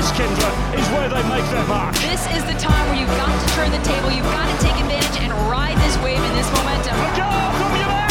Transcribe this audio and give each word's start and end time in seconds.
this, 0.00 0.12
Kindler, 0.12 0.52
is 0.80 0.88
where 0.96 1.10
they 1.10 1.22
make 1.28 1.44
their 1.50 1.66
mark. 1.66 1.94
This 1.96 2.26
is 2.34 2.42
the 2.44 2.54
time 2.54 2.88
where 2.88 2.98
you've 2.98 3.16
got 3.18 3.28
to 3.28 3.48
turn 3.54 3.70
the 3.70 3.76
table, 3.84 4.10
you've 4.10 4.24
got 4.24 4.46
to 4.48 4.64
take 4.64 4.74
advantage 4.80 5.20
and 5.20 5.30
ride 5.50 5.76
this 5.76 5.98
wave 5.98 6.18
and 6.18 6.38
this 6.38 6.50
momentum. 6.52 6.96
A 6.96 7.10
goal 7.20 7.52
from 7.60 7.76
your 7.76 7.86
man! 7.86 8.08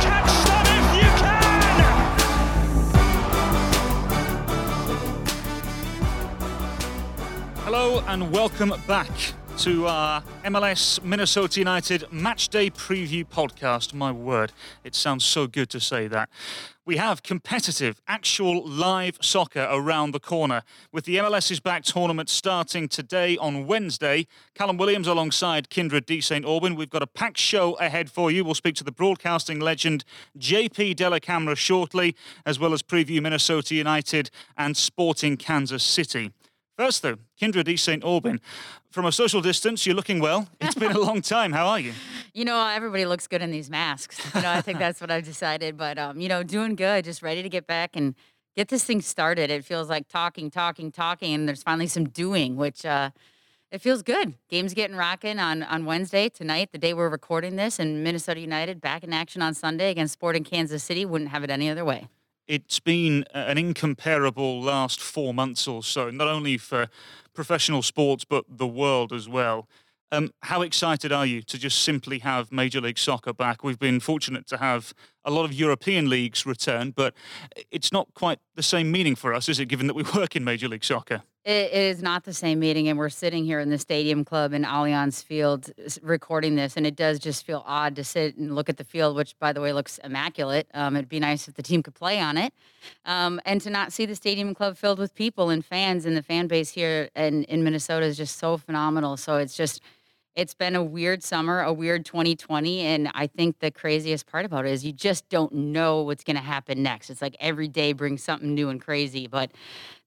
Catch 0.00 0.30
them 0.46 0.64
if 0.78 0.94
you 1.02 1.10
can! 1.18 1.82
Hello 7.64 8.04
and 8.06 8.30
welcome 8.30 8.72
back 8.86 9.10
to 9.58 9.88
our 9.88 10.22
MLS 10.44 11.02
Minnesota 11.02 11.58
United 11.58 12.12
match 12.12 12.48
day 12.48 12.70
preview 12.70 13.26
podcast. 13.26 13.92
My 13.92 14.12
word, 14.12 14.52
it 14.84 14.94
sounds 14.94 15.24
so 15.24 15.48
good 15.48 15.68
to 15.70 15.80
say 15.80 16.06
that. 16.06 16.28
We 16.84 16.96
have 16.96 17.22
competitive, 17.22 18.00
actual 18.08 18.66
live 18.66 19.16
soccer 19.22 19.68
around 19.70 20.10
the 20.10 20.18
corner 20.18 20.62
with 20.90 21.04
the 21.04 21.14
MLS's 21.16 21.60
Back 21.60 21.84
tournament 21.84 22.28
starting 22.28 22.88
today 22.88 23.36
on 23.36 23.68
Wednesday. 23.68 24.26
Callum 24.56 24.78
Williams 24.78 25.06
alongside 25.06 25.70
Kyndra 25.70 26.04
D. 26.04 26.20
St. 26.20 26.44
Aubin. 26.44 26.74
We've 26.74 26.90
got 26.90 27.02
a 27.02 27.06
packed 27.06 27.38
show 27.38 27.74
ahead 27.74 28.10
for 28.10 28.32
you. 28.32 28.44
We'll 28.44 28.56
speak 28.56 28.74
to 28.76 28.84
the 28.84 28.90
broadcasting 28.90 29.60
legend 29.60 30.04
JP 30.36 30.96
Dellacamera 30.96 31.56
shortly, 31.56 32.16
as 32.44 32.58
well 32.58 32.72
as 32.72 32.82
preview 32.82 33.22
Minnesota 33.22 33.76
United 33.76 34.32
and 34.56 34.76
Sporting 34.76 35.36
Kansas 35.36 35.84
City. 35.84 36.32
First, 36.76 37.02
though, 37.02 37.16
Kyndra 37.40 37.64
de 37.64 37.76
St. 37.76 38.02
Aubin. 38.02 38.40
From 38.90 39.04
a 39.04 39.12
social 39.12 39.40
distance, 39.40 39.86
you're 39.86 39.94
looking 39.94 40.20
well. 40.20 40.48
It's 40.60 40.74
been 40.74 40.92
a 40.92 40.98
long 40.98 41.22
time. 41.36 41.52
How 41.52 41.66
are 41.66 41.80
you? 41.80 41.92
You 42.32 42.44
know, 42.44 42.66
everybody 42.66 43.04
looks 43.04 43.26
good 43.26 43.42
in 43.42 43.50
these 43.50 43.70
masks. 43.70 44.20
You 44.34 44.42
know, 44.42 44.50
I 44.50 44.60
think 44.62 44.78
that's 44.78 45.00
what 45.00 45.10
I've 45.10 45.24
decided. 45.24 45.76
But 45.76 45.98
um, 45.98 46.20
you 46.20 46.28
know, 46.28 46.42
doing 46.42 46.74
good, 46.74 47.04
just 47.04 47.22
ready 47.22 47.42
to 47.42 47.48
get 47.48 47.66
back 47.66 47.94
and 47.94 48.14
get 48.56 48.68
this 48.68 48.84
thing 48.84 49.00
started. 49.00 49.50
It 49.50 49.64
feels 49.64 49.88
like 49.88 50.08
talking, 50.08 50.50
talking, 50.50 50.90
talking, 50.90 51.34
and 51.34 51.46
there's 51.46 51.62
finally 51.62 51.86
some 51.86 52.08
doing, 52.08 52.56
which 52.56 52.84
uh, 52.86 53.10
it 53.70 53.80
feels 53.80 54.02
good. 54.02 54.34
Game's 54.48 54.72
getting 54.74 54.96
rocking 54.96 55.38
on 55.38 55.62
on 55.62 55.84
Wednesday 55.84 56.28
tonight, 56.30 56.70
the 56.72 56.78
day 56.78 56.94
we're 56.94 57.08
recording 57.10 57.56
this, 57.56 57.78
and 57.78 58.02
Minnesota 58.02 58.40
United 58.40 58.80
back 58.80 59.04
in 59.04 59.12
action 59.12 59.42
on 59.42 59.54
Sunday 59.54 59.90
against 59.90 60.14
Sporting 60.14 60.44
Kansas 60.44 60.82
City. 60.82 61.04
Wouldn't 61.04 61.30
have 61.30 61.44
it 61.44 61.50
any 61.50 61.68
other 61.68 61.84
way 61.84 62.08
it's 62.46 62.80
been 62.80 63.24
an 63.34 63.58
incomparable 63.58 64.60
last 64.60 65.00
four 65.00 65.32
months 65.32 65.66
or 65.66 65.82
so, 65.82 66.10
not 66.10 66.28
only 66.28 66.58
for 66.58 66.88
professional 67.34 67.82
sports, 67.82 68.24
but 68.24 68.44
the 68.48 68.66
world 68.66 69.12
as 69.12 69.28
well. 69.28 69.68
Um, 70.10 70.30
how 70.42 70.60
excited 70.60 71.10
are 71.10 71.24
you 71.24 71.40
to 71.42 71.58
just 71.58 71.82
simply 71.82 72.18
have 72.18 72.52
Major 72.52 72.82
League 72.82 72.98
Soccer 72.98 73.32
back? 73.32 73.64
We've 73.64 73.78
been 73.78 73.98
fortunate 73.98 74.46
to 74.48 74.58
have 74.58 74.92
a 75.24 75.30
lot 75.30 75.46
of 75.46 75.54
European 75.54 76.10
leagues 76.10 76.44
return, 76.44 76.90
but 76.90 77.14
it's 77.70 77.92
not 77.92 78.12
quite 78.14 78.38
the 78.54 78.62
same 78.62 78.92
meaning 78.92 79.14
for 79.14 79.32
us, 79.32 79.48
is 79.48 79.58
it, 79.58 79.66
given 79.66 79.86
that 79.86 79.94
we 79.94 80.02
work 80.14 80.36
in 80.36 80.44
Major 80.44 80.68
League 80.68 80.84
Soccer? 80.84 81.22
It 81.44 81.72
is 81.72 82.02
not 82.02 82.22
the 82.22 82.32
same 82.32 82.60
meeting, 82.60 82.86
and 82.86 82.96
we're 82.96 83.08
sitting 83.08 83.44
here 83.44 83.58
in 83.58 83.68
the 83.68 83.78
Stadium 83.78 84.24
Club 84.24 84.52
in 84.52 84.62
Allianz 84.62 85.24
Field 85.24 85.72
recording 86.00 86.54
this, 86.54 86.76
and 86.76 86.86
it 86.86 86.94
does 86.94 87.18
just 87.18 87.44
feel 87.44 87.64
odd 87.66 87.96
to 87.96 88.04
sit 88.04 88.36
and 88.36 88.54
look 88.54 88.68
at 88.68 88.76
the 88.76 88.84
field, 88.84 89.16
which, 89.16 89.36
by 89.40 89.52
the 89.52 89.60
way, 89.60 89.72
looks 89.72 89.98
immaculate. 90.04 90.68
Um, 90.72 90.94
it'd 90.94 91.08
be 91.08 91.18
nice 91.18 91.48
if 91.48 91.54
the 91.54 91.62
team 91.62 91.82
could 91.82 91.96
play 91.96 92.20
on 92.20 92.36
it, 92.36 92.54
um, 93.06 93.40
and 93.44 93.60
to 93.62 93.70
not 93.70 93.92
see 93.92 94.06
the 94.06 94.14
Stadium 94.14 94.54
Club 94.54 94.76
filled 94.76 95.00
with 95.00 95.16
people 95.16 95.50
and 95.50 95.64
fans, 95.64 96.06
and 96.06 96.16
the 96.16 96.22
fan 96.22 96.46
base 96.46 96.70
here 96.70 97.10
and 97.16 97.44
in 97.46 97.64
Minnesota 97.64 98.06
is 98.06 98.16
just 98.16 98.38
so 98.38 98.56
phenomenal. 98.56 99.16
So 99.16 99.38
it's 99.38 99.56
just 99.56 99.82
it's 100.34 100.54
been 100.54 100.74
a 100.74 100.82
weird 100.82 101.22
summer, 101.22 101.60
a 101.60 101.72
weird 101.72 102.04
2020. 102.04 102.80
And 102.80 103.10
I 103.14 103.26
think 103.26 103.58
the 103.58 103.70
craziest 103.70 104.26
part 104.26 104.44
about 104.44 104.64
it 104.64 104.72
is 104.72 104.84
you 104.84 104.92
just 104.92 105.28
don't 105.28 105.52
know 105.52 106.02
what's 106.02 106.24
going 106.24 106.36
to 106.36 106.42
happen 106.42 106.82
next. 106.82 107.10
It's 107.10 107.20
like 107.20 107.36
every 107.38 107.68
day 107.68 107.92
brings 107.92 108.22
something 108.22 108.54
new 108.54 108.68
and 108.68 108.80
crazy. 108.80 109.26
But 109.26 109.50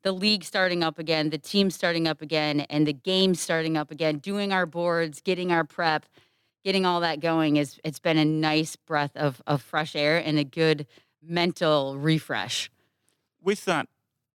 the 0.04 0.12
league 0.12 0.44
starting 0.44 0.84
up 0.84 0.98
again, 0.98 1.30
the 1.30 1.38
team 1.38 1.70
starting 1.70 2.08
up 2.08 2.22
again, 2.22 2.62
and 2.62 2.88
the 2.88 2.94
game 2.94 3.36
starting 3.36 3.78
up 3.78 3.92
again, 3.92 4.18
doing 4.18 4.52
our 4.52 4.66
boards, 4.66 5.22
getting 5.22 5.52
our 5.52 5.64
prep, 5.64 6.06
getting 6.64 6.86
all 6.86 7.02
that 7.02 7.20
going 7.20 7.58
is 7.58 7.80
it's 7.84 8.00
been 8.00 8.18
a 8.18 8.26
nice 8.26 8.76
breath 8.76 9.16
of, 9.16 9.42
of 9.46 9.62
fresh 9.62 9.96
air 9.96 10.18
and 10.18 10.40
a 10.40 10.44
good 10.44 10.88
mental 11.22 11.98
refresh. 11.98 12.72
With 13.42 13.66
that 13.66 13.88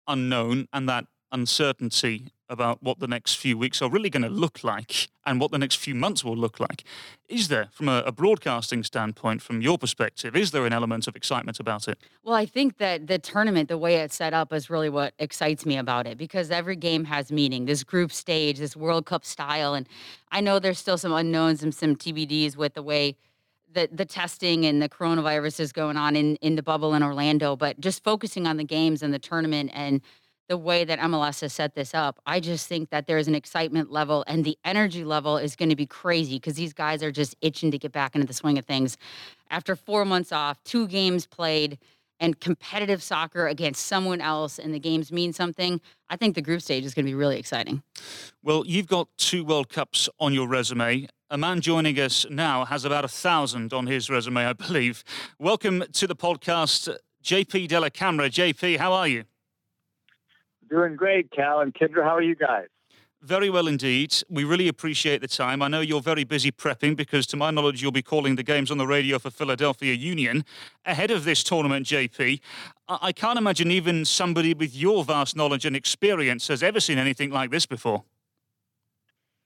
unknown 0.06 0.69
and 0.73 0.89
that 0.89 1.06
uncertainty 1.33 2.29
about 2.50 2.83
what 2.83 2.99
the 2.99 3.06
next 3.06 3.37
few 3.37 3.56
weeks 3.56 3.81
are 3.81 3.88
really 3.88 4.11
going 4.11 4.25
to 4.25 4.28
look 4.28 4.62
like 4.62 5.09
and 5.25 5.41
what 5.41 5.53
the 5.53 5.59
next 5.59 5.77
few 5.77 5.94
months 5.94 6.25
will 6.25 6.37
look 6.37 6.59
like. 6.59 6.83
Is 7.28 7.49
there, 7.49 7.69
from 7.72 7.88
a, 7.88 8.03
a, 8.05 8.11
broadcasting 8.11 8.83
standpoint, 8.83 9.41
from 9.41 9.62
your 9.62 9.78
perspective, 9.78 10.34
is 10.34 10.50
there 10.50 10.66
an 10.66 10.72
element 10.72 11.06
of 11.06 11.15
excitement 11.15 11.61
about 11.61 11.87
it? 11.87 11.97
Well, 12.25 12.34
I 12.34 12.47
think 12.47 12.78
that 12.78 13.06
the 13.06 13.19
tournament, 13.19 13.69
the 13.69 13.78
way 13.78 13.97
it's 13.97 14.16
set 14.16 14.34
up, 14.34 14.53
is 14.53 14.69
really 14.69 14.88
what 14.91 15.15
excites 15.21 15.65
me 15.65 15.78
about 15.78 16.09
it 16.09 16.19
because 16.19 16.50
every 16.50 16.77
game 16.77 17.05
has 17.05 17.31
meaning. 17.31 17.66
This 17.66 17.84
group 17.84 18.12
stage, 18.12 18.59
this 18.59 18.77
World 18.77 19.06
Cup 19.06 19.25
style. 19.25 19.75
And 19.75 19.88
I 20.32 20.41
know 20.41 20.59
there's 20.59 20.78
still 20.78 20.99
some 20.99 21.12
unknowns 21.12 21.62
and 21.62 21.72
some 21.72 21.94
TBDs 21.94 22.56
with 22.56 22.75
the 22.75 22.82
way 22.82 23.17
the 23.72 23.88
the 23.93 24.05
testing 24.05 24.67
and 24.67 24.82
the 24.82 24.88
coronavirus 24.88 25.61
is 25.61 25.72
going 25.72 25.97
on 25.97 26.17
in 26.17 26.34
in 26.37 26.56
the 26.56 26.62
bubble 26.62 26.93
in 26.94 27.05
Orlando, 27.05 27.55
but 27.55 27.78
just 27.81 28.03
focusing 28.03 28.49
on 28.49 28.56
the 28.56 28.65
games 28.65 29.00
and 29.00 29.15
the 29.15 29.19
tournament 29.19 29.71
and 29.72 30.00
the 30.50 30.59
way 30.59 30.84
that 30.84 30.99
MLS 30.99 31.43
has 31.43 31.53
set 31.53 31.77
this 31.77 31.94
up. 31.94 32.19
I 32.27 32.41
just 32.41 32.66
think 32.66 32.91
that 32.91 33.06
there's 33.06 33.28
an 33.28 33.37
excitement 33.37 33.93
level 33.93 34.25
and 34.27 34.44
the 34.44 34.59
energy 34.65 35.05
level 35.05 35.37
is 35.37 35.55
going 35.55 35.69
to 35.69 35.77
be 35.77 35.87
crazy 35.87 36.37
because 36.37 36.55
these 36.55 36.72
guys 36.72 37.05
are 37.05 37.12
just 37.12 37.37
itching 37.41 37.71
to 37.71 37.78
get 37.78 37.93
back 37.93 38.16
into 38.16 38.27
the 38.27 38.34
swing 38.34 38.59
of 38.59 38.65
things. 38.65 38.97
After 39.49 39.77
four 39.77 40.05
months 40.05 40.33
off, 40.33 40.61
two 40.65 40.88
games 40.88 41.25
played, 41.25 41.78
and 42.19 42.38
competitive 42.38 43.03
soccer 43.03 43.47
against 43.47 43.87
someone 43.87 44.21
else, 44.21 44.59
and 44.59 44.75
the 44.75 44.81
games 44.81 45.11
mean 45.11 45.33
something, 45.33 45.81
I 46.11 46.16
think 46.16 46.34
the 46.34 46.43
group 46.43 46.61
stage 46.61 46.84
is 46.84 46.94
going 46.94 47.06
to 47.06 47.11
be 47.11 47.15
really 47.15 47.38
exciting. 47.38 47.82
Well, 48.43 48.65
you've 48.67 48.88
got 48.88 49.09
two 49.17 49.44
World 49.44 49.69
Cups 49.71 50.09
on 50.19 50.34
your 50.34 50.47
resume. 50.47 51.06
A 51.31 51.38
man 51.38 51.61
joining 51.61 51.99
us 51.99 52.27
now 52.28 52.65
has 52.67 52.84
about 52.84 53.05
a 53.05 53.09
thousand 53.09 53.72
on 53.72 53.87
his 53.87 54.11
resume, 54.11 54.44
I 54.44 54.53
believe. 54.53 55.05
Welcome 55.38 55.84
to 55.93 56.06
the 56.06 56.17
podcast, 56.17 56.94
JP 57.25 57.69
Dellacamera. 57.69 58.28
JP, 58.28 58.78
how 58.78 58.93
are 58.93 59.09
you? 59.09 59.25
Doing 60.70 60.94
great, 60.94 61.31
Cal 61.32 61.60
and 61.60 61.75
Kyndra. 61.75 62.04
How 62.04 62.14
are 62.14 62.22
you 62.22 62.36
guys? 62.36 62.66
Very 63.22 63.50
well 63.50 63.66
indeed. 63.66 64.14
We 64.31 64.44
really 64.44 64.69
appreciate 64.69 65.20
the 65.20 65.28
time. 65.28 65.60
I 65.60 65.69
know 65.69 65.81
you're 65.81 66.00
very 66.00 66.25
busy 66.25 66.50
prepping 66.50 66.97
because, 66.97 67.26
to 67.26 67.36
my 67.36 67.50
knowledge, 67.50 67.82
you'll 67.82 67.92
be 67.92 68.03
calling 68.03 68.36
the 68.36 68.42
games 68.42 68.70
on 68.70 68.78
the 68.78 68.86
radio 68.86 69.19
for 69.19 69.31
Philadelphia 69.31 69.92
Union 69.92 70.42
ahead 70.86 71.10
of 71.10 71.25
this 71.25 71.42
tournament, 71.42 71.86
JP. 71.86 72.41
I 72.88 73.12
can't 73.12 73.36
imagine 73.36 73.70
even 73.70 74.06
somebody 74.06 74.54
with 74.54 74.75
your 74.75 75.04
vast 75.04 75.36
knowledge 75.36 75.66
and 75.66 75.76
experience 75.76 76.48
has 76.48 76.62
ever 76.62 76.81
seen 76.81 76.97
anything 76.97 77.31
like 77.31 77.50
this 77.50 77.66
before. 77.66 78.04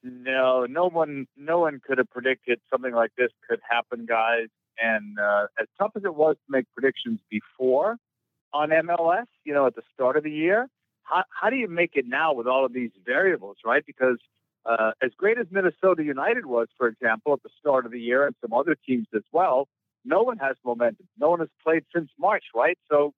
No, 0.05 0.67
no 0.67 0.89
one, 0.89 1.27
no 1.37 1.59
one 1.59 1.81
could 1.85 1.99
have 1.99 2.11
predicted 2.11 2.61
something 2.71 2.95
like 2.95 3.11
this 3.17 3.31
could 3.49 3.61
happen, 3.69 4.07
guys. 4.07 4.49
And 4.81 5.19
uh, 5.19 5.47
as 5.59 5.67
tough 5.79 5.93
as 5.97 6.05
it 6.05 6.15
was 6.15 6.37
to 6.37 6.53
make 6.53 6.67
predictions 6.75 7.19
before 7.29 7.97
on 8.53 8.69
MLS, 8.69 9.27
you 9.45 9.53
know, 9.53 9.67
at 9.67 9.75
the 9.75 9.83
start 9.93 10.17
of 10.17 10.23
the 10.23 10.31
year, 10.31 10.69
how, 11.05 11.25
how 11.31 11.51
do 11.51 11.57
you 11.57 11.69
make 11.69 11.93
it 11.95 12.07
now 12.07 12.33
with 12.33 12.47
all 12.47 12.65
of 12.65 12.73
these 12.73 12.91
variables, 13.05 13.59
right? 13.65 13.85
Because 13.87 14.19
uh, 14.67 14.93
as 15.03 15.11
great 15.17 15.39
as 15.39 15.47
Minnesota 15.51 16.03
United 16.03 16.47
was, 16.47 16.69
for 16.77 16.89
example, 16.89 17.35
at 17.35 17.43
the 17.43 17.51
start 17.61 17.87
of 17.87 17.93
the 17.93 18.01
year, 18.01 18.27
and 18.27 18.35
some 18.41 18.53
other 18.53 18.75
teams 18.87 19.07
as 19.15 19.23
well, 19.33 19.69
no 20.05 20.23
one 20.23 20.39
has 20.39 20.57
momentum. 20.65 21.07
No 21.19 21.31
one 21.31 21.41
has 21.41 21.49
played 21.63 21.85
since 21.95 22.11
March, 22.19 22.45
right? 22.55 22.79
So 22.91 23.13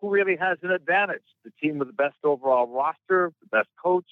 who 0.00 0.10
really 0.10 0.36
has 0.36 0.58
an 0.62 0.70
advantage? 0.70 1.22
The 1.44 1.52
team 1.60 1.78
with 1.78 1.88
the 1.88 1.94
best 1.94 2.16
overall 2.24 2.66
roster, 2.66 3.32
the 3.40 3.46
best 3.50 3.68
coach, 3.82 4.06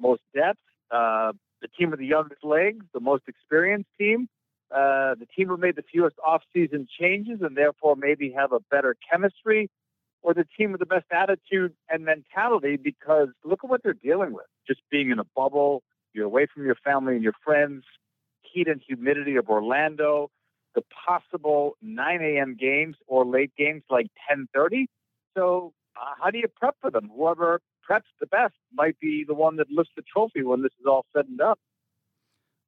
most 0.00 0.22
depth, 0.34 0.58
uh, 0.90 1.32
the 1.60 1.68
team 1.68 1.90
with 1.90 2.00
the 2.00 2.06
youngest 2.06 2.44
legs, 2.44 2.84
the 2.92 3.00
most 3.00 3.24
experienced 3.26 3.88
team, 3.98 4.28
uh, 4.70 5.14
the 5.14 5.26
team 5.36 5.48
who 5.48 5.56
made 5.56 5.76
the 5.76 5.84
fewest 5.92 6.16
off-season 6.24 6.86
changes 7.00 7.40
and 7.42 7.56
therefore 7.56 7.96
maybe 7.96 8.34
have 8.36 8.52
a 8.52 8.60
better 8.70 8.96
chemistry 9.10 9.70
or 10.24 10.32
the 10.32 10.46
team 10.58 10.72
with 10.72 10.80
the 10.80 10.86
best 10.86 11.04
attitude 11.12 11.74
and 11.90 12.04
mentality 12.04 12.76
because 12.76 13.28
look 13.44 13.60
at 13.62 13.70
what 13.70 13.82
they're 13.84 13.92
dealing 13.92 14.32
with. 14.32 14.46
Just 14.66 14.80
being 14.90 15.10
in 15.10 15.18
a 15.18 15.24
bubble, 15.36 15.82
you're 16.14 16.24
away 16.24 16.46
from 16.52 16.64
your 16.64 16.76
family 16.76 17.14
and 17.14 17.22
your 17.22 17.34
friends, 17.44 17.84
heat 18.40 18.66
and 18.66 18.80
humidity 18.84 19.36
of 19.36 19.48
Orlando, 19.50 20.30
the 20.74 20.82
possible 21.06 21.76
9 21.82 22.22
a.m. 22.22 22.56
games 22.58 22.96
or 23.06 23.26
late 23.26 23.52
games 23.56 23.82
like 23.90 24.06
10:30. 24.28 24.86
So, 25.36 25.74
uh, 25.94 26.14
how 26.20 26.30
do 26.30 26.38
you 26.38 26.48
prep 26.48 26.76
for 26.80 26.90
them? 26.90 27.10
Whoever 27.14 27.60
preps 27.88 28.10
the 28.18 28.26
best 28.26 28.54
might 28.72 28.98
be 28.98 29.24
the 29.26 29.34
one 29.34 29.56
that 29.56 29.70
lifts 29.70 29.92
the 29.94 30.02
trophy 30.02 30.42
when 30.42 30.62
this 30.62 30.72
is 30.80 30.86
all 30.86 31.04
said 31.14 31.26
and 31.26 31.36
done. 31.36 31.56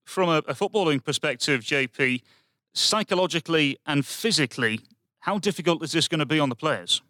From 0.04 0.28
a, 0.28 0.38
a 0.46 0.54
footballing 0.54 1.02
perspective, 1.02 1.62
JP, 1.62 2.20
psychologically 2.74 3.78
and 3.86 4.04
physically, 4.04 4.80
how 5.20 5.38
difficult 5.38 5.82
is 5.82 5.92
this 5.92 6.06
going 6.06 6.20
to 6.20 6.26
be 6.26 6.38
on 6.38 6.50
the 6.50 6.54
players? 6.54 7.00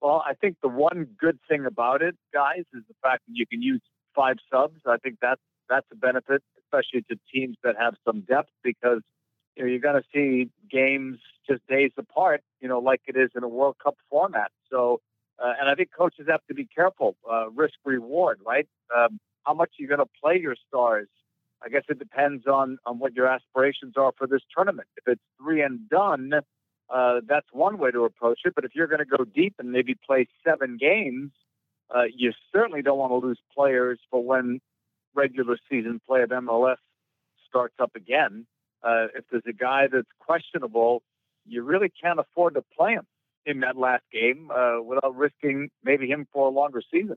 Well, 0.00 0.22
I 0.26 0.34
think 0.34 0.56
the 0.62 0.68
one 0.68 1.08
good 1.18 1.38
thing 1.48 1.66
about 1.66 2.02
it, 2.02 2.16
guys, 2.32 2.64
is 2.72 2.82
the 2.88 2.94
fact 3.02 3.22
that 3.26 3.34
you 3.34 3.46
can 3.46 3.62
use 3.62 3.82
five 4.14 4.36
subs. 4.50 4.80
I 4.86 4.96
think 4.98 5.16
that's 5.20 5.40
that's 5.68 5.86
a 5.92 5.96
benefit, 5.96 6.42
especially 6.62 7.02
to 7.10 7.16
teams 7.32 7.56
that 7.64 7.76
have 7.78 7.94
some 8.04 8.20
depth, 8.22 8.50
because 8.62 9.02
you 9.54 9.62
know 9.62 9.68
you're 9.70 9.80
going 9.80 10.00
to 10.02 10.08
see 10.14 10.50
games 10.70 11.18
just 11.48 11.66
days 11.66 11.92
apart, 11.96 12.42
you 12.60 12.68
know, 12.68 12.78
like 12.78 13.00
it 13.06 13.16
is 13.16 13.30
in 13.36 13.42
a 13.42 13.48
World 13.48 13.76
Cup 13.82 13.96
format. 14.10 14.50
So 14.70 15.00
Uh, 15.40 15.54
and 15.60 15.68
I 15.70 15.74
think 15.76 15.90
coaches 15.96 16.26
have 16.28 16.44
to 16.48 16.54
be 16.54 16.66
careful, 16.78 17.10
uh, 17.32 17.48
risk 17.50 17.78
reward, 17.84 18.40
right? 18.44 18.68
Um, 18.96 19.20
how 19.46 19.54
much 19.54 19.70
are 19.74 19.82
you 19.82 19.88
going 19.88 20.00
to 20.00 20.12
play 20.20 20.36
your 20.46 20.56
stars? 20.66 21.08
I 21.64 21.68
guess 21.68 21.84
it 21.88 21.98
depends 21.98 22.42
on, 22.46 22.78
on 22.88 22.98
what 22.98 23.14
your 23.14 23.28
aspirations 23.28 23.94
are 23.96 24.12
for 24.18 24.26
this 24.26 24.42
tournament. 24.54 24.88
If 24.96 25.04
it's 25.12 25.26
three 25.40 25.62
and 25.62 25.88
done, 25.88 26.32
uh, 26.90 27.20
that's 27.26 27.46
one 27.52 27.78
way 27.78 27.90
to 27.90 28.04
approach 28.04 28.40
it. 28.44 28.54
But 28.54 28.64
if 28.64 28.72
you're 28.74 28.86
going 28.86 29.00
to 29.00 29.04
go 29.04 29.24
deep 29.24 29.54
and 29.58 29.70
maybe 29.72 29.94
play 29.94 30.28
seven 30.44 30.76
games, 30.78 31.30
uh, 31.94 32.04
you 32.14 32.32
certainly 32.52 32.82
don't 32.82 32.98
want 32.98 33.12
to 33.12 33.26
lose 33.26 33.38
players 33.54 33.98
for 34.10 34.22
when 34.22 34.60
regular 35.14 35.56
season 35.70 36.00
play 36.06 36.22
of 36.22 36.30
MLS 36.30 36.76
starts 37.48 37.74
up 37.80 37.92
again. 37.94 38.46
Uh, 38.82 39.06
if 39.16 39.24
there's 39.30 39.42
a 39.46 39.52
guy 39.52 39.88
that's 39.90 40.08
questionable, 40.20 41.02
you 41.46 41.62
really 41.62 41.90
can't 42.02 42.20
afford 42.20 42.54
to 42.54 42.62
play 42.76 42.92
him 42.92 43.06
in 43.46 43.60
that 43.60 43.76
last 43.76 44.04
game 44.12 44.50
uh, 44.54 44.80
without 44.82 45.16
risking 45.16 45.70
maybe 45.82 46.06
him 46.06 46.26
for 46.32 46.46
a 46.46 46.50
longer 46.50 46.82
season. 46.92 47.16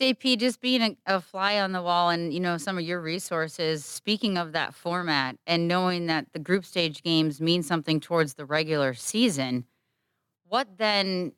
JP, 0.00 0.38
just 0.38 0.60
being 0.60 0.82
a, 0.82 0.96
a, 1.06 1.20
fly 1.20 1.60
on 1.60 1.72
the 1.72 1.82
wall 1.82 2.10
and 2.10 2.32
you 2.32 2.40
know 2.40 2.56
some 2.56 2.78
of 2.78 2.84
your 2.84 3.00
resources. 3.00 3.84
Speaking 3.84 4.38
of 4.38 4.52
that 4.52 4.74
format 4.74 5.36
and 5.46 5.68
knowing 5.68 6.06
that 6.06 6.32
the 6.32 6.38
group 6.38 6.64
stage 6.64 7.02
games 7.02 7.40
mean 7.40 7.62
something 7.62 8.00
towards 8.00 8.34
the 8.34 8.44
regular 8.44 8.94
season, 8.94 9.64
what 10.48 10.78
then? 10.78 11.32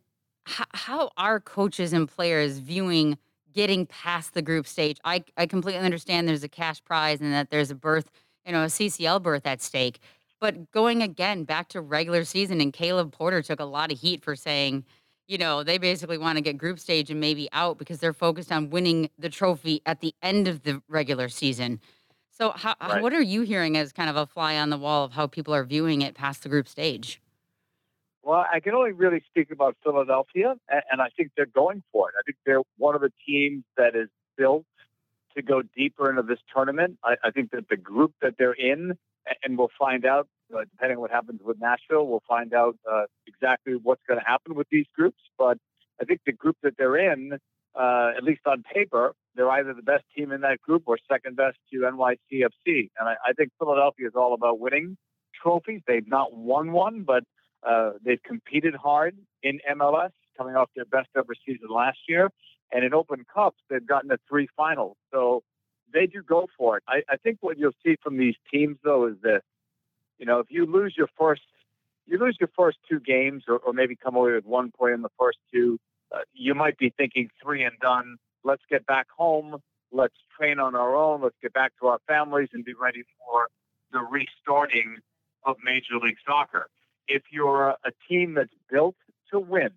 H- 0.49 0.67
how 0.75 1.11
are 1.17 1.41
coaches 1.41 1.93
and 1.93 2.09
players 2.09 2.59
viewing 2.59 3.19
getting 3.53 3.87
past 3.87 4.35
the 4.35 4.43
group 4.43 4.67
stage? 4.67 4.99
I 5.05 5.25
I 5.37 5.47
completely 5.47 5.85
understand 5.85 6.29
there's 6.29 6.45
a 6.45 6.49
cash 6.49 6.83
prize 6.85 7.21
and 7.21 7.33
that 7.33 7.51
there's 7.51 7.71
a 7.71 7.75
berth, 7.75 8.11
you 8.47 8.53
know, 8.53 8.63
a 8.63 8.69
CCL 8.69 9.23
berth 9.23 9.47
at 9.47 9.63
stake. 9.63 10.01
But 10.41 10.71
going 10.73 11.03
again 11.03 11.45
back 11.45 11.69
to 11.71 11.81
regular 11.81 12.25
season, 12.25 12.61
and 12.61 12.73
Caleb 12.73 13.13
Porter 13.13 13.43
took 13.43 13.61
a 13.61 13.65
lot 13.65 13.91
of 13.91 13.99
heat 13.99 14.23
for 14.23 14.37
saying, 14.37 14.85
you 15.27 15.39
know, 15.39 15.63
they 15.63 15.79
basically 15.79 16.19
want 16.19 16.37
to 16.37 16.43
get 16.43 16.59
group 16.59 16.79
stage 16.79 17.11
and 17.11 17.21
maybe 17.21 17.49
out 17.53 17.79
because 17.79 17.99
they're 17.99 18.13
focused 18.13 18.53
on 18.53 18.71
winning 18.71 19.11
the 19.19 19.29
trophy 19.29 19.81
at 19.87 20.01
the 20.01 20.15
end 20.23 20.49
of 20.49 20.63
the 20.63 20.83
regular 20.89 21.29
season. 21.29 21.81
So, 22.31 22.51
how, 22.51 22.75
right. 22.81 23.01
what 23.01 23.13
are 23.13 23.23
you 23.23 23.43
hearing 23.43 23.77
as 23.77 23.93
kind 23.93 24.11
of 24.11 24.17
a 24.17 24.27
fly 24.27 24.57
on 24.57 24.71
the 24.71 24.77
wall 24.77 25.05
of 25.05 25.13
how 25.13 25.27
people 25.27 25.55
are 25.55 25.65
viewing 25.65 26.03
it 26.03 26.15
past 26.15 26.43
the 26.43 26.49
group 26.49 26.67
stage? 26.67 27.21
Well, 28.25 28.45
I 28.51 28.61
can 28.61 28.75
only 28.75 28.93
really 28.93 29.23
speak 29.29 29.51
about 29.51 29.77
Philadelphia, 29.85 30.57
and 30.69 31.01
I 31.01 31.11
think 31.17 31.33
they're 31.37 31.47
going 31.47 31.83
for 31.93 32.09
it. 32.09 32.15
I 32.19 32.23
think 32.25 32.39
they're 32.45 32.63
one 32.79 32.95
of 32.95 33.03
the 33.03 33.13
teams 33.27 33.65
that 33.77 33.95
is 33.95 34.09
built 34.37 34.65
to 35.37 35.43
go 35.43 35.63
deeper 35.77 36.11
into 36.11 36.23
this 36.23 36.39
tournament. 36.53 36.99
I, 37.05 37.17
I 37.23 37.31
think 37.31 37.51
that 37.51 37.69
the 37.69 37.77
group 37.77 38.15
that 38.23 38.35
they're 38.39 38.53
in, 38.53 38.97
and 39.43 39.59
we'll 39.59 39.71
find 39.79 40.05
out 40.05 40.27
uh, 40.55 40.65
depending 40.71 40.97
on 40.97 41.01
what 41.01 41.11
happens 41.11 41.41
with 41.45 41.59
Nashville, 41.61 42.07
we'll 42.07 42.23
find 42.29 42.55
out 42.55 42.77
uh, 42.91 43.05
exactly 43.27 43.75
what's 43.83 44.03
going 44.07 44.21
to 44.21 44.27
happen 44.27 44.55
with 44.55 44.67
these 44.71 44.87
groups. 44.95 45.21
But 45.39 45.59
I 46.01 46.05
think 46.05 46.21
the 46.27 46.33
group 46.33 46.57
that 46.63 46.75
they're 46.79 47.13
in, 47.13 47.39
uh, 47.75 48.13
at 48.17 48.23
least 48.23 48.43
on 48.47 48.63
paper, 48.63 49.15
they're 49.35 49.51
either 49.51 49.75
the 49.75 49.83
best 49.83 50.05
team 50.17 50.33
in 50.33 50.43
that 50.43 50.61
group 50.61 50.85
or 50.87 50.99
second 51.11 51.37
best 51.37 51.57
to 51.73 51.81
NYCFC. 51.81 52.91
And 52.99 53.09
I, 53.09 53.15
I 53.27 53.33
think 53.37 53.51
Philadelphia 53.59 54.07
is 54.07 54.15
all 54.15 54.35
about 54.35 54.61
winning 54.61 54.97
trophies. 55.43 55.83
They've 55.87 56.07
not 56.07 56.37
won 56.37 56.73
one, 56.73 57.03
but 57.03 57.25
uh, 57.67 57.93
they've 58.05 58.23
competed 58.23 58.75
hard 58.75 59.17
in 59.43 59.61
MLS, 59.77 60.11
coming 60.37 60.57
off 60.57 60.71
their 60.77 60.85
best 60.85 61.09
ever 61.17 61.35
season 61.47 61.69
last 61.71 61.99
year. 62.09 62.31
And 62.73 62.85
in 62.85 62.95
Open 62.95 63.25
Cups, 63.33 63.59
they've 63.71 63.87
gotten 63.87 64.11
to 64.11 64.19
three 64.29 64.49
finals. 64.57 64.97
So 65.13 65.43
they 65.93 66.07
do 66.07 66.23
go 66.23 66.47
for 66.59 66.79
it. 66.79 66.83
I, 66.89 67.03
I 67.09 67.17
think 67.17 67.39
what 67.41 67.59
you'll 67.59 67.73
see 67.85 67.97
from 68.03 68.19
these 68.19 68.35
teams, 68.53 68.77
though, 68.83 69.07
is 69.07 69.15
that 69.23 69.43
you 70.19 70.27
know, 70.27 70.39
if 70.39 70.47
you 70.51 70.67
lose 70.67 70.95
your 70.97 71.09
first, 71.19 71.43
you 72.07 72.19
lose 72.19 72.37
your 72.41 72.51
first 72.57 72.79
two 72.89 73.01
games, 73.01 73.45
or, 73.49 73.59
or 73.59 73.73
maybe 73.73 73.97
come 73.97 74.15
away 74.17 74.33
with 74.33 74.45
one 74.45 74.71
point 74.71 74.95
in 74.95 75.03
the 75.03 75.11
first 75.19 75.39
two, 75.53 75.79
uh, 76.15 76.21
you 76.33 76.55
might 76.55 76.79
be 76.79 76.91
thinking 76.97 77.29
three 77.43 77.65
and 77.65 77.79
done. 77.81 78.17
Let's 78.45 78.63
get 78.69 78.87
back 78.87 79.07
home. 79.17 79.57
Let's 79.91 80.15
train 80.37 80.59
on 80.59 80.75
our 80.75 80.95
own. 80.95 81.23
Let's 81.23 81.37
get 81.41 81.53
back 81.53 81.73
to 81.81 81.87
our 81.87 81.99
families 82.07 82.49
and 82.53 82.65
be 82.65 82.75
ready 82.75 83.05
for 83.19 83.49
the 83.93 84.01
restarting 84.01 84.99
of 85.45 85.57
Major 85.65 85.97
League 86.03 86.17
Soccer. 86.27 86.69
If 87.09 87.23
you're 87.31 87.69
a, 87.69 87.77
a 87.85 87.91
team 88.09 88.35
that's 88.35 88.55
built 88.71 88.97
to 89.31 89.39
win, 89.39 89.71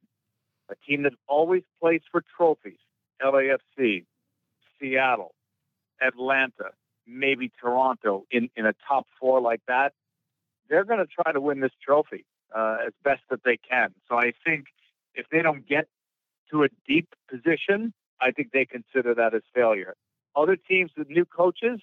a 0.69 0.75
team 0.87 1.03
that 1.03 1.13
always 1.27 1.63
plays 1.79 2.01
for 2.11 2.23
trophies, 2.35 2.79
LAFC, 3.21 4.05
Seattle, 4.79 5.33
Atlanta, 6.01 6.71
maybe 7.07 7.51
Toronto 7.61 8.25
in, 8.29 8.49
in 8.55 8.65
a 8.65 8.73
top 8.87 9.07
four 9.19 9.39
like 9.39 9.61
that, 9.67 9.93
they're 10.69 10.83
going 10.83 10.99
to 10.99 11.07
try 11.07 11.31
to 11.31 11.41
win 11.41 11.59
this 11.59 11.71
trophy 11.83 12.25
uh, 12.55 12.77
as 12.87 12.93
best 13.03 13.21
that 13.29 13.43
they 13.43 13.57
can. 13.57 13.93
So 14.07 14.15
I 14.15 14.33
think 14.45 14.65
if 15.13 15.25
they 15.31 15.41
don't 15.41 15.67
get 15.67 15.87
to 16.51 16.63
a 16.63 16.67
deep 16.87 17.09
position, 17.29 17.93
I 18.21 18.31
think 18.31 18.51
they 18.51 18.65
consider 18.65 19.13
that 19.15 19.33
as 19.33 19.41
failure. 19.53 19.95
Other 20.35 20.55
teams 20.55 20.91
with 20.97 21.09
new 21.09 21.25
coaches, 21.25 21.81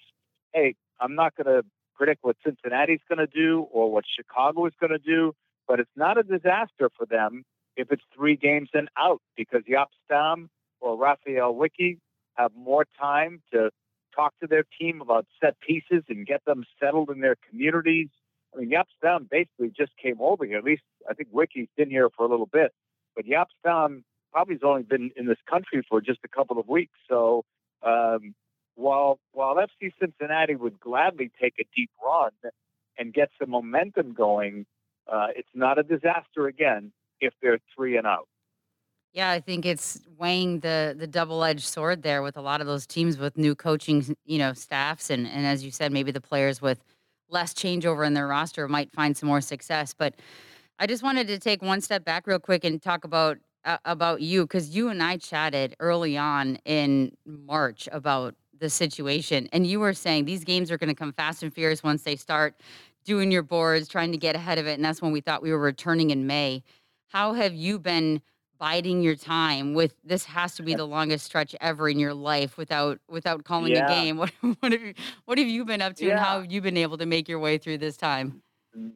hey, 0.53 0.75
I'm 0.99 1.15
not 1.15 1.35
going 1.35 1.47
to 1.47 1.67
predict 1.95 2.23
what 2.23 2.37
Cincinnati's 2.43 3.01
going 3.07 3.19
to 3.19 3.27
do 3.27 3.67
or 3.71 3.91
what 3.91 4.05
Chicago 4.07 4.65
is 4.65 4.73
going 4.79 4.91
to 4.91 4.97
do, 4.97 5.33
but 5.67 5.79
it's 5.79 5.91
not 5.95 6.17
a 6.17 6.23
disaster 6.23 6.89
for 6.97 7.05
them 7.05 7.43
if 7.77 7.91
it's 7.91 8.03
three 8.15 8.35
games 8.35 8.69
and 8.73 8.89
out 8.97 9.21
because 9.35 9.61
Jaap 9.69 9.87
Stam 10.05 10.49
or 10.79 10.97
Raphael 10.97 11.53
Wicky 11.55 11.99
have 12.35 12.51
more 12.55 12.85
time 12.99 13.41
to 13.53 13.69
talk 14.15 14.33
to 14.41 14.47
their 14.47 14.63
team 14.79 15.01
about 15.01 15.25
set 15.41 15.59
pieces 15.59 16.03
and 16.09 16.25
get 16.25 16.43
them 16.45 16.63
settled 16.81 17.09
in 17.09 17.19
their 17.19 17.35
communities 17.49 18.09
I 18.55 18.59
mean, 18.59 18.69
Jaap 18.69 18.85
Stam 18.97 19.27
basically 19.29 19.71
just 19.75 19.91
came 20.01 20.17
over 20.19 20.45
here. 20.45 20.57
At 20.57 20.63
least 20.63 20.83
I 21.09 21.13
think 21.13 21.29
Wicky's 21.31 21.67
been 21.75 21.89
here 21.89 22.09
for 22.15 22.25
a 22.25 22.29
little 22.29 22.45
bit, 22.51 22.71
but 23.15 23.25
Jaap 23.25 23.47
Stam 23.59 24.03
probably 24.31 24.55
has 24.55 24.61
only 24.63 24.83
been 24.83 25.11
in 25.15 25.27
this 25.27 25.37
country 25.49 25.85
for 25.87 26.01
just 26.01 26.19
a 26.23 26.27
couple 26.27 26.59
of 26.59 26.67
weeks. 26.67 26.93
So 27.09 27.43
um, 27.83 28.33
while 28.75 29.19
while 29.31 29.55
FC 29.55 29.91
Cincinnati 29.99 30.55
would 30.55 30.79
gladly 30.79 31.31
take 31.41 31.55
a 31.59 31.65
deep 31.75 31.89
run 32.03 32.31
and 32.97 33.13
get 33.13 33.29
some 33.39 33.49
momentum 33.49 34.13
going, 34.13 34.65
uh, 35.11 35.27
it's 35.35 35.49
not 35.53 35.77
a 35.77 35.83
disaster 35.83 36.47
again 36.47 36.91
if 37.19 37.33
they're 37.41 37.59
three 37.75 37.97
and 37.97 38.07
out. 38.07 38.27
Yeah, 39.13 39.29
I 39.29 39.39
think 39.39 39.65
it's 39.65 40.01
weighing 40.17 40.59
the 40.59 40.95
the 40.97 41.07
double 41.07 41.43
edged 41.43 41.65
sword 41.65 42.03
there 42.03 42.21
with 42.21 42.35
a 42.35 42.41
lot 42.41 42.59
of 42.59 42.67
those 42.67 42.85
teams 42.85 43.17
with 43.17 43.37
new 43.37 43.55
coaching, 43.55 44.15
you 44.25 44.37
know, 44.37 44.53
staffs 44.53 45.09
and 45.09 45.25
and 45.25 45.45
as 45.45 45.63
you 45.63 45.71
said, 45.71 45.91
maybe 45.91 46.11
the 46.11 46.21
players 46.21 46.61
with 46.61 46.83
less 47.29 47.53
changeover 47.53 48.05
in 48.05 48.13
their 48.13 48.27
roster 48.27 48.67
might 48.67 48.91
find 48.93 49.15
some 49.15 49.27
more 49.27 49.41
success. 49.41 49.93
But 49.93 50.15
I 50.79 50.87
just 50.87 51.03
wanted 51.03 51.27
to 51.27 51.39
take 51.39 51.61
one 51.61 51.81
step 51.81 52.03
back 52.03 52.27
real 52.27 52.39
quick 52.39 52.63
and 52.63 52.81
talk 52.81 53.03
about 53.03 53.37
uh, 53.63 53.77
about 53.85 54.21
you 54.21 54.43
because 54.43 54.75
you 54.75 54.89
and 54.89 55.01
I 55.01 55.17
chatted 55.17 55.75
early 55.79 56.17
on 56.17 56.59
in 56.65 57.11
March 57.25 57.89
about 57.91 58.35
the 58.59 58.69
situation, 58.69 59.49
and 59.51 59.65
you 59.65 59.79
were 59.79 59.93
saying 59.93 60.25
these 60.25 60.43
games 60.43 60.71
are 60.71 60.77
going 60.77 60.89
to 60.89 60.95
come 60.95 61.11
fast 61.11 61.43
and 61.43 61.53
furious 61.53 61.83
once 61.83 62.03
they 62.03 62.15
start 62.15 62.55
doing 63.03 63.31
your 63.31 63.43
boards, 63.43 63.87
trying 63.87 64.11
to 64.11 64.17
get 64.17 64.35
ahead 64.35 64.57
of 64.57 64.67
it, 64.67 64.73
and 64.73 64.85
that's 64.85 65.01
when 65.01 65.11
we 65.11 65.21
thought 65.21 65.41
we 65.41 65.51
were 65.51 65.59
returning 65.59 66.11
in 66.11 66.27
May. 66.27 66.63
How 67.07 67.33
have 67.33 67.53
you 67.53 67.79
been? 67.79 68.21
Biding 68.57 69.01
your 69.01 69.15
time 69.15 69.73
with 69.73 69.95
this 70.03 70.25
has 70.25 70.55
to 70.55 70.63
be 70.63 70.75
the 70.75 70.85
longest 70.85 71.25
stretch 71.25 71.55
ever 71.59 71.89
in 71.89 71.99
your 71.99 72.13
life 72.13 72.57
without 72.57 72.99
without 73.09 73.43
calling 73.43 73.73
yeah. 73.73 73.85
a 73.85 73.89
game. 73.89 74.17
What 74.25 74.31
what 74.59 74.71
have 74.71 74.81
you 74.81 74.93
what 75.25 75.37
have 75.37 75.47
you 75.47 75.65
been 75.65 75.81
up 75.81 75.95
to 75.97 76.05
yeah. 76.05 76.11
and 76.11 76.19
how 76.19 76.41
have 76.41 76.51
you 76.51 76.61
been 76.61 76.77
able 76.77 76.97
to 76.97 77.05
make 77.05 77.27
your 77.27 77.39
way 77.39 77.57
through 77.57 77.79
this 77.79 77.97
time? 77.97 78.41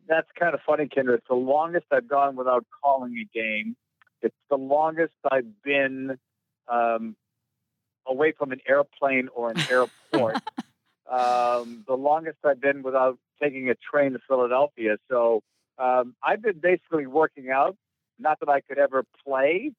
That's 0.07 0.27
kind 0.37 0.53
of 0.53 0.61
funny, 0.65 0.85
Kyndra. 0.87 1.15
It's 1.15 1.27
the 1.29 1.35
longest 1.35 1.85
I've 1.91 2.07
gone 2.07 2.35
without 2.35 2.65
calling 2.83 3.13
a 3.13 3.37
game. 3.37 3.75
It's 4.21 4.35
the 4.49 4.57
longest 4.57 5.13
I've 5.29 5.61
been 5.63 6.17
um, 6.67 7.15
away 8.05 8.33
from 8.37 8.51
an 8.51 8.59
airplane 8.67 9.29
or 9.33 9.51
an 9.51 9.59
airport. 9.69 10.35
um, 11.09 11.83
the 11.87 11.95
longest 11.95 12.37
I've 12.43 12.59
been 12.59 12.83
without 12.83 13.17
taking 13.41 13.69
a 13.69 13.75
train 13.75 14.13
to 14.13 14.19
Philadelphia. 14.27 14.97
So 15.09 15.41
um, 15.77 16.15
I've 16.23 16.41
been 16.41 16.59
basically 16.59 17.07
working 17.07 17.49
out 17.49 17.77
not 18.19 18.39
that 18.39 18.49
I 18.49 18.61
could 18.61 18.77
ever 18.77 19.03
play, 19.25 19.71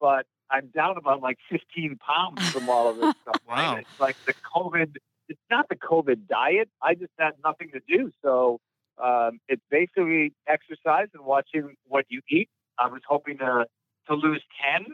but 0.00 0.26
I'm 0.50 0.68
down 0.68 0.96
about 0.96 1.20
like 1.20 1.38
15 1.50 1.98
pounds 1.98 2.48
from 2.50 2.68
all 2.68 2.88
of 2.88 2.96
this 2.96 3.14
stuff. 3.22 3.40
wow. 3.48 3.74
Right? 3.74 3.78
It's 3.80 4.00
like 4.00 4.16
the 4.24 4.34
COVID, 4.54 4.96
it's 5.28 5.40
not 5.50 5.68
the 5.68 5.76
COVID 5.76 6.26
diet. 6.28 6.68
I 6.82 6.94
just 6.94 7.12
had 7.18 7.32
nothing 7.44 7.70
to 7.72 7.80
do. 7.86 8.10
So 8.22 8.60
um, 9.02 9.40
it's 9.48 9.62
basically 9.70 10.32
exercise 10.46 11.08
and 11.14 11.24
watching 11.24 11.76
what 11.86 12.06
you 12.08 12.22
eat. 12.30 12.48
I 12.78 12.86
was 12.88 13.02
hoping 13.06 13.38
to, 13.38 13.66
to 14.08 14.14
lose 14.14 14.42
10 14.76 14.86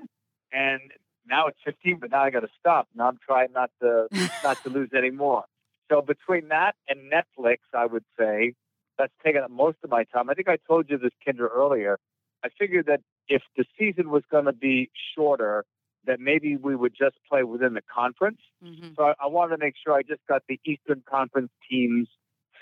and 0.53 0.81
now 1.27 1.47
it's 1.47 1.59
15, 1.65 1.99
but 2.01 2.11
now 2.11 2.23
I 2.23 2.31
got 2.31 2.41
to 2.41 2.49
stop. 2.59 2.89
Now 2.95 3.09
I'm 3.09 3.19
trying 3.25 3.53
not 3.53 3.71
to, 3.81 4.09
not 4.45 4.63
to 4.65 4.71
lose 4.71 4.91
any 4.97 5.11
more. 5.11 5.45
So 5.91 6.01
between 6.01 6.49
that 6.49 6.75
and 6.89 7.13
Netflix, 7.13 7.59
I 7.75 7.87
would 7.87 8.05
say 8.19 8.55
that's 8.99 9.13
taken 9.25 9.43
up 9.43 9.51
most 9.51 9.79
of 9.85 9.91
my 9.91 10.05
time. 10.05 10.31
I 10.31 10.35
think 10.35 10.49
I 10.49 10.57
told 10.67 10.89
you 10.89 10.99
this, 10.99 11.13
Kyndra, 11.27 11.49
earlier. 11.53 11.99
I 12.45 12.49
figured 12.59 12.87
that 12.87 13.01
if 13.29 13.43
the 13.57 13.65
season 13.79 14.11
was 14.11 14.23
going 14.31 14.45
to 14.45 14.53
be 14.53 14.91
shorter, 15.17 15.65
that 16.07 16.21
maybe 16.21 16.57
we 16.57 16.77
would 16.77 16.95
just 16.95 17.17
play 17.29 17.43
within 17.43 17.73
the 17.73 17.83
conference. 17.83 18.41
Mm-hmm. 18.63 18.89
So 18.97 19.05
I, 19.05 19.15
I 19.23 19.27
wanted 19.27 19.57
to 19.57 19.65
make 19.65 19.75
sure 19.83 19.95
I 19.95 20.03
just 20.03 20.21
got 20.29 20.43
the 20.49 20.61
Eastern 20.65 21.03
Conference 21.09 21.51
teams 21.71 22.09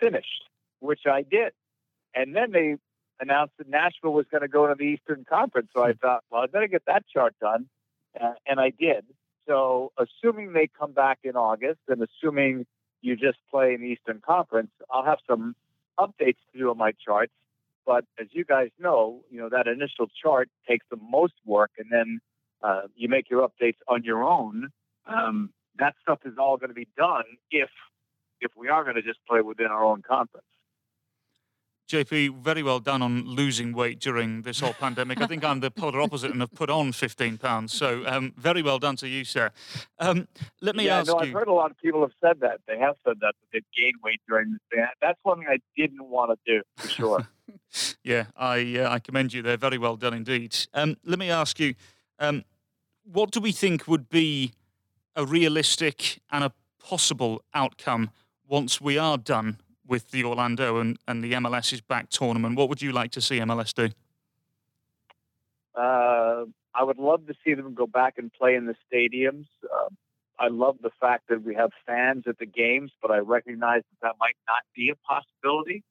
finished, 0.01 0.45
which 0.79 1.01
I 1.11 1.23
did. 1.23 1.53
And 2.15 2.37
then 2.37 2.53
they 2.53 2.77
announced 3.21 3.55
that 3.59 3.69
Nashville 3.69 4.13
was 4.13 4.27
going 4.31 4.43
to 4.43 4.49
go 4.49 4.67
to 4.67 4.75
the 4.77 4.85
Eastern 4.85 5.25
Conference. 5.29 5.71
So 5.75 5.83
I 5.83 5.95
thought, 5.95 6.23
well, 6.31 6.43
I 6.43 6.47
better 6.47 6.69
get 6.69 6.85
that 6.87 7.05
chart 7.13 7.35
done, 7.41 7.67
uh, 8.21 8.35
and 8.47 8.61
I 8.61 8.71
did. 8.71 9.05
So 9.49 9.93
assuming 9.99 10.53
they 10.53 10.69
come 10.79 10.93
back 10.93 11.19
in 11.25 11.35
August, 11.35 11.81
and 11.89 12.01
assuming 12.03 12.67
you 13.01 13.17
just 13.17 13.39
play 13.51 13.75
in 13.75 13.81
the 13.81 13.89
Eastern 13.89 14.21
Conference, 14.25 14.71
I'll 14.91 15.05
have 15.05 15.19
some 15.29 15.57
updates 15.99 16.39
to 16.53 16.59
do 16.59 16.71
on 16.71 16.79
my 16.79 16.93
charts. 17.05 17.33
But 17.85 18.05
as 18.21 18.29
you 18.31 18.45
guys 18.45 18.71
know, 18.79 19.23
you 19.31 19.41
know 19.41 19.49
that 19.49 19.67
initial 19.67 20.07
chart 20.23 20.49
takes 20.69 20.87
the 20.91 20.97
most 20.97 21.35
work, 21.45 21.71
and 21.79 21.89
then 21.91 22.21
uh, 22.63 22.83
you 22.95 23.09
make 23.09 23.29
your 23.31 23.47
updates 23.47 23.79
on 23.89 24.05
your 24.05 24.23
own. 24.23 24.69
Um, 25.07 25.51
that 25.79 25.95
stuff 26.03 26.21
is 26.25 26.35
all 26.39 26.57
going 26.57 26.71
to 26.71 26.75
be 26.75 26.89
done 26.97 27.25
if 27.51 27.71
if 28.41 28.53
we 28.57 28.69
are 28.69 28.83
going 28.85 28.97
to 28.97 29.03
just 29.03 29.19
play 29.29 29.41
within 29.41 29.67
our 29.67 29.85
own 29.85 30.03
conference. 30.03 30.47
JP, 31.93 32.39
very 32.39 32.63
well 32.63 32.81
done 32.81 33.03
on 33.03 33.27
losing 33.27 33.75
weight 33.75 34.01
during 34.01 34.43
this 34.43 34.61
whole 34.61 34.73
pandemic. 34.73 35.21
I 35.21 35.27
think 35.27 35.45
I'm 35.45 35.61
the 35.61 35.71
polar 35.71 36.01
opposite 36.01 36.31
and 36.31 36.41
have 36.41 36.55
put 36.55 36.71
on 36.71 36.93
15 36.93 37.37
pounds. 37.37 37.75
So 37.75 38.05
um, 38.07 38.33
very 38.39 38.63
well 38.63 38.79
done 38.79 38.97
to 38.97 39.09
you, 39.09 39.25
sir. 39.25 39.51
Um, 39.99 40.27
let 40.63 40.75
me 40.75 40.87
yeah, 40.87 41.01
ask 41.01 41.09
no, 41.09 41.21
you. 41.23 41.29
I've 41.29 41.35
heard 41.35 41.49
a 41.49 41.53
lot 41.53 41.71
of 41.71 41.77
people 41.77 42.01
have 42.01 42.13
said 42.19 42.41
that. 42.41 42.61
They 42.67 42.79
have 42.79 42.95
said 43.05 43.17
that, 43.21 43.35
that 43.41 43.47
they've 43.53 43.63
gained 43.77 43.97
weight 44.03 44.21
during 44.27 44.53
this 44.53 44.61
thing. 44.71 44.87
That's 45.03 45.19
one 45.23 45.41
thing 45.41 45.49
I 45.51 45.59
didn't 45.77 46.09
want 46.09 46.31
to 46.31 46.39
do, 46.51 46.63
for 46.77 46.89
sure. 46.89 47.29
yeah, 48.05 48.27
I, 48.37 48.79
uh, 48.79 48.91
I 48.91 48.99
commend 48.99 49.33
you 49.33 49.43
there. 49.43 49.57
Very 49.57 49.79
well 49.79 49.97
done 49.97 50.15
indeed. 50.15 50.57
Um, 50.75 50.97
let 51.05 51.19
me 51.19 51.31
ask 51.31 51.59
you, 51.59 51.75
um, 52.19 52.45
what 53.05 53.31
do 53.31 53.41
we 53.41 53.53
think 53.53 53.89
would 53.89 54.09
be 54.09 54.53
a 55.17 55.25
realistic 55.25 56.21
and 56.31 56.45
a 56.45 56.53
possible 56.83 57.43
outcome 57.55 58.11
once 58.49 58.81
we 58.81 58.99
are 58.99 59.19
done 59.19 59.59
with 59.87 60.11
the 60.11 60.25
Orlando 60.25 60.79
and, 60.79 60.99
and 61.07 61.23
the 61.23 61.33
MLS 61.35 61.73
is 61.73 61.81
back 61.81 62.11
tournament? 62.11 62.57
What 62.57 62.69
would 62.69 62.83
you 62.83 62.93
like 62.93 63.11
to 63.13 63.21
see 63.21 63.39
MLS 63.39 63.75
do? 63.75 63.91
Uh, 65.75 66.45
I 66.75 66.85
would 66.85 66.99
love 66.99 67.27
to 67.27 67.35
see 67.45 67.55
them 67.55 67.75
go 67.75 67.87
back 67.87 68.15
and 68.19 68.33
play 68.33 68.55
in 68.55 68.67
the 68.67 68.75
stadiums. 68.91 69.47
Uh, 69.65 69.89
I 70.39 70.49
love 70.49 70.77
the 70.83 70.91
fact 71.01 71.29
that 71.29 71.45
we 71.45 71.55
have 71.55 71.71
fans 71.87 72.25
at 72.27 72.39
the 72.39 72.47
games, 72.47 72.91
but 73.01 73.11
I 73.11 73.19
recognize 73.19 73.83
that 73.83 74.09
that 74.09 74.15
might 74.19 74.37
not 74.47 74.63
be 74.75 74.91
a 74.91 74.97
possibility. 74.97 75.83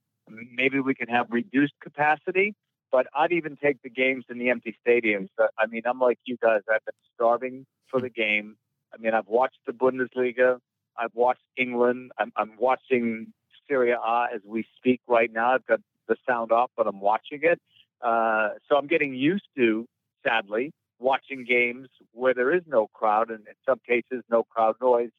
Maybe 0.53 0.79
we 0.79 0.95
can 0.95 1.07
have 1.07 1.27
reduced 1.29 1.73
capacity, 1.81 2.55
but 2.91 3.07
I'd 3.15 3.31
even 3.31 3.57
take 3.57 3.81
the 3.81 3.89
games 3.89 4.25
in 4.29 4.37
the 4.37 4.49
empty 4.49 4.75
stadiums. 4.85 5.29
Uh, 5.41 5.47
I 5.57 5.65
mean, 5.67 5.83
I'm 5.85 5.99
like 5.99 6.19
you 6.25 6.37
guys. 6.41 6.61
I've 6.71 6.85
been 6.85 6.93
starving 7.15 7.65
for 7.89 7.99
the 7.99 8.09
game. 8.09 8.55
I 8.93 8.97
mean, 8.97 9.13
I've 9.13 9.27
watched 9.27 9.59
the 9.65 9.73
Bundesliga. 9.73 10.59
I've 10.97 11.13
watched 11.13 11.43
England. 11.57 12.11
I'm, 12.17 12.31
I'm 12.35 12.51
watching 12.59 13.33
Serie 13.67 13.91
A 13.91 14.27
as 14.33 14.41
we 14.45 14.65
speak 14.77 15.01
right 15.07 15.31
now. 15.31 15.53
I've 15.53 15.65
got 15.65 15.79
the 16.07 16.15
sound 16.27 16.51
off, 16.51 16.71
but 16.75 16.87
I'm 16.87 16.99
watching 16.99 17.39
it. 17.43 17.59
Uh, 18.01 18.49
so 18.67 18.75
I'm 18.75 18.87
getting 18.87 19.13
used 19.13 19.47
to, 19.55 19.85
sadly, 20.25 20.71
watching 20.99 21.45
games 21.47 21.87
where 22.11 22.33
there 22.33 22.53
is 22.53 22.63
no 22.67 22.87
crowd, 22.93 23.29
and 23.29 23.39
in 23.47 23.53
some 23.65 23.79
cases, 23.87 24.23
no 24.29 24.43
crowd 24.43 24.75
noise. 24.81 25.11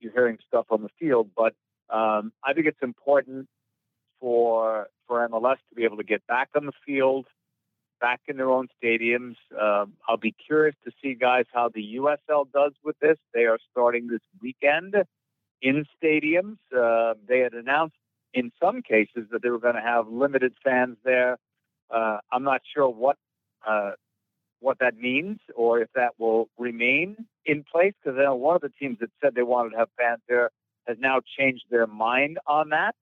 You're 0.00 0.12
hearing 0.12 0.38
stuff 0.46 0.66
on 0.70 0.82
the 0.82 0.88
field, 0.98 1.30
but 1.36 1.54
um, 1.90 2.32
I 2.44 2.52
think 2.52 2.66
it's 2.66 2.82
important 2.82 3.48
for 4.20 4.88
for 5.06 5.26
MLS 5.28 5.56
to 5.68 5.74
be 5.74 5.84
able 5.84 5.96
to 5.96 6.04
get 6.04 6.26
back 6.26 6.50
on 6.54 6.66
the 6.66 6.72
field, 6.84 7.26
back 8.00 8.20
in 8.28 8.36
their 8.36 8.50
own 8.50 8.68
stadiums. 8.82 9.36
Um, 9.58 9.94
I'll 10.08 10.16
be 10.16 10.34
curious 10.46 10.76
to 10.84 10.92
see, 11.02 11.14
guys, 11.14 11.44
how 11.52 11.70
the 11.74 11.96
USL 11.96 12.50
does 12.52 12.72
with 12.84 12.98
this. 13.00 13.16
They 13.34 13.44
are 13.44 13.58
starting 13.70 14.08
this 14.08 14.20
weekend 14.42 14.94
in 15.62 15.84
stadiums. 16.02 16.58
Uh, 16.76 17.14
they 17.26 17.40
had 17.40 17.54
announced 17.54 17.96
in 18.34 18.52
some 18.62 18.82
cases 18.82 19.26
that 19.32 19.42
they 19.42 19.50
were 19.50 19.58
going 19.58 19.74
to 19.74 19.80
have 19.80 20.08
limited 20.08 20.54
fans 20.62 20.96
there. 21.04 21.38
Uh, 21.90 22.18
I'm 22.30 22.44
not 22.44 22.60
sure 22.74 22.88
what 22.88 23.16
uh, 23.66 23.92
what 24.60 24.78
that 24.80 24.96
means 24.96 25.38
or 25.54 25.80
if 25.80 25.88
that 25.94 26.10
will 26.18 26.48
remain 26.58 27.16
in 27.46 27.64
place 27.64 27.94
because 28.02 28.18
one 28.18 28.56
of 28.56 28.62
the 28.62 28.72
teams 28.78 28.98
that 29.00 29.10
said 29.22 29.34
they 29.34 29.42
wanted 29.42 29.70
to 29.70 29.78
have 29.78 29.88
fans 29.96 30.20
there 30.28 30.50
has 30.86 30.96
now 30.98 31.20
changed 31.38 31.64
their 31.70 31.86
mind 31.86 32.38
on 32.46 32.70
that. 32.70 32.94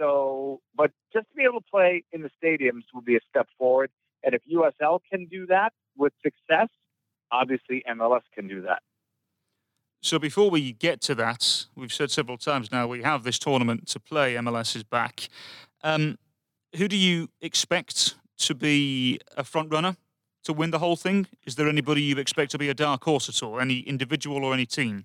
So, 0.00 0.60
but 0.74 0.92
just 1.12 1.28
to 1.28 1.34
be 1.36 1.42
able 1.42 1.60
to 1.60 1.66
play 1.70 2.04
in 2.10 2.22
the 2.22 2.30
stadiums 2.42 2.84
will 2.94 3.02
be 3.02 3.16
a 3.16 3.20
step 3.28 3.48
forward. 3.58 3.90
And 4.24 4.34
if 4.34 4.42
USL 4.50 5.00
can 5.10 5.26
do 5.26 5.46
that 5.46 5.72
with 5.96 6.12
success, 6.22 6.68
obviously 7.30 7.82
MLS 7.88 8.22
can 8.34 8.48
do 8.48 8.62
that. 8.62 8.82
So 10.02 10.18
before 10.18 10.48
we 10.48 10.72
get 10.72 11.02
to 11.02 11.14
that, 11.16 11.66
we've 11.76 11.92
said 11.92 12.10
several 12.10 12.38
times 12.38 12.72
now 12.72 12.86
we 12.86 13.02
have 13.02 13.22
this 13.22 13.38
tournament 13.38 13.86
to 13.88 14.00
play. 14.00 14.34
MLS 14.36 14.74
is 14.74 14.82
back. 14.82 15.28
Um, 15.82 16.18
who 16.76 16.88
do 16.88 16.96
you 16.96 17.28
expect 17.42 18.14
to 18.38 18.54
be 18.54 19.20
a 19.36 19.44
front 19.44 19.70
runner 19.70 19.96
to 20.44 20.54
win 20.54 20.70
the 20.70 20.78
whole 20.78 20.96
thing? 20.96 21.26
Is 21.44 21.56
there 21.56 21.68
anybody 21.68 22.00
you 22.00 22.16
expect 22.16 22.50
to 22.52 22.58
be 22.58 22.70
a 22.70 22.74
dark 22.74 23.04
horse 23.04 23.28
at 23.28 23.42
all? 23.42 23.60
Any 23.60 23.80
individual 23.80 24.44
or 24.44 24.54
any 24.54 24.64
team? 24.64 25.04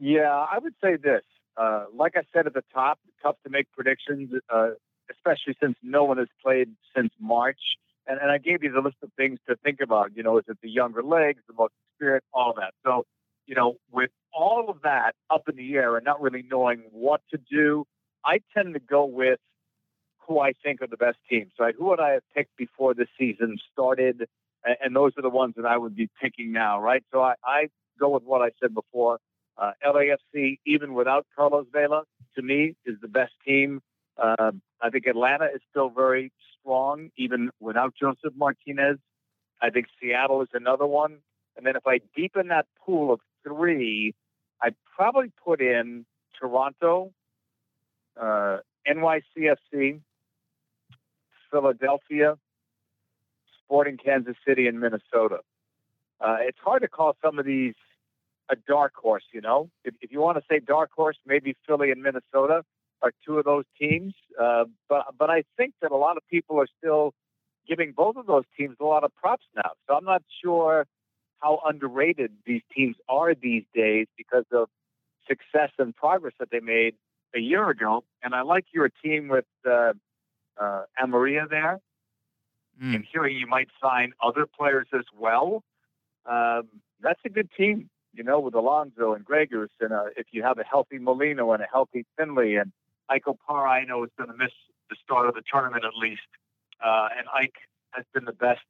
Yeah, 0.00 0.46
I 0.50 0.58
would 0.58 0.74
say 0.82 0.96
this. 0.96 1.22
Uh, 1.60 1.84
like 1.94 2.14
I 2.16 2.22
said 2.32 2.46
at 2.46 2.54
the 2.54 2.64
top, 2.72 2.98
tough 3.22 3.36
to 3.44 3.50
make 3.50 3.70
predictions, 3.72 4.30
uh, 4.48 4.70
especially 5.10 5.54
since 5.62 5.76
no 5.82 6.04
one 6.04 6.16
has 6.16 6.28
played 6.42 6.70
since 6.96 7.10
March. 7.20 7.60
And, 8.06 8.18
and 8.18 8.30
I 8.30 8.38
gave 8.38 8.62
you 8.62 8.72
the 8.72 8.80
list 8.80 8.96
of 9.02 9.10
things 9.14 9.38
to 9.46 9.56
think 9.56 9.80
about. 9.82 10.16
You 10.16 10.22
know, 10.22 10.38
is 10.38 10.44
it 10.48 10.56
the 10.62 10.70
younger 10.70 11.02
legs, 11.02 11.42
the 11.46 11.54
most 11.54 11.74
experienced, 11.90 12.26
all 12.32 12.54
that. 12.56 12.72
So, 12.82 13.04
you 13.46 13.54
know, 13.54 13.74
with 13.92 14.10
all 14.32 14.70
of 14.70 14.80
that 14.84 15.12
up 15.28 15.42
in 15.50 15.56
the 15.56 15.74
air 15.74 15.96
and 15.96 16.04
not 16.04 16.22
really 16.22 16.44
knowing 16.50 16.84
what 16.92 17.20
to 17.30 17.38
do, 17.50 17.84
I 18.24 18.40
tend 18.56 18.72
to 18.72 18.80
go 18.80 19.04
with 19.04 19.38
who 20.26 20.40
I 20.40 20.52
think 20.62 20.80
are 20.80 20.86
the 20.86 20.96
best 20.96 21.18
teams. 21.28 21.52
Right? 21.58 21.74
Who 21.78 21.86
would 21.86 22.00
I 22.00 22.12
have 22.12 22.22
picked 22.34 22.56
before 22.56 22.94
the 22.94 23.06
season 23.18 23.58
started? 23.70 24.26
And, 24.64 24.76
and 24.82 24.96
those 24.96 25.12
are 25.18 25.22
the 25.22 25.28
ones 25.28 25.54
that 25.58 25.66
I 25.66 25.76
would 25.76 25.94
be 25.94 26.08
picking 26.22 26.52
now, 26.52 26.80
right? 26.80 27.04
So 27.12 27.20
I, 27.20 27.34
I 27.44 27.68
go 27.98 28.08
with 28.08 28.22
what 28.22 28.40
I 28.40 28.50
said 28.62 28.72
before. 28.74 29.18
Uh, 29.60 29.72
LAFC, 29.86 30.58
even 30.64 30.94
without 30.94 31.26
Carlos 31.36 31.66
Vela, 31.70 32.04
to 32.34 32.42
me 32.42 32.74
is 32.86 32.96
the 33.02 33.08
best 33.08 33.34
team. 33.46 33.82
Uh, 34.16 34.52
I 34.80 34.88
think 34.88 35.06
Atlanta 35.06 35.44
is 35.54 35.60
still 35.68 35.90
very 35.90 36.32
strong, 36.58 37.10
even 37.18 37.50
without 37.60 37.94
Josef 37.94 38.32
Martinez. 38.34 38.96
I 39.60 39.68
think 39.68 39.86
Seattle 40.00 40.40
is 40.40 40.48
another 40.54 40.86
one. 40.86 41.18
And 41.56 41.66
then 41.66 41.76
if 41.76 41.86
I 41.86 42.00
deepen 42.16 42.48
that 42.48 42.66
pool 42.84 43.12
of 43.12 43.20
three, 43.46 44.14
I'd 44.62 44.74
probably 44.96 45.30
put 45.44 45.60
in 45.60 46.06
Toronto, 46.38 47.12
uh, 48.18 48.58
NYCFC, 48.88 50.00
Philadelphia, 51.50 52.38
Sporting 53.62 53.98
Kansas 53.98 54.36
City, 54.46 54.66
and 54.68 54.80
Minnesota. 54.80 55.40
Uh, 56.18 56.36
it's 56.40 56.58
hard 56.64 56.80
to 56.80 56.88
call 56.88 57.14
some 57.22 57.38
of 57.38 57.44
these 57.44 57.74
a 58.50 58.56
dark 58.68 58.94
horse, 58.94 59.24
you 59.32 59.40
know. 59.40 59.70
If, 59.84 59.94
if 60.00 60.10
you 60.10 60.20
want 60.20 60.38
to 60.38 60.44
say 60.50 60.60
dark 60.60 60.90
horse, 60.94 61.16
maybe 61.26 61.56
Philly 61.66 61.90
and 61.90 62.02
Minnesota 62.02 62.62
are 63.02 63.12
two 63.26 63.38
of 63.38 63.44
those 63.44 63.64
teams. 63.80 64.14
Uh, 64.40 64.64
but 64.88 65.06
but 65.18 65.30
I 65.30 65.44
think 65.56 65.74
that 65.80 65.92
a 65.92 65.96
lot 65.96 66.16
of 66.16 66.22
people 66.28 66.60
are 66.60 66.68
still 66.78 67.14
giving 67.68 67.92
both 67.96 68.16
of 68.16 68.26
those 68.26 68.44
teams 68.58 68.76
a 68.80 68.84
lot 68.84 69.04
of 69.04 69.14
props 69.14 69.44
now. 69.54 69.70
So 69.86 69.94
I'm 69.94 70.04
not 70.04 70.22
sure 70.44 70.86
how 71.38 71.60
underrated 71.64 72.32
these 72.44 72.62
teams 72.76 72.96
are 73.08 73.34
these 73.34 73.64
days 73.74 74.06
because 74.16 74.44
of 74.52 74.68
success 75.28 75.70
and 75.78 75.94
progress 75.94 76.34
that 76.40 76.50
they 76.50 76.60
made 76.60 76.94
a 77.34 77.38
year 77.38 77.70
ago. 77.70 78.04
And 78.22 78.34
I 78.34 78.42
like 78.42 78.66
your 78.74 78.90
team 79.02 79.28
with 79.28 79.44
uh, 79.66 79.92
uh, 80.60 80.82
Amarilla 81.02 81.48
there. 81.48 81.78
Mm. 82.82 82.96
And 82.96 83.04
hearing 83.10 83.36
you 83.36 83.46
might 83.46 83.68
sign 83.82 84.12
other 84.22 84.46
players 84.46 84.88
as 84.94 85.04
well. 85.16 85.62
Um, 86.26 86.68
that's 87.00 87.20
a 87.24 87.28
good 87.28 87.48
team 87.56 87.88
you 88.12 88.24
know, 88.24 88.40
with 88.40 88.54
Alonso 88.54 89.14
and 89.14 89.24
Gregus, 89.24 89.68
and 89.80 89.92
uh, 89.92 90.04
if 90.16 90.26
you 90.32 90.42
have 90.42 90.58
a 90.58 90.64
healthy 90.64 90.98
Molino 90.98 91.52
and 91.52 91.62
a 91.62 91.66
healthy 91.70 92.06
Finlay, 92.16 92.54
and 92.56 92.72
Ike 93.08 93.24
Opara, 93.26 93.68
I 93.68 93.84
know 93.84 94.04
is 94.04 94.10
going 94.16 94.30
to 94.30 94.36
miss 94.36 94.52
the 94.88 94.96
start 95.02 95.28
of 95.28 95.34
the 95.34 95.42
tournament 95.50 95.84
at 95.84 95.94
least. 95.96 96.22
Uh, 96.84 97.08
and 97.16 97.26
Ike 97.32 97.56
has 97.92 98.04
been 98.12 98.24
the 98.24 98.32
best 98.32 98.60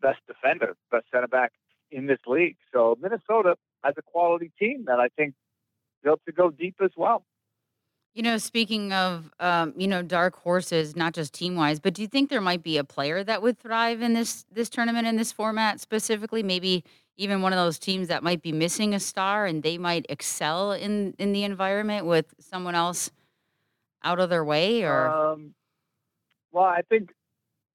best 0.00 0.18
defender, 0.26 0.76
best 0.90 1.06
center 1.12 1.28
back 1.28 1.52
in 1.90 2.06
this 2.06 2.18
league. 2.26 2.56
So 2.72 2.98
Minnesota 3.00 3.56
has 3.84 3.94
a 3.96 4.02
quality 4.02 4.50
team 4.58 4.84
that 4.86 4.98
I 4.98 5.08
think 5.16 5.34
built 6.02 6.20
to 6.26 6.32
go 6.32 6.50
deep 6.50 6.76
as 6.82 6.90
well. 6.96 7.24
You 8.14 8.22
know, 8.22 8.36
speaking 8.36 8.92
of, 8.92 9.30
um, 9.40 9.72
you 9.74 9.88
know, 9.88 10.02
dark 10.02 10.36
horses, 10.36 10.94
not 10.94 11.14
just 11.14 11.32
team 11.32 11.56
wise, 11.56 11.80
but 11.80 11.94
do 11.94 12.02
you 12.02 12.08
think 12.08 12.28
there 12.28 12.42
might 12.42 12.62
be 12.62 12.76
a 12.76 12.84
player 12.84 13.24
that 13.24 13.40
would 13.40 13.58
thrive 13.58 14.02
in 14.02 14.12
this 14.12 14.44
this 14.52 14.68
tournament 14.68 15.06
in 15.06 15.16
this 15.16 15.32
format 15.32 15.80
specifically? 15.80 16.42
Maybe 16.42 16.84
even 17.16 17.42
one 17.42 17.52
of 17.52 17.58
those 17.58 17.78
teams 17.78 18.08
that 18.08 18.22
might 18.22 18.42
be 18.42 18.52
missing 18.52 18.94
a 18.94 19.00
star 19.00 19.46
and 19.46 19.62
they 19.62 19.78
might 19.78 20.06
excel 20.08 20.72
in 20.72 21.14
in 21.18 21.32
the 21.32 21.44
environment 21.44 22.06
with 22.06 22.34
someone 22.40 22.74
else 22.74 23.10
out 24.02 24.18
of 24.18 24.30
their 24.30 24.44
way 24.44 24.82
or 24.82 25.06
Um, 25.08 25.54
well, 26.50 26.64
I 26.64 26.82
think 26.82 27.10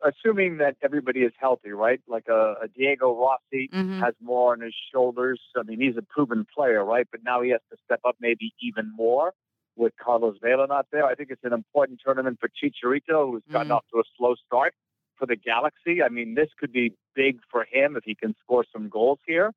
assuming 0.03 0.57
that 0.57 0.77
everybody 0.83 1.21
is 1.21 1.33
healthy, 1.39 1.71
right? 1.71 1.99
Like 2.07 2.27
a, 2.29 2.55
a 2.63 2.67
Diego 2.67 3.15
Rossi 3.15 3.69
Mhm. 3.73 3.99
has 4.03 4.13
more 4.21 4.53
on 4.53 4.61
his 4.61 4.75
shoulders. 4.91 5.41
I 5.55 5.63
mean, 5.63 5.79
he's 5.81 5.97
a 5.97 6.03
proven 6.03 6.45
player, 6.53 6.83
right? 6.85 7.07
But 7.11 7.23
now 7.23 7.41
he 7.41 7.49
has 7.51 7.61
to 7.71 7.77
step 7.83 8.01
up 8.05 8.15
maybe 8.19 8.53
even 8.61 8.91
more. 8.95 9.33
with 9.79 9.93
Carlos 10.03 10.35
Vela 10.41 10.65
not 10.65 10.87
there. 10.91 11.05
I 11.05 11.13
think 11.13 11.29
it's 11.29 11.43
an 11.43 11.53
important 11.53 12.01
tournament 12.03 12.39
for 12.39 12.49
Chicharito, 12.49 13.29
who's 13.29 13.43
gotten 13.53 13.69
Mm. 13.69 13.75
off 13.75 13.85
to 13.93 13.99
a 13.99 14.03
slow 14.17 14.33
start 14.33 14.73
for 15.17 15.25
the 15.25 15.35
Galaxy. 15.35 16.01
I 16.03 16.09
mean, 16.09 16.35
this 16.35 16.49
could 16.59 16.71
be 16.71 16.93
big 17.15 17.39
for 17.51 17.65
him 17.69 17.95
if 17.95 18.03
he 18.03 18.15
can 18.15 18.35
score 18.43 18.65
some 18.71 18.89
goals 18.89 19.19
here. 19.25 19.51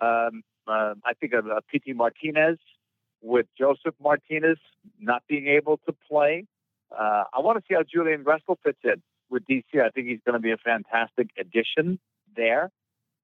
Um, 0.00 0.42
uh, 0.66 0.94
I 1.04 1.14
think 1.18 1.32
of 1.32 1.46
uh, 1.46 1.60
Pity 1.70 1.92
Martinez 1.92 2.58
with 3.22 3.46
Josef 3.58 3.94
Martinez 4.02 4.58
not 4.98 5.22
being 5.28 5.48
able 5.48 5.78
to 5.86 5.94
play. 6.08 6.46
Uh, 6.90 7.24
I 7.32 7.40
want 7.40 7.58
to 7.58 7.64
see 7.68 7.74
how 7.74 7.82
Julian 7.82 8.24
Gressel 8.24 8.56
fits 8.64 8.78
in 8.84 9.02
with 9.30 9.44
DC. 9.46 9.64
I 9.74 9.90
think 9.90 10.08
he's 10.08 10.20
going 10.24 10.34
to 10.34 10.40
be 10.40 10.52
a 10.52 10.56
fantastic 10.56 11.30
addition 11.38 11.98
there. 12.36 12.70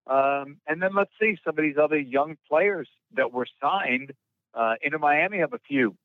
Um, 0.07 0.59
and 0.66 0.81
then 0.81 0.90
let's 0.95 1.11
see 1.21 1.37
some 1.45 1.59
of 1.59 1.62
these 1.62 1.76
other 1.83 1.99
young 1.99 2.37
players 2.49 2.88
that 3.14 3.33
were 3.33 3.47
signed. 3.61 4.12
Uh, 4.55 4.75
Miami 5.00 5.38
have 5.38 5.52
a 5.52 5.59
few 5.66 5.97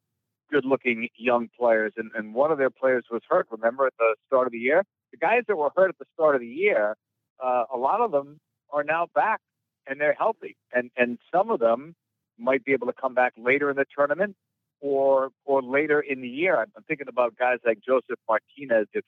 good-looking 0.51 1.07
young 1.15 1.49
players, 1.57 1.93
and, 1.97 2.11
and 2.15 2.33
one 2.33 2.51
of 2.51 2.57
their 2.57 2.69
players 2.69 3.05
was 3.09 3.21
hurt. 3.29 3.47
Remember 3.51 3.87
at 3.87 3.93
the 3.97 4.15
start 4.27 4.47
of 4.47 4.51
the 4.51 4.59
year, 4.59 4.83
the 5.11 5.17
guys 5.17 5.43
that 5.47 5.55
were 5.55 5.71
hurt 5.75 5.89
at 5.89 5.97
the 5.99 6.05
start 6.13 6.35
of 6.35 6.41
the 6.41 6.47
year, 6.47 6.95
uh, 7.43 7.63
a 7.73 7.77
lot 7.77 8.01
of 8.01 8.11
them 8.11 8.39
are 8.71 8.83
now 8.83 9.07
back 9.13 9.39
and 9.87 9.99
they're 9.99 10.13
healthy, 10.13 10.55
and 10.73 10.91
and 10.95 11.17
some 11.33 11.49
of 11.49 11.59
them 11.59 11.95
might 12.37 12.63
be 12.63 12.73
able 12.73 12.87
to 12.87 12.93
come 12.93 13.13
back 13.13 13.33
later 13.37 13.69
in 13.69 13.75
the 13.75 13.85
tournament 13.95 14.35
or 14.79 15.29
or 15.45 15.61
later 15.61 15.99
in 15.99 16.21
the 16.21 16.27
year. 16.27 16.57
I'm 16.57 16.71
I'm 16.75 16.83
thinking 16.83 17.07
about 17.07 17.35
guys 17.37 17.57
like 17.65 17.79
Josef 17.85 18.17
Martinez 18.27 18.87
if 18.93 19.05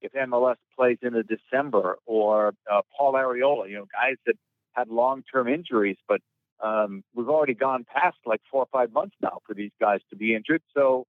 if 0.00 0.12
MLS 0.12 0.56
plays 0.76 0.98
into 1.02 1.22
December, 1.22 1.98
or 2.06 2.54
uh, 2.70 2.82
Paul 2.96 3.14
Areola, 3.14 3.68
you 3.68 3.76
know, 3.76 3.86
guys 3.92 4.16
that 4.26 4.34
had 4.72 4.88
long-term 4.88 5.48
injuries, 5.48 5.96
but 6.06 6.20
um, 6.62 7.02
we've 7.14 7.28
already 7.28 7.54
gone 7.54 7.84
past 7.84 8.16
like 8.24 8.40
four 8.50 8.62
or 8.62 8.68
five 8.72 8.92
months 8.92 9.16
now 9.22 9.38
for 9.46 9.54
these 9.54 9.72
guys 9.80 10.00
to 10.10 10.16
be 10.16 10.34
injured. 10.34 10.62
So 10.76 11.04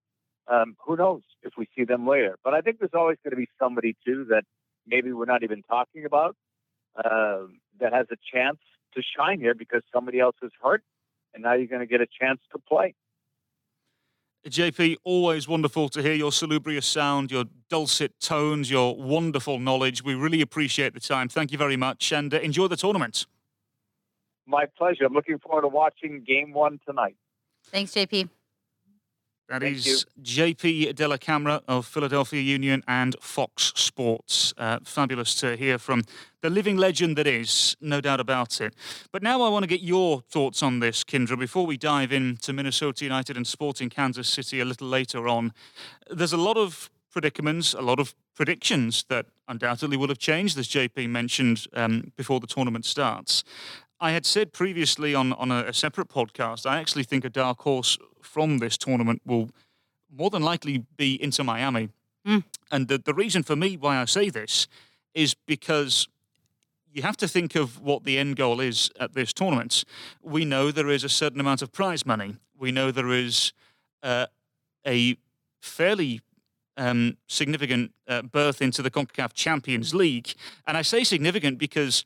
um, 0.49 0.75
who 0.85 0.95
knows 0.95 1.21
if 1.43 1.53
we 1.57 1.67
see 1.75 1.83
them 1.83 2.07
later? 2.07 2.37
But 2.43 2.53
I 2.53 2.61
think 2.61 2.79
there's 2.79 2.91
always 2.93 3.17
going 3.23 3.31
to 3.31 3.37
be 3.37 3.49
somebody 3.59 3.95
too 4.05 4.25
that 4.29 4.43
maybe 4.87 5.11
we're 5.11 5.25
not 5.25 5.43
even 5.43 5.63
talking 5.63 6.05
about 6.05 6.35
uh, 6.97 7.43
that 7.79 7.93
has 7.93 8.07
a 8.11 8.17
chance 8.33 8.57
to 8.95 9.01
shine 9.17 9.39
here 9.39 9.53
because 9.53 9.81
somebody 9.93 10.19
else 10.19 10.35
is 10.41 10.51
hurt, 10.61 10.83
and 11.33 11.43
now 11.43 11.53
you're 11.53 11.67
going 11.67 11.81
to 11.81 11.87
get 11.87 12.01
a 12.01 12.07
chance 12.19 12.39
to 12.51 12.59
play. 12.59 12.95
JP, 14.47 14.97
always 15.03 15.47
wonderful 15.47 15.89
to 15.89 16.01
hear 16.01 16.13
your 16.13 16.31
salubrious 16.31 16.85
sound, 16.85 17.29
your 17.29 17.43
dulcet 17.69 18.19
tones, 18.21 18.71
your 18.71 18.95
wonderful 18.95 19.59
knowledge. 19.59 20.03
We 20.03 20.15
really 20.15 20.41
appreciate 20.41 20.93
the 20.93 21.01
time. 21.01 21.27
Thank 21.27 21.51
you 21.51 21.57
very 21.57 21.75
much 21.75 22.11
and 22.13 22.33
uh, 22.33 22.39
enjoy 22.39 22.67
the 22.67 22.77
tournament. 22.77 23.27
My 24.47 24.65
pleasure. 24.77 25.05
I'm 25.05 25.13
looking 25.13 25.39
forward 25.39 25.63
to 25.63 25.67
watching 25.67 26.23
Game 26.25 26.53
One 26.53 26.79
tonight. 26.87 27.17
Thanks, 27.65 27.91
JP. 27.91 28.29
That 29.49 29.61
Thank 29.61 29.77
is 29.77 30.05
JP 30.21 30.93
Dellacamera 30.93 31.61
of 31.67 31.87
Philadelphia 31.87 32.39
Union 32.39 32.83
and 32.87 33.15
Fox 33.19 33.73
Sports. 33.75 34.53
Uh, 34.59 34.77
fabulous 34.83 35.33
to 35.39 35.55
hear 35.55 35.79
from 35.79 36.03
the 36.41 36.51
living 36.51 36.77
legend 36.77 37.17
that 37.17 37.25
is, 37.25 37.75
no 37.81 37.99
doubt 37.99 38.19
about 38.19 38.61
it. 38.61 38.75
But 39.11 39.23
now 39.23 39.41
I 39.41 39.49
want 39.49 39.63
to 39.63 39.67
get 39.67 39.81
your 39.81 40.21
thoughts 40.21 40.61
on 40.61 40.81
this, 40.81 41.03
Kyndra, 41.03 41.39
before 41.39 41.65
we 41.65 41.77
dive 41.77 42.11
into 42.11 42.53
Minnesota 42.53 43.03
United 43.03 43.37
and 43.37 43.47
Sporting 43.47 43.89
Kansas 43.89 44.29
City 44.29 44.59
a 44.59 44.65
little 44.65 44.87
later 44.87 45.27
on. 45.27 45.51
There's 46.11 46.33
a 46.33 46.37
lot 46.37 46.57
of 46.57 46.91
predicaments, 47.11 47.73
a 47.73 47.81
lot 47.81 47.99
of 47.99 48.13
predictions 48.35 49.03
that 49.09 49.25
undoubtedly 49.47 49.97
will 49.97 50.09
have 50.09 50.19
changed, 50.19 50.59
as 50.59 50.67
JP 50.67 51.09
mentioned 51.09 51.65
um, 51.73 52.11
before 52.15 52.39
the 52.39 52.45
tournament 52.45 52.85
starts. 52.85 53.43
I 54.01 54.11
had 54.11 54.25
said 54.25 54.53
previously 54.53 55.13
on, 55.13 55.33
on 55.33 55.51
a, 55.51 55.65
a 55.67 55.73
separate 55.73 56.07
podcast, 56.07 56.65
I 56.65 56.79
actually 56.79 57.03
think 57.03 57.25
a 57.25 57.29
dark 57.29 57.61
horse 57.61 57.97
from 58.21 58.59
this 58.59 58.77
tournament 58.77 59.21
will 59.25 59.49
more 60.11 60.29
than 60.29 60.41
likely 60.41 60.85
be 60.97 61.21
Inter 61.21 61.43
Miami. 61.43 61.89
Mm. 62.25 62.43
And 62.71 62.87
the, 62.87 62.97
the 62.97 63.13
reason 63.13 63.43
for 63.43 63.55
me 63.55 63.77
why 63.77 63.97
I 63.97 64.05
say 64.05 64.29
this 64.29 64.67
is 65.13 65.33
because 65.33 66.07
you 66.91 67.01
have 67.01 67.17
to 67.17 67.27
think 67.27 67.55
of 67.55 67.79
what 67.81 68.03
the 68.03 68.17
end 68.17 68.35
goal 68.35 68.59
is 68.59 68.89
at 68.99 69.13
this 69.13 69.33
tournament. 69.33 69.83
We 70.21 70.45
know 70.45 70.71
there 70.71 70.89
is 70.89 71.03
a 71.03 71.09
certain 71.09 71.39
amount 71.39 71.61
of 71.61 71.71
prize 71.71 72.05
money. 72.05 72.37
We 72.57 72.71
know 72.71 72.91
there 72.91 73.11
is 73.11 73.53
uh, 74.01 74.27
a 74.87 75.17
fairly 75.61 76.21
um, 76.77 77.17
significant 77.27 77.91
uh, 78.07 78.21
berth 78.23 78.61
into 78.61 78.81
the 78.81 78.89
CONCACAF 78.89 79.33
Champions 79.33 79.93
League. 79.93 80.33
And 80.65 80.77
I 80.77 80.81
say 80.81 81.03
significant 81.03 81.57
because 81.57 82.05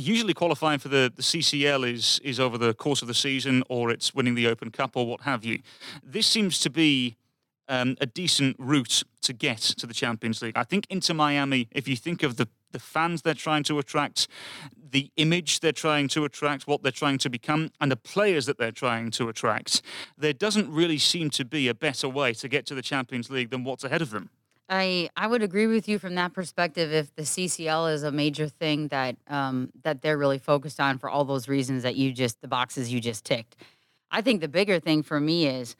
usually 0.00 0.34
qualifying 0.34 0.78
for 0.78 0.88
the, 0.88 1.12
the 1.14 1.22
CCL 1.22 1.90
is 1.92 2.20
is 2.22 2.38
over 2.38 2.58
the 2.58 2.74
course 2.74 3.02
of 3.02 3.08
the 3.08 3.14
season 3.14 3.62
or 3.68 3.90
it's 3.90 4.14
winning 4.14 4.34
the 4.34 4.46
Open 4.46 4.70
Cup 4.70 4.96
or 4.96 5.06
what 5.06 5.22
have 5.22 5.44
you. 5.44 5.60
This 6.02 6.26
seems 6.26 6.58
to 6.60 6.70
be 6.70 7.16
um, 7.68 7.96
a 8.00 8.06
decent 8.06 8.56
route 8.58 9.02
to 9.22 9.32
get 9.32 9.58
to 9.58 9.86
the 9.86 9.94
Champions 9.94 10.42
League. 10.42 10.56
I 10.56 10.64
think 10.64 10.86
Inter 10.88 11.14
Miami, 11.14 11.68
if 11.72 11.88
you 11.88 11.96
think 11.96 12.22
of 12.22 12.36
the, 12.36 12.48
the 12.72 12.78
fans 12.78 13.22
they're 13.22 13.34
trying 13.34 13.64
to 13.64 13.78
attract, 13.78 14.28
the 14.90 15.10
image 15.16 15.60
they're 15.60 15.72
trying 15.72 16.08
to 16.08 16.24
attract, 16.24 16.66
what 16.66 16.82
they're 16.82 16.92
trying 16.92 17.18
to 17.18 17.30
become, 17.30 17.70
and 17.80 17.90
the 17.90 17.96
players 17.96 18.46
that 18.46 18.58
they're 18.58 18.70
trying 18.70 19.10
to 19.12 19.28
attract, 19.28 19.82
there 20.16 20.32
doesn't 20.32 20.70
really 20.70 20.98
seem 20.98 21.30
to 21.30 21.44
be 21.44 21.68
a 21.68 21.74
better 21.74 22.08
way 22.08 22.32
to 22.34 22.48
get 22.48 22.66
to 22.66 22.74
the 22.74 22.82
Champions 22.82 23.30
League 23.30 23.50
than 23.50 23.64
what's 23.64 23.84
ahead 23.84 24.02
of 24.02 24.10
them. 24.10 24.30
I 24.68 25.10
I 25.16 25.26
would 25.26 25.42
agree 25.42 25.66
with 25.66 25.88
you 25.88 25.98
from 25.98 26.16
that 26.16 26.32
perspective. 26.32 26.92
If 26.92 27.14
the 27.14 27.22
CCL 27.22 27.92
is 27.94 28.02
a 28.02 28.10
major 28.10 28.48
thing 28.48 28.88
that 28.88 29.16
um, 29.28 29.70
that 29.82 30.02
they're 30.02 30.18
really 30.18 30.38
focused 30.38 30.80
on 30.80 30.98
for 30.98 31.08
all 31.08 31.24
those 31.24 31.48
reasons 31.48 31.82
that 31.84 31.96
you 31.96 32.12
just 32.12 32.40
the 32.40 32.48
boxes 32.48 32.92
you 32.92 33.00
just 33.00 33.24
ticked, 33.24 33.56
I 34.10 34.22
think 34.22 34.40
the 34.40 34.48
bigger 34.48 34.80
thing 34.80 35.02
for 35.02 35.20
me 35.20 35.46
is 35.46 35.76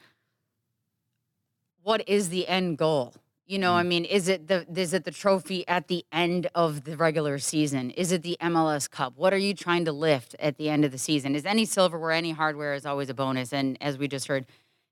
what 1.82 2.08
is 2.08 2.28
the 2.28 2.46
end 2.46 2.78
goal? 2.78 3.14
You 3.48 3.60
know, 3.60 3.74
I 3.74 3.84
mean, 3.84 4.04
is 4.04 4.26
it 4.28 4.48
the 4.48 4.66
is 4.74 4.92
it 4.92 5.04
the 5.04 5.12
trophy 5.12 5.66
at 5.68 5.86
the 5.86 6.04
end 6.12 6.48
of 6.54 6.82
the 6.82 6.96
regular 6.96 7.38
season? 7.38 7.90
Is 7.90 8.10
it 8.10 8.22
the 8.22 8.36
MLS 8.40 8.90
Cup? 8.90 9.14
What 9.16 9.32
are 9.32 9.38
you 9.38 9.54
trying 9.54 9.84
to 9.84 9.92
lift 9.92 10.34
at 10.40 10.56
the 10.58 10.68
end 10.68 10.84
of 10.84 10.90
the 10.90 10.98
season? 10.98 11.36
Is 11.36 11.46
any 11.46 11.64
silverware, 11.64 12.10
any 12.10 12.32
hardware 12.32 12.74
is 12.74 12.84
always 12.84 13.08
a 13.08 13.14
bonus? 13.14 13.52
And 13.52 13.80
as 13.80 13.98
we 13.98 14.08
just 14.08 14.26
heard, 14.26 14.46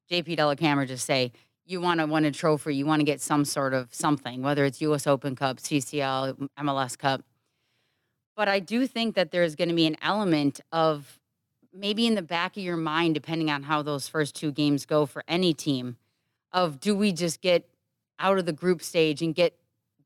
JP 0.08 0.36
Dellacamera 0.36 0.86
just 0.86 1.04
say, 1.04 1.32
you 1.66 1.80
want 1.80 2.00
to 2.00 2.06
win 2.06 2.24
a 2.24 2.30
trophy, 2.30 2.74
you 2.76 2.86
want 2.86 3.00
to 3.00 3.04
get 3.04 3.20
some 3.20 3.44
sort 3.44 3.74
of 3.74 3.92
something, 3.94 4.42
whether 4.42 4.64
it's 4.64 4.80
U.S. 4.82 5.06
Open 5.06 5.34
Cup, 5.34 5.58
CCL, 5.58 6.48
MLS 6.58 6.98
Cup. 6.98 7.22
But 8.36 8.48
I 8.48 8.58
do 8.60 8.86
think 8.86 9.14
that 9.14 9.30
there's 9.30 9.54
going 9.54 9.68
to 9.68 9.74
be 9.74 9.86
an 9.86 9.96
element 10.02 10.60
of 10.72 11.18
maybe 11.72 12.06
in 12.06 12.14
the 12.14 12.22
back 12.22 12.56
of 12.56 12.62
your 12.62 12.76
mind, 12.76 13.14
depending 13.14 13.50
on 13.50 13.62
how 13.62 13.82
those 13.82 14.08
first 14.08 14.34
two 14.34 14.52
games 14.52 14.86
go 14.86 15.06
for 15.06 15.22
any 15.26 15.54
team, 15.54 15.96
of 16.52 16.80
do 16.80 16.94
we 16.94 17.12
just 17.12 17.40
get 17.40 17.68
out 18.18 18.38
of 18.38 18.46
the 18.46 18.52
group 18.52 18.82
stage 18.82 19.22
and 19.22 19.34
get 19.34 19.56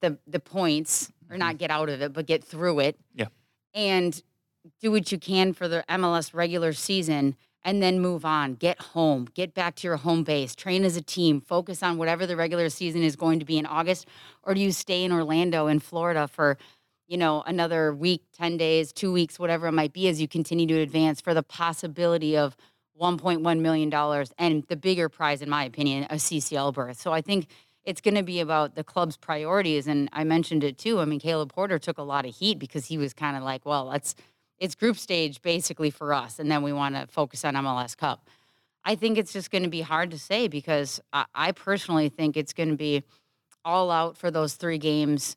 the 0.01 0.19
the 0.27 0.41
points, 0.41 1.13
or 1.31 1.37
not 1.37 1.51
mm-hmm. 1.51 1.57
get 1.59 1.71
out 1.71 1.89
of 1.89 2.01
it, 2.01 2.13
but 2.13 2.27
get 2.27 2.45
through 2.45 2.81
it, 2.81 2.99
Yeah. 3.15 3.27
and 3.75 4.23
do 4.81 4.91
what 4.91 5.11
you 5.11 5.19
can 5.19 5.53
for 5.53 5.67
the 5.67 5.85
MLS 5.89 6.35
regular 6.35 6.73
season 6.73 7.37
and 7.65 7.83
then 7.83 8.01
move 8.01 8.25
on. 8.25 8.55
Get 8.55 8.81
home, 8.81 9.29
get 9.35 9.55
back 9.55 9.75
to 9.77 9.87
your 9.89 9.97
home 9.97 10.25
base, 10.25 10.55
train 10.55 10.85
as 10.85 10.97
a 10.97 11.03
team, 11.03 11.41
focus 11.41 11.83
on 11.83 11.99
whatever 11.99 12.27
the 12.27 12.37
regular 12.37 12.69
season 12.69 13.03
is 13.03 13.17
going 13.17 13.39
to 13.39 13.45
be 13.45 13.59
in 13.59 13.67
August, 13.67 14.07
or 14.43 14.55
do 14.55 14.61
you 14.61 14.73
stay 14.73 15.05
in 15.05 15.13
Orlando 15.13 15.67
in 15.67 15.81
Florida 15.81 16.29
for, 16.29 16.57
you 17.07 17.17
know, 17.17 17.43
another 17.47 17.95
week, 17.95 18.23
10 18.37 18.57
days, 18.57 18.93
2 18.93 19.13
weeks, 19.13 19.39
whatever 19.39 19.67
it 19.67 19.73
might 19.73 19.93
be 19.93 20.09
as 20.09 20.21
you 20.21 20.29
continue 20.29 20.67
to 20.67 20.81
advance 20.81 21.21
for 21.21 21.35
the 21.35 21.43
possibility 21.43 22.37
of 22.37 22.57
1.1 23.01 23.61
million 23.61 23.89
dollars 23.91 24.33
and 24.39 24.65
the 24.69 24.77
bigger 24.77 25.09
prize 25.09 25.41
in 25.41 25.49
my 25.49 25.65
opinion, 25.65 26.05
a 26.11 26.17
CCL 26.17 26.75
berth. 26.75 27.01
So 27.01 27.13
I 27.13 27.21
think 27.21 27.47
it's 27.85 28.01
going 28.01 28.17
to 28.17 28.23
be 28.23 28.41
about 28.41 28.75
the 28.75 28.85
club's 28.85 29.17
priorities 29.17 29.87
and 29.87 30.09
I 30.13 30.25
mentioned 30.25 30.65
it 30.65 30.79
too. 30.79 31.01
I 31.01 31.05
mean, 31.05 31.21
Caleb 31.21 31.53
Porter 31.53 31.79
took 31.79 31.99
a 31.99 32.03
lot 32.03 32.27
of 32.27 32.35
heat 32.35 32.59
because 32.59 32.87
he 32.87 32.99
was 32.99 33.15
kind 33.15 33.37
of 33.37 33.43
like, 33.43 33.65
well, 33.65 33.87
let's 33.87 34.15
it's 34.61 34.75
group 34.75 34.97
stage 34.97 35.41
basically 35.43 35.91
for 35.91 36.13
us, 36.13 36.39
and 36.39 36.51
then 36.51 36.63
we 36.63 36.73
want 36.73 36.95
to 36.95 37.07
focus 37.07 37.45
on 37.45 37.55
MLS 37.55 37.97
Cup. 37.97 38.29
I 38.85 38.95
think 38.95 39.19
it's 39.19 39.33
just 39.33 39.51
going 39.51 39.65
to 39.65 39.69
be 39.69 39.83
hard 39.83 40.11
to 40.13 40.19
say 40.19 40.49
because 40.49 41.01
I, 41.13 41.27
I 41.35 41.53
personally 41.53 42.09
think 42.09 42.37
it's 42.37 42.53
going 42.53 42.71
to 42.71 42.77
be 42.77 43.03
all 43.65 43.91
out 43.91 44.17
for 44.17 44.31
those 44.31 44.55
three 44.55 44.79
games. 44.79 45.37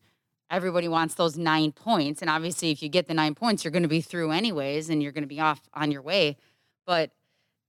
Everybody 0.50 0.88
wants 0.88 1.16
those 1.16 1.38
nine 1.38 1.72
points, 1.72 2.22
and 2.22 2.30
obviously, 2.30 2.72
if 2.72 2.82
you 2.82 2.90
get 2.90 3.08
the 3.08 3.14
nine 3.14 3.36
points, 3.36 3.64
you're 3.64 3.72
going 3.72 3.84
to 3.84 3.90
be 3.90 4.02
through 4.02 4.32
anyways, 4.32 4.90
and 4.90 5.02
you're 5.02 5.12
going 5.12 5.24
to 5.24 5.28
be 5.28 5.40
off 5.40 5.62
on 5.74 5.92
your 5.92 6.02
way. 6.02 6.38
But 6.86 7.12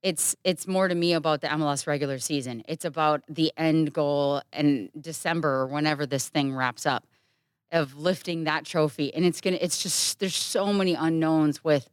it's 0.03 0.35
it's 0.43 0.67
more 0.67 0.89
to 0.89 0.95
me 0.95 1.13
about 1.13 1.43
the 1.43 1.49
MLS 1.49 1.87
regular 1.87 2.19
season. 2.19 2.65
It's 2.67 2.85
about 2.85 3.23
the 3.29 3.53
end 3.57 3.93
goal 3.93 4.43
in 4.53 4.91
December 5.01 5.61
or 5.61 5.67
whenever 5.67 6.07
this 6.07 6.29
thing 6.29 6.55
wraps 6.55 6.87
up 6.87 7.07
of 7.73 7.97
lifting 7.97 8.45
that 8.45 8.65
trophy. 8.65 9.13
And 9.15 9.25
it's 9.25 9.41
gonna 9.41 9.59
it's 9.61 9.83
just 9.83 10.19
there's 10.21 10.37
so 10.37 10.73
many 10.73 10.95
unknowns 10.95 11.65
with 11.65 11.89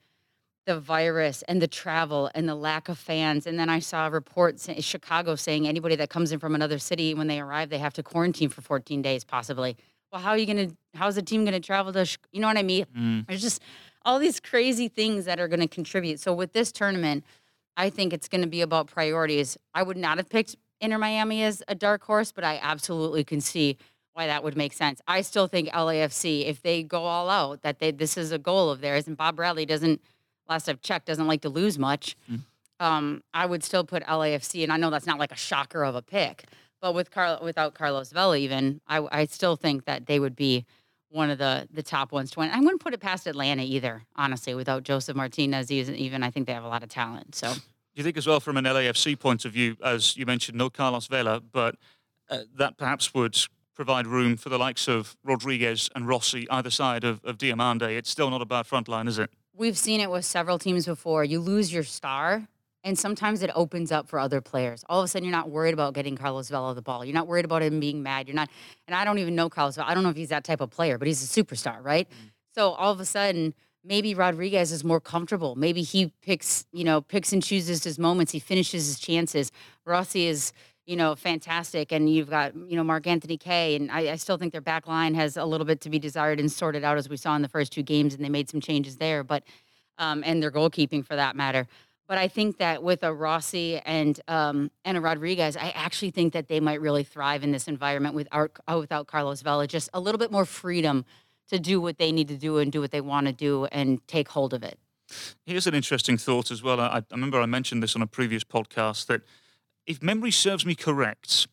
the 0.65 0.80
virus 0.80 1.42
and 1.48 1.62
the 1.62 1.68
travel 1.68 2.30
and 2.36 2.48
the 2.48 2.54
lack 2.54 2.89
of 2.89 2.98
fans. 2.98 3.48
And 3.48 3.58
then 3.58 3.70
i 3.70 3.80
saw 3.80 4.08
reports 4.08 4.68
in 4.68 4.82
chicago 4.82 5.36
saying 5.36 5.68
anybody 5.68 5.96
that 5.96 6.10
comes 6.10 6.32
in 6.32 6.39
from 6.39 6.54
another 6.54 6.78
city 6.78 7.13
when 7.13 7.28
they 7.28 7.39
arrive 7.39 7.70
they 7.70 7.78
have 7.80 7.94
to 7.94 8.04
quarantine 8.04 8.50
for 8.50 8.62
14 8.62 9.02
days 9.02 9.24
possibly. 9.24 9.78
Well 10.12 10.22
how 10.22 10.32
are 10.32 10.38
you 10.38 10.46
gonna 10.46 10.70
how's 10.94 11.15
the 11.15 11.22
team 11.22 11.46
gonna 11.46 11.60
travel 11.60 11.94
to 11.94 12.06
you 12.32 12.42
know 12.42 12.48
what 12.48 12.58
i 12.58 12.63
mean? 12.63 12.86
Mm. 12.96 13.28
there's 13.28 13.42
just 13.42 13.62
all 14.06 14.20
these 14.20 14.39
crazy 14.39 14.88
things 14.88 15.26
that 15.26 15.42
are 15.42 15.48
going 15.50 15.60
to 15.60 15.68
contribute. 15.68 16.22
So 16.22 16.34
with 16.34 16.54
this 16.54 16.72
tournament 16.72 17.24
i 17.78 17.89
think 17.89 18.12
it's 18.12 18.28
going 18.28 18.42
to 18.42 18.48
be 18.48 18.62
about 18.62 18.88
priorities. 18.88 19.58
I 19.74 19.84
would 19.84 19.98
not 19.98 20.18
have 20.18 20.30
picked 20.30 20.58
Inter 20.82 20.98
Miami 20.98 21.44
as 21.44 21.63
a 21.68 21.76
dark 21.76 22.04
horse, 22.04 22.32
but 22.32 22.44
I 22.44 22.60
absolutely 22.62 23.24
can 23.24 23.42
see 23.42 23.78
why 24.19 24.27
that 24.27 24.43
would 24.43 24.58
make 24.58 24.73
sense. 24.73 25.01
I 25.08 25.21
still 25.21 25.47
think 25.47 25.69
LAFC, 25.69 26.45
if 26.45 26.62
they 26.62 26.84
go 26.84 27.05
all 27.05 27.29
out, 27.29 27.62
that 27.62 27.79
they 27.79 27.91
this 27.91 28.17
is 28.17 28.34
a 28.34 28.38
goal 28.38 28.69
of 28.69 28.82
theirs, 28.82 29.08
and 29.08 29.15
Bob 29.15 29.38
Bradley 29.38 29.65
doesn't. 29.65 30.01
Last 30.49 30.67
I've 30.67 30.82
checked, 30.82 31.05
doesn't 31.05 31.27
like 31.27 31.41
to 31.43 31.49
lose 31.49 31.79
much. 31.79 32.17
Mm. 32.29 32.41
Um, 32.82 33.23
I 33.34 33.45
would 33.45 33.63
still 33.63 33.86
put 33.86 34.03
LAFC, 34.03 34.63
and 34.63 34.73
I 34.73 34.77
know 34.77 34.89
that's 34.89 35.05
not 35.05 35.19
like 35.19 35.32
a 35.32 35.38
shocker 35.38 35.86
of 35.86 35.95
a 35.95 36.01
pick, 36.01 36.45
but 36.82 36.93
with 36.93 37.12
Carl, 37.12 37.39
without 37.41 37.75
Carlos 37.75 38.12
Vela, 38.12 38.36
even 38.36 38.82
I, 38.88 39.08
I 39.10 39.25
still 39.25 39.55
think 39.55 39.86
that 39.86 40.08
they 40.08 40.19
would 40.19 40.36
be 40.36 40.65
one 41.08 41.29
of 41.29 41.38
the 41.38 41.69
the 41.71 41.84
top 41.84 42.12
ones 42.12 42.32
to 42.32 42.39
win. 42.39 42.49
I 42.49 42.60
wouldn't 42.60 42.82
put 42.82 42.93
it 42.93 42.99
past 42.99 43.25
Atlanta 43.25 43.63
either, 43.63 44.03
honestly. 44.17 44.53
Without 44.53 44.84
Josef 44.84 45.15
Martinez, 45.15 45.71
even 45.71 46.23
I 46.23 46.29
think 46.29 46.45
they 46.45 46.53
have 46.53 46.65
a 46.65 46.67
lot 46.67 46.84
of 46.84 46.89
talent. 46.89 47.36
So, 47.36 47.53
do 47.53 47.62
you 47.95 48.03
think 48.03 48.17
as 48.17 48.27
well 48.27 48.41
from 48.41 48.58
an 48.58 48.65
LAFC 48.65 49.17
point 49.17 49.45
of 49.45 49.53
view, 49.53 49.77
as 49.82 50.17
you 50.17 50.25
mentioned, 50.25 50.58
no 50.58 50.69
Carlos 50.69 51.08
Vela, 51.08 51.39
but 51.39 51.75
uh, 52.29 52.39
that 52.58 52.75
perhaps 52.75 53.13
would 53.13 53.38
provide 53.80 54.06
room 54.06 54.36
for 54.36 54.50
the 54.50 54.58
likes 54.58 54.89
of 54.89 55.15
Rodriguez 55.24 55.89
and 55.96 56.06
Rossi 56.06 56.46
either 56.50 56.70
side 56.70 57.06
of, 57.06 57.24
of 57.24 57.38
Diomande. 57.38 57.84
It's 57.84 58.10
still 58.10 58.30
not 58.30 58.42
a 58.42 58.46
bad 58.46 58.68
front 58.68 58.89
line, 58.89 59.08
is 59.08 59.18
it? 59.18 59.30
We've 59.56 59.78
seen 59.78 60.02
it 60.02 60.12
with 60.12 60.26
several 60.26 60.60
teams 60.60 60.86
before. 60.86 61.24
You 61.24 61.39
lose 61.39 61.72
your 61.72 61.84
star, 61.84 62.50
and 62.84 63.00
sometimes 63.00 63.42
it 63.42 63.50
opens 63.56 63.94
up 63.94 64.10
for 64.10 64.20
other 64.20 64.42
players. 64.42 64.84
All 64.89 65.00
of 65.00 65.06
a 65.06 65.08
sudden, 65.08 65.24
you're 65.24 65.32
not 65.32 65.50
worried 65.50 65.74
about 65.74 65.94
getting 65.94 66.18
Carlos 66.18 66.50
Vela 66.50 66.76
the 66.76 66.82
ball. 66.82 67.06
You're 67.06 67.13
not 67.13 67.28
worried 67.28 67.46
about 67.46 67.62
him 67.62 67.80
being 67.80 68.04
mad. 68.04 68.28
You're 68.28 68.36
not, 68.36 68.50
and 68.86 68.94
I 68.94 69.06
don't 69.06 69.18
even 69.20 69.34
know 69.34 69.50
Carlos 69.50 69.78
Vela. 69.78 69.88
I 69.88 69.94
don't 69.94 70.04
know 70.04 70.10
if 70.10 70.18
he's 70.18 70.28
that 70.28 70.44
type 70.44 70.60
of 70.60 70.70
player, 70.72 70.98
but 70.98 71.08
he's 71.08 71.24
a 71.24 71.42
superstar, 71.42 71.82
right? 71.82 72.10
Mm-hmm. 72.10 72.28
So 72.56 72.72
all 72.72 72.92
of 72.92 73.00
a 73.00 73.06
sudden, 73.06 73.54
maybe 73.82 74.13
Rodriguez 74.13 74.74
is 74.74 74.84
more 74.84 75.00
comfortable. 75.00 75.56
Maybe 75.56 75.84
he 75.84 76.12
picks, 76.22 76.65
you 76.74 76.84
know, 76.84 77.00
picks 77.00 77.32
and 77.32 77.42
chooses 77.42 77.86
his 77.86 77.98
moments. 77.98 78.34
He 78.34 78.39
finishes 78.39 78.88
his 78.88 79.00
chances. 79.00 79.54
Rossi 79.86 80.28
is, 80.28 80.52
you 80.89 80.95
know, 80.95 81.15
fantastic. 81.15 81.91
And 81.91 82.12
you've 82.12 82.32
got, 82.32 82.56
you 82.56 82.75
know, 82.75 82.84
Mark 82.84 83.06
Anthony 83.06 83.38
Kaye. 83.38 83.75
And 83.75 83.91
I, 83.91 84.13
I, 84.13 84.15
still 84.15 84.38
think 84.38 84.54
their 84.54 84.60
back 84.60 84.88
line 84.88 85.13
has 85.13 85.38
a 85.38 85.45
little 85.45 85.65
bit 85.65 85.82
to 85.82 85.89
be 85.89 85.99
desired 85.99 86.39
and 86.39 86.52
sorted 86.52 86.84
out 86.84 86.97
as 86.97 87.08
we 87.08 87.15
saw 87.15 87.36
in 87.36 87.43
the 87.43 87.47
first 87.47 87.71
two 87.71 87.84
games. 87.84 88.15
And 88.15 88.25
they 88.25 88.30
made 88.30 88.49
some 88.49 88.60
changes 88.60 88.97
there, 88.97 89.23
but, 89.23 89.43
um, 89.99 90.23
and 90.25 90.41
their 90.41 90.49
goalkeeping 90.49 91.06
for 91.06 91.15
that 91.15 91.36
matter. 91.36 91.67
But 92.08 92.17
I 92.17 92.28
think 92.28 92.58
that 92.58 92.82
with 92.82 93.04
a 93.04 93.13
Rossi 93.13 93.78
and 93.78 94.19
um, 94.28 94.71
and 94.84 94.97
a 94.97 95.02
Rodriguez, 95.02 95.56
I 95.56 95.69
actually 95.75 96.10
think 96.10 96.34
that 96.34 96.47
they 96.47 96.60
might 96.60 96.82
really 96.82 97.04
thrive 97.04 97.43
in 97.43 97.52
this 97.52 97.67
environment 97.67 98.15
without 98.15 98.58
without 98.75 99.06
Carlos 99.06 99.43
Vela. 99.43 99.67
Just 99.67 99.91
a 99.93 99.99
little 99.99 100.17
bit 100.17 100.32
more 100.32 100.45
freedom 100.45 101.06
to 101.49 101.60
do 101.60 101.80
what 101.80 101.99
they 101.99 102.12
need 102.12 102.30
to 102.30 102.36
do 102.36 102.58
and 102.58 102.71
do 102.71 102.82
what 102.82 102.89
they 102.89 103.02
want 103.02 103.28
to 103.28 103.34
do 103.34 103.65
and 103.65 103.99
take 104.08 104.30
hold 104.30 104.56
of 104.56 104.63
it. 104.63 104.80
Here's 105.45 105.67
an 105.67 105.75
interesting 105.75 106.17
thought 106.17 106.49
as 106.49 106.63
well. 106.63 106.80
I, 106.80 106.97
I 106.97 107.04
remember 107.12 107.39
I 107.39 107.45
mentioned 107.45 107.84
this 107.84 107.95
on 107.95 108.02
a 108.02 108.08
previous 108.08 108.43
podcast 108.43 109.06
that 109.06 109.21
if 109.89 110.02
memory 110.02 110.32
serves 110.32 110.65
me 110.65 110.75
correct, 110.75 111.47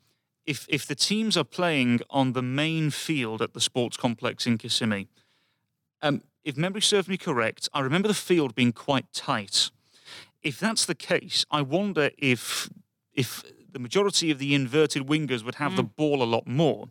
if 0.45 0.67
if 0.69 0.87
the 0.87 0.95
teams 0.95 1.37
are 1.37 1.45
playing 1.59 2.01
on 2.11 2.33
the 2.33 2.43
main 2.43 2.91
field 2.91 3.43
at 3.43 3.53
the 3.55 3.61
sports 3.61 3.97
complex 3.97 4.47
in 4.47 4.59
Kissimmee, 4.59 5.09
um, 6.03 6.23
if 6.45 6.57
memory 6.57 6.83
serves 6.83 7.09
me 7.09 7.17
correct, 7.17 7.69
I 7.75 7.81
remember 7.81 8.09
the 8.09 8.15
field 8.15 8.55
being 8.55 8.73
quite 8.73 9.13
tight 9.13 9.71
if 10.47 10.61
that's 10.61 10.87
the 10.87 10.95
case, 10.95 11.45
I 11.51 11.63
wonder 11.63 12.11
if 12.19 12.71
if 13.13 13.43
the 13.73 13.81
majority 13.81 14.31
of 14.31 14.39
the 14.39 14.55
inverted 14.55 15.09
wingers 15.09 15.43
would 15.45 15.57
have 15.57 15.73
mm. 15.73 15.77
the 15.77 15.83
ball 15.83 16.23
a 16.23 16.25
lot 16.37 16.47
more. 16.47 16.89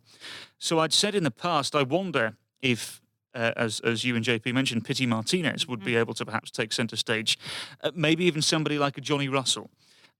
So 0.58 0.78
I'd 0.78 0.92
said 0.92 1.14
in 1.14 1.24
the 1.24 1.30
past, 1.30 1.74
I 1.74 1.82
wonder 1.82 2.36
if. 2.60 3.00
Uh, 3.34 3.52
as 3.54 3.80
as 3.80 4.02
you 4.02 4.16
and 4.16 4.24
JP 4.24 4.54
mentioned, 4.54 4.82
Pity 4.86 5.04
Martinez 5.04 5.68
would 5.68 5.80
mm. 5.80 5.84
be 5.84 5.94
able 5.96 6.14
to 6.14 6.24
perhaps 6.24 6.50
take 6.50 6.72
centre 6.72 6.96
stage, 6.96 7.38
uh, 7.82 7.90
maybe 7.94 8.24
even 8.24 8.40
somebody 8.40 8.78
like 8.78 8.96
a 8.96 9.02
Johnny 9.02 9.28
Russell, 9.28 9.68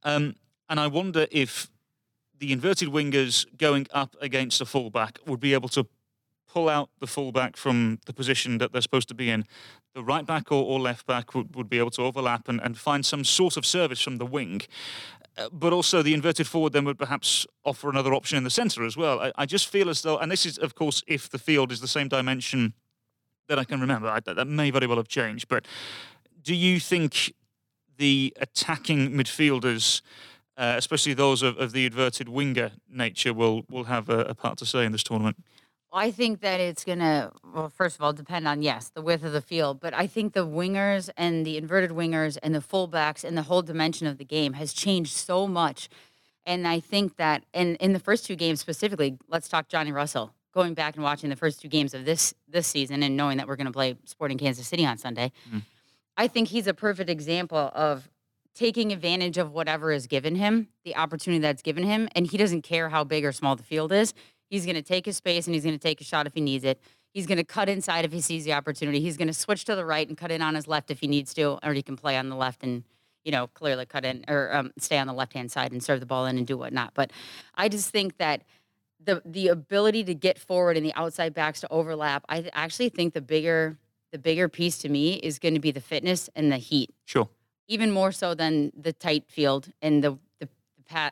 um, 0.02 0.34
and 0.68 0.80
I 0.80 0.86
wonder 0.86 1.26
if 1.30 1.70
the 2.38 2.52
inverted 2.52 2.88
wingers 2.88 3.46
going 3.56 3.86
up 3.92 4.14
against 4.20 4.60
a 4.60 4.66
fullback 4.66 5.18
would 5.26 5.40
be 5.40 5.54
able 5.54 5.68
to 5.70 5.86
pull 6.48 6.68
out 6.68 6.90
the 7.00 7.06
fullback 7.06 7.56
from 7.56 7.98
the 8.06 8.12
position 8.12 8.58
that 8.58 8.72
they're 8.72 8.82
supposed 8.82 9.08
to 9.08 9.14
be 9.14 9.30
in, 9.30 9.44
the 9.94 10.02
right 10.02 10.26
back 10.26 10.52
or, 10.52 10.64
or 10.64 10.78
left 10.78 11.06
back 11.06 11.34
would, 11.34 11.54
would 11.56 11.68
be 11.68 11.78
able 11.78 11.90
to 11.90 12.02
overlap 12.02 12.48
and, 12.48 12.60
and 12.62 12.78
find 12.78 13.04
some 13.04 13.24
sort 13.24 13.56
of 13.56 13.66
service 13.66 14.00
from 14.00 14.16
the 14.18 14.26
wing. 14.26 14.62
Uh, 15.36 15.48
but 15.52 15.72
also 15.72 16.02
the 16.02 16.14
inverted 16.14 16.46
forward 16.46 16.72
then 16.72 16.84
would 16.84 16.98
perhaps 16.98 17.46
offer 17.64 17.90
another 17.90 18.14
option 18.14 18.38
in 18.38 18.44
the 18.44 18.50
centre 18.50 18.84
as 18.84 18.96
well. 18.96 19.20
I, 19.20 19.32
I, 19.36 19.46
just 19.46 19.68
feel 19.68 19.90
as 19.90 20.00
though, 20.02 20.16
and 20.16 20.32
this 20.32 20.46
is, 20.46 20.56
of 20.56 20.74
course, 20.74 21.02
if 21.06 21.28
the 21.28 21.38
field 21.38 21.72
is 21.72 21.80
the 21.80 21.88
same 21.88 22.08
dimension 22.08 22.72
that 23.48 23.58
I 23.58 23.64
can 23.64 23.80
remember, 23.80 24.08
I, 24.08 24.20
that 24.20 24.46
may 24.46 24.70
very 24.70 24.86
well 24.86 24.96
have 24.96 25.08
changed. 25.08 25.48
But 25.48 25.66
do 26.42 26.54
you 26.54 26.80
think 26.80 27.34
the 27.98 28.32
attacking 28.40 29.10
midfielders, 29.10 30.00
uh, 30.56 30.74
especially 30.76 31.14
those 31.14 31.42
of, 31.42 31.58
of, 31.58 31.72
the 31.72 31.86
inverted 31.86 32.28
winger 32.28 32.72
nature, 32.88 33.34
will 33.34 33.64
will 33.68 33.84
have 33.84 34.08
a, 34.08 34.20
a 34.20 34.34
part 34.34 34.58
to 34.58 34.66
say 34.66 34.84
in 34.84 34.92
this 34.92 35.02
tournament? 35.02 35.36
I 35.96 36.10
think 36.10 36.40
that 36.40 36.60
it's 36.60 36.84
going 36.84 36.98
to, 36.98 37.32
well, 37.54 37.70
first 37.70 37.96
of 37.96 38.02
all, 38.02 38.12
depend 38.12 38.46
on, 38.46 38.60
yes, 38.60 38.90
the 38.90 39.00
width 39.00 39.24
of 39.24 39.32
the 39.32 39.40
field. 39.40 39.80
But 39.80 39.94
I 39.94 40.06
think 40.06 40.34
the 40.34 40.46
wingers 40.46 41.08
and 41.16 41.46
the 41.46 41.56
inverted 41.56 41.90
wingers 41.90 42.36
and 42.42 42.54
the 42.54 42.60
fullbacks 42.60 43.24
and 43.24 43.36
the 43.36 43.42
whole 43.42 43.62
dimension 43.62 44.06
of 44.06 44.18
the 44.18 44.24
game 44.24 44.52
has 44.54 44.74
changed 44.74 45.12
so 45.12 45.48
much. 45.48 45.88
And 46.44 46.68
I 46.68 46.80
think 46.80 47.16
that 47.16 47.44
in, 47.54 47.76
in 47.76 47.94
the 47.94 47.98
first 47.98 48.26
two 48.26 48.36
games 48.36 48.60
specifically, 48.60 49.16
let's 49.28 49.48
talk 49.48 49.68
Johnny 49.68 49.90
Russell. 49.90 50.32
Going 50.52 50.74
back 50.74 50.96
and 50.96 51.04
watching 51.04 51.30
the 51.30 51.36
first 51.36 51.60
two 51.60 51.68
games 51.68 51.92
of 51.92 52.04
this 52.04 52.34
this 52.48 52.66
season 52.66 53.02
and 53.02 53.14
knowing 53.16 53.36
that 53.36 53.46
we're 53.46 53.56
going 53.56 53.66
to 53.66 53.72
play 53.72 53.96
Sporting 54.04 54.38
Kansas 54.38 54.66
City 54.66 54.86
on 54.86 54.96
Sunday, 54.96 55.30
mm. 55.52 55.62
I 56.16 56.28
think 56.28 56.48
he's 56.48 56.66
a 56.66 56.72
perfect 56.72 57.10
example 57.10 57.70
of 57.74 58.08
taking 58.56 58.92
advantage 58.92 59.38
of 59.38 59.52
whatever 59.52 59.92
is 59.92 60.06
given 60.06 60.34
him, 60.34 60.68
the 60.84 60.96
opportunity 60.96 61.40
that's 61.40 61.62
given 61.62 61.84
him, 61.84 62.08
and 62.14 62.26
he 62.26 62.36
doesn't 62.36 62.62
care 62.62 62.88
how 62.88 63.04
big 63.04 63.24
or 63.24 63.32
small 63.32 63.54
the 63.54 63.62
field 63.62 63.92
is. 63.92 64.14
He's 64.48 64.64
going 64.64 64.76
to 64.76 64.82
take 64.82 65.06
his 65.06 65.16
space 65.16 65.46
and 65.46 65.54
he's 65.54 65.64
going 65.64 65.74
to 65.74 65.82
take 65.82 66.00
a 66.00 66.04
shot 66.04 66.26
if 66.26 66.34
he 66.34 66.40
needs 66.40 66.64
it. 66.64 66.80
He's 67.12 67.26
going 67.26 67.38
to 67.38 67.44
cut 67.44 67.68
inside 67.68 68.04
if 68.04 68.12
he 68.12 68.20
sees 68.20 68.44
the 68.44 68.52
opportunity. 68.52 69.00
He's 69.00 69.16
going 69.16 69.28
to 69.28 69.34
switch 69.34 69.64
to 69.66 69.74
the 69.74 69.84
right 69.84 70.08
and 70.08 70.16
cut 70.16 70.30
in 70.30 70.42
on 70.42 70.54
his 70.54 70.66
left 70.66 70.90
if 70.90 71.00
he 71.00 71.06
needs 71.06 71.34
to, 71.34 71.58
or 71.62 71.72
he 71.72 71.82
can 71.82 71.96
play 71.96 72.16
on 72.16 72.28
the 72.28 72.36
left 72.36 72.62
and 72.62 72.84
you 73.24 73.32
know 73.32 73.48
clearly 73.48 73.84
cut 73.84 74.04
in 74.04 74.24
or 74.28 74.54
um, 74.54 74.72
stay 74.78 74.98
on 74.98 75.06
the 75.06 75.12
left 75.12 75.32
hand 75.32 75.50
side 75.50 75.72
and 75.72 75.82
serve 75.82 76.00
the 76.00 76.06
ball 76.06 76.26
in 76.26 76.38
and 76.38 76.46
do 76.46 76.56
whatnot. 76.56 76.92
But 76.94 77.12
I 77.54 77.68
just 77.68 77.90
think 77.90 78.18
that 78.18 78.42
the 79.04 79.22
the 79.24 79.48
ability 79.48 80.04
to 80.04 80.14
get 80.14 80.38
forward 80.38 80.76
and 80.76 80.86
the 80.86 80.94
outside 80.94 81.34
backs 81.34 81.60
to 81.60 81.68
overlap, 81.70 82.24
I 82.28 82.48
actually 82.52 82.90
think 82.90 83.14
the 83.14 83.20
bigger 83.20 83.78
the 84.12 84.18
bigger 84.18 84.48
piece 84.48 84.78
to 84.78 84.88
me 84.88 85.14
is 85.14 85.38
going 85.38 85.54
to 85.54 85.60
be 85.60 85.72
the 85.72 85.80
fitness 85.80 86.30
and 86.34 86.52
the 86.52 86.56
heat. 86.56 86.94
Sure. 87.04 87.28
Even 87.68 87.90
more 87.90 88.12
so 88.12 88.34
than 88.34 88.72
the 88.78 88.92
tight 88.92 89.24
field 89.28 89.68
and 89.82 90.02
the 90.02 90.18
the 90.40 90.48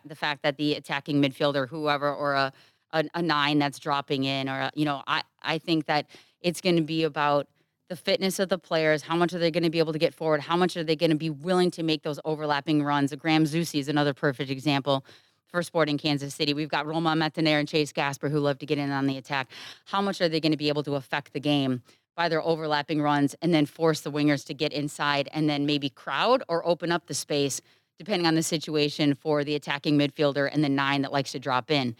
the, 0.04 0.14
fact 0.14 0.42
that 0.42 0.56
the 0.56 0.74
attacking 0.74 1.20
midfielder, 1.20 1.68
whoever, 1.68 2.12
or 2.12 2.34
a 2.34 2.52
a, 2.92 3.04
a 3.14 3.22
nine 3.22 3.58
that's 3.58 3.78
dropping 3.78 4.24
in, 4.24 4.48
or 4.48 4.70
you 4.74 4.84
know, 4.84 5.02
I 5.06 5.22
I 5.42 5.58
think 5.58 5.86
that 5.86 6.06
it's 6.40 6.60
going 6.60 6.76
to 6.76 6.82
be 6.82 7.02
about 7.02 7.48
the 7.88 7.96
fitness 7.96 8.38
of 8.38 8.48
the 8.48 8.58
players. 8.58 9.02
How 9.02 9.16
much 9.16 9.34
are 9.34 9.38
they 9.38 9.50
going 9.50 9.64
to 9.64 9.70
be 9.70 9.78
able 9.78 9.92
to 9.92 9.98
get 9.98 10.14
forward? 10.14 10.40
How 10.40 10.56
much 10.56 10.76
are 10.76 10.84
they 10.84 10.96
going 10.96 11.10
to 11.10 11.16
be 11.16 11.30
willing 11.30 11.70
to 11.72 11.82
make 11.82 12.02
those 12.02 12.18
overlapping 12.24 12.82
runs? 12.82 13.14
Graham 13.14 13.44
Zusi 13.44 13.78
is 13.78 13.88
another 13.88 14.14
perfect 14.14 14.50
example 14.50 15.04
for 15.48 15.62
Sporting 15.62 15.98
Kansas 15.98 16.34
City. 16.34 16.54
We've 16.54 16.68
got 16.68 16.86
Romain 16.86 17.18
Métanire 17.18 17.60
and 17.60 17.68
Chase 17.68 17.92
Gasper 17.92 18.28
who 18.28 18.40
love 18.40 18.58
to 18.58 18.66
get 18.66 18.78
in 18.78 18.90
on 18.90 19.06
the 19.06 19.16
attack. 19.18 19.48
How 19.84 20.00
much 20.00 20.20
are 20.20 20.28
they 20.28 20.40
going 20.40 20.52
to 20.52 20.58
be 20.58 20.68
able 20.68 20.82
to 20.84 20.94
affect 20.94 21.32
the 21.32 21.40
game 21.40 21.82
by 22.16 22.28
their 22.28 22.42
overlapping 22.42 23.02
runs 23.02 23.34
and 23.42 23.52
then 23.52 23.66
force 23.66 24.00
the 24.00 24.12
wingers 24.12 24.44
to 24.46 24.54
get 24.54 24.72
inside 24.72 25.28
and 25.32 25.48
then 25.48 25.66
maybe 25.66 25.88
crowd 25.88 26.42
or 26.48 26.66
open 26.66 26.92
up 26.92 27.06
the 27.06 27.14
space 27.14 27.60
depending 27.98 28.26
on 28.26 28.34
the 28.34 28.42
situation 28.42 29.14
for 29.14 29.44
the 29.44 29.54
attacking 29.54 29.98
midfielder 29.98 30.48
and 30.52 30.64
the 30.64 30.68
nine 30.68 31.02
that 31.02 31.12
likes 31.12 31.32
to 31.32 31.38
drop 31.38 31.70
in. 31.70 31.94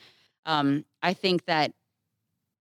Um, 0.47 0.85
I 1.03 1.15
think 1.15 1.45
that 1.47 1.73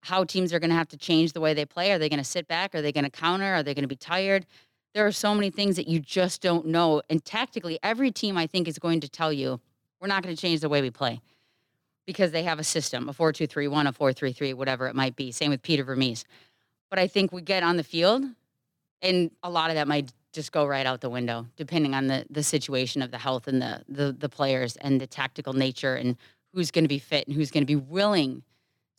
how 0.02 0.24
teams 0.24 0.54
are 0.54 0.60
going 0.60 0.70
to 0.70 0.76
have 0.76 0.90
to 0.90 0.98
change 0.98 1.34
the 1.34 1.42
way 1.42 1.54
they 1.54 1.66
play. 1.66 1.92
Are 1.92 1.98
they 1.98 2.10
going 2.10 2.20
to 2.20 2.26
sit 2.26 2.48
back? 2.48 2.76
Are 2.76 2.82
they 2.82 2.92
going 2.92 3.06
to 3.06 3.10
counter? 3.10 3.56
Are 3.56 3.64
they 3.64 3.74
going 3.74 3.84
to 3.84 3.88
be 3.88 3.96
tired? 3.96 4.46
There 4.94 5.08
are 5.08 5.12
so 5.12 5.34
many 5.34 5.50
things 5.50 5.78
that 5.78 5.88
you 5.88 6.00
just 6.00 6.42
don't 6.42 6.68
know. 6.68 7.02
And 7.10 7.24
tactically, 7.24 7.80
every 7.82 8.12
team 8.12 8.38
I 8.38 8.46
think 8.46 8.68
is 8.68 8.78
going 8.78 9.00
to 9.02 9.10
tell 9.10 9.34
you 9.34 9.60
we're 10.00 10.08
not 10.08 10.22
going 10.22 10.36
to 10.36 10.42
change 10.42 10.60
the 10.60 10.70
way 10.70 10.82
we 10.82 10.92
play 10.92 11.22
because 12.06 12.32
they 12.32 12.44
have 12.44 12.60
a 12.60 12.64
system, 12.64 13.08
a 13.08 13.14
4-2-3-1, 13.14 13.88
a 13.88 13.94
4-3-3, 13.94 14.54
whatever 14.54 14.88
it 14.88 14.96
might 14.96 15.16
be. 15.16 15.32
Same 15.32 15.50
with 15.50 15.62
Peter 15.62 15.84
Vermes. 15.86 16.26
But 16.94 17.00
I 17.00 17.08
think 17.08 17.32
we 17.32 17.42
get 17.42 17.64
on 17.64 17.78
the 17.78 17.84
field 17.84 18.24
and 19.02 19.32
a 19.42 19.50
lot 19.50 19.72
of 19.72 19.78
that 19.78 19.88
might 19.88 20.14
just 20.32 20.52
go 20.52 20.64
right 20.64 20.86
out 20.86 21.02
the 21.02 21.10
window, 21.10 21.48
depending 21.56 21.96
on 21.96 22.06
the 22.06 22.24
the 22.30 22.44
situation 22.44 23.02
of 23.02 23.10
the 23.10 23.18
health 23.18 23.48
and 23.48 23.60
the 23.60 23.82
the, 23.90 24.14
the 24.14 24.30
players 24.30 24.76
and 24.76 25.02
the 25.02 25.08
tactical 25.08 25.54
nature 25.54 25.96
and 25.96 26.18
who's 26.54 26.70
going 26.70 26.84
to 26.84 26.88
be 26.88 27.00
fit 27.00 27.26
and 27.26 27.36
who's 27.36 27.50
going 27.50 27.64
to 27.64 27.66
be 27.66 27.76
willing 27.76 28.44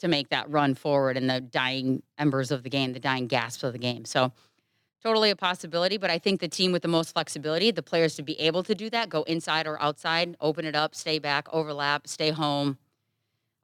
to 0.01 0.09
make 0.09 0.31
that 0.31 0.51
run 0.51 0.75
forward 0.75 1.17
in 1.17 1.29
the 1.29 1.41
dying 1.41 2.03
embers 2.19 2.51
of 2.51 2.65
the 2.65 2.69
game, 2.69 2.95
the 2.95 2.99
dying 2.99 3.29
gasps 3.29 3.63
of 3.63 3.73
the 3.73 3.79
game. 3.79 4.05
So, 4.05 4.33
totally 5.01 5.31
a 5.31 5.37
possibility. 5.37 5.97
But 5.97 6.11
I 6.11 6.19
think 6.19 6.41
the 6.41 6.49
team 6.49 6.73
with 6.73 6.83
the 6.83 6.89
most 6.89 7.13
flexibility, 7.13 7.71
the 7.71 7.81
players 7.81 8.17
to 8.17 8.25
be 8.25 8.41
able 8.41 8.65
to 8.65 8.75
do 8.75 8.91
that, 8.91 9.09
go 9.09 9.23
inside 9.23 9.69
or 9.69 9.81
outside, 9.81 10.37
open 10.41 10.65
it 10.65 10.75
up, 10.75 10.97
stay 10.97 11.21
back, 11.21 11.47
overlap, 11.53 12.09
stay 12.09 12.31
home. 12.31 12.77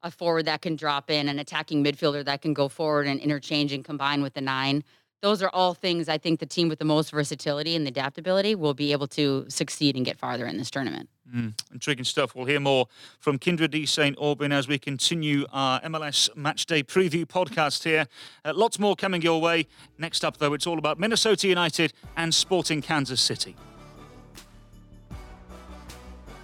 A 0.03 0.11
forward 0.11 0.47
that 0.47 0.63
can 0.63 0.77
drop 0.77 1.11
in, 1.11 1.29
an 1.29 1.39
attacking 1.39 1.85
midfielder 1.85 2.25
that 2.25 2.41
can 2.41 2.55
go 2.55 2.69
forward 2.69 3.07
and 3.07 3.21
interchange 3.21 3.73
and 3.73 3.85
combine 3.85 4.23
with 4.23 4.35
the 4.35 4.41
nine. 4.41 4.83
those 5.23 5.43
are 5.43 5.51
all 5.53 5.75
things 5.75 6.09
I 6.09 6.17
think 6.17 6.41
the 6.41 6.47
team 6.47 6.71
with 6.71 6.79
the 6.79 6.87
most 6.87 7.11
versatility 7.11 7.77
and 7.77 7.87
adaptability 7.87 8.55
will 8.55 8.73
be 8.73 8.93
able 8.93 9.07
to 9.09 9.45
succeed 9.49 9.95
and 9.97 10.05
get 10.05 10.19
farther 10.19 10.47
in 10.47 10.57
this 10.57 10.71
tournament. 10.71 11.11
Mm, 11.35 11.53
intriguing 11.73 12.05
stuff. 12.05 12.35
We'll 12.35 12.47
hear 12.47 12.59
more 12.59 12.89
from 13.21 13.39
Kyndra 13.39 13.71
de 13.71 13.87
St. 13.87 14.17
Aubin 14.19 14.51
as 14.51 14.67
we 14.67 14.79
continue 14.79 15.45
our 15.53 15.81
MLS 15.83 16.31
Matchday 16.35 16.83
preview 16.83 17.25
podcast 17.25 17.85
here. 17.85 18.07
Uh, 18.45 18.53
lots 18.55 18.79
more 18.79 18.97
coming 18.97 19.23
your 19.23 19.41
way. 19.41 19.67
Next 19.99 20.25
up, 20.25 20.39
though, 20.39 20.55
it's 20.55 20.67
all 20.67 20.79
about 20.79 20.99
Minnesota 20.99 21.47
United 21.47 21.93
and 22.17 22.35
Sporting 22.35 22.83
Kansas 22.83 23.21
City. 23.21 23.55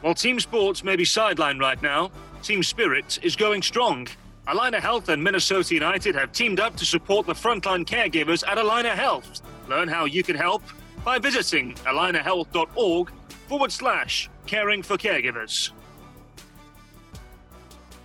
While 0.02 0.14
team 0.14 0.38
sports 0.38 0.84
may 0.84 0.94
be 0.94 1.04
sidelined 1.04 1.60
right 1.60 1.80
now, 1.82 2.12
team 2.42 2.62
spirit 2.62 3.18
is 3.22 3.36
going 3.36 3.62
strong. 3.62 4.08
Allina 4.46 4.78
Health 4.78 5.08
and 5.08 5.22
Minnesota 5.22 5.74
United 5.74 6.14
have 6.14 6.32
teamed 6.32 6.60
up 6.60 6.76
to 6.76 6.84
support 6.84 7.26
the 7.26 7.32
frontline 7.32 7.84
caregivers 7.84 8.46
at 8.46 8.58
Allina 8.58 8.94
Health. 8.94 9.42
Learn 9.68 9.88
how 9.88 10.04
you 10.04 10.22
can 10.22 10.36
help 10.36 10.62
by 11.04 11.18
visiting 11.18 11.74
allinahealth.org 11.84 13.10
forward 13.48 13.72
slash 13.72 14.30
caring 14.46 14.82
for 14.82 14.96
caregivers. 14.96 15.72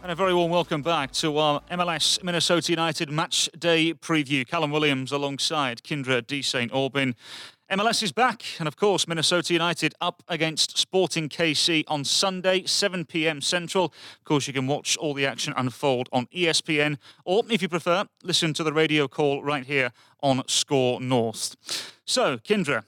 And 0.04 0.12
a 0.12 0.16
very 0.16 0.34
warm 0.34 0.50
welcome 0.50 0.82
back 0.82 1.12
to 1.14 1.38
our 1.38 1.62
MLS 1.70 2.24
Minnesota 2.24 2.72
United 2.72 3.12
match 3.12 3.48
day 3.58 3.94
preview. 3.94 4.48
Callum 4.48 4.72
Williams 4.72 5.12
alongside 5.12 5.84
Kyndra 5.84 6.26
D. 6.26 6.42
St. 6.42 6.74
Aubin. 6.74 7.16
MLS 7.72 8.04
is 8.04 8.12
back, 8.12 8.44
and 8.60 8.68
of 8.68 8.76
course, 8.76 9.08
Minnesota 9.08 9.54
United 9.54 9.94
up 10.02 10.24
against 10.28 10.78
Sporting 10.78 11.30
KC 11.30 11.86
on 11.88 12.04
Sunday, 12.04 12.66
7 12.66 13.06
p.m. 13.06 13.40
Central. 13.40 13.86
Of 13.86 14.26
course, 14.26 14.46
you 14.46 14.52
can 14.52 14.68
watch 14.68 14.98
all 14.98 15.14
the 15.14 15.26
action 15.26 15.54
unfold 15.56 16.10
on 16.12 16.26
ESPN, 16.36 16.98
or 17.24 17.44
if 17.50 17.62
you 17.62 17.70
prefer, 17.70 18.04
listen 18.24 18.54
to 18.56 18.66
the 18.66 18.74
radio 18.74 19.08
call 19.08 19.42
right 19.42 19.66
here 19.66 19.94
on 20.22 20.44
SKOR 20.48 21.00
North. 21.00 21.56
So, 22.04 22.40
Kyndra, 22.40 22.84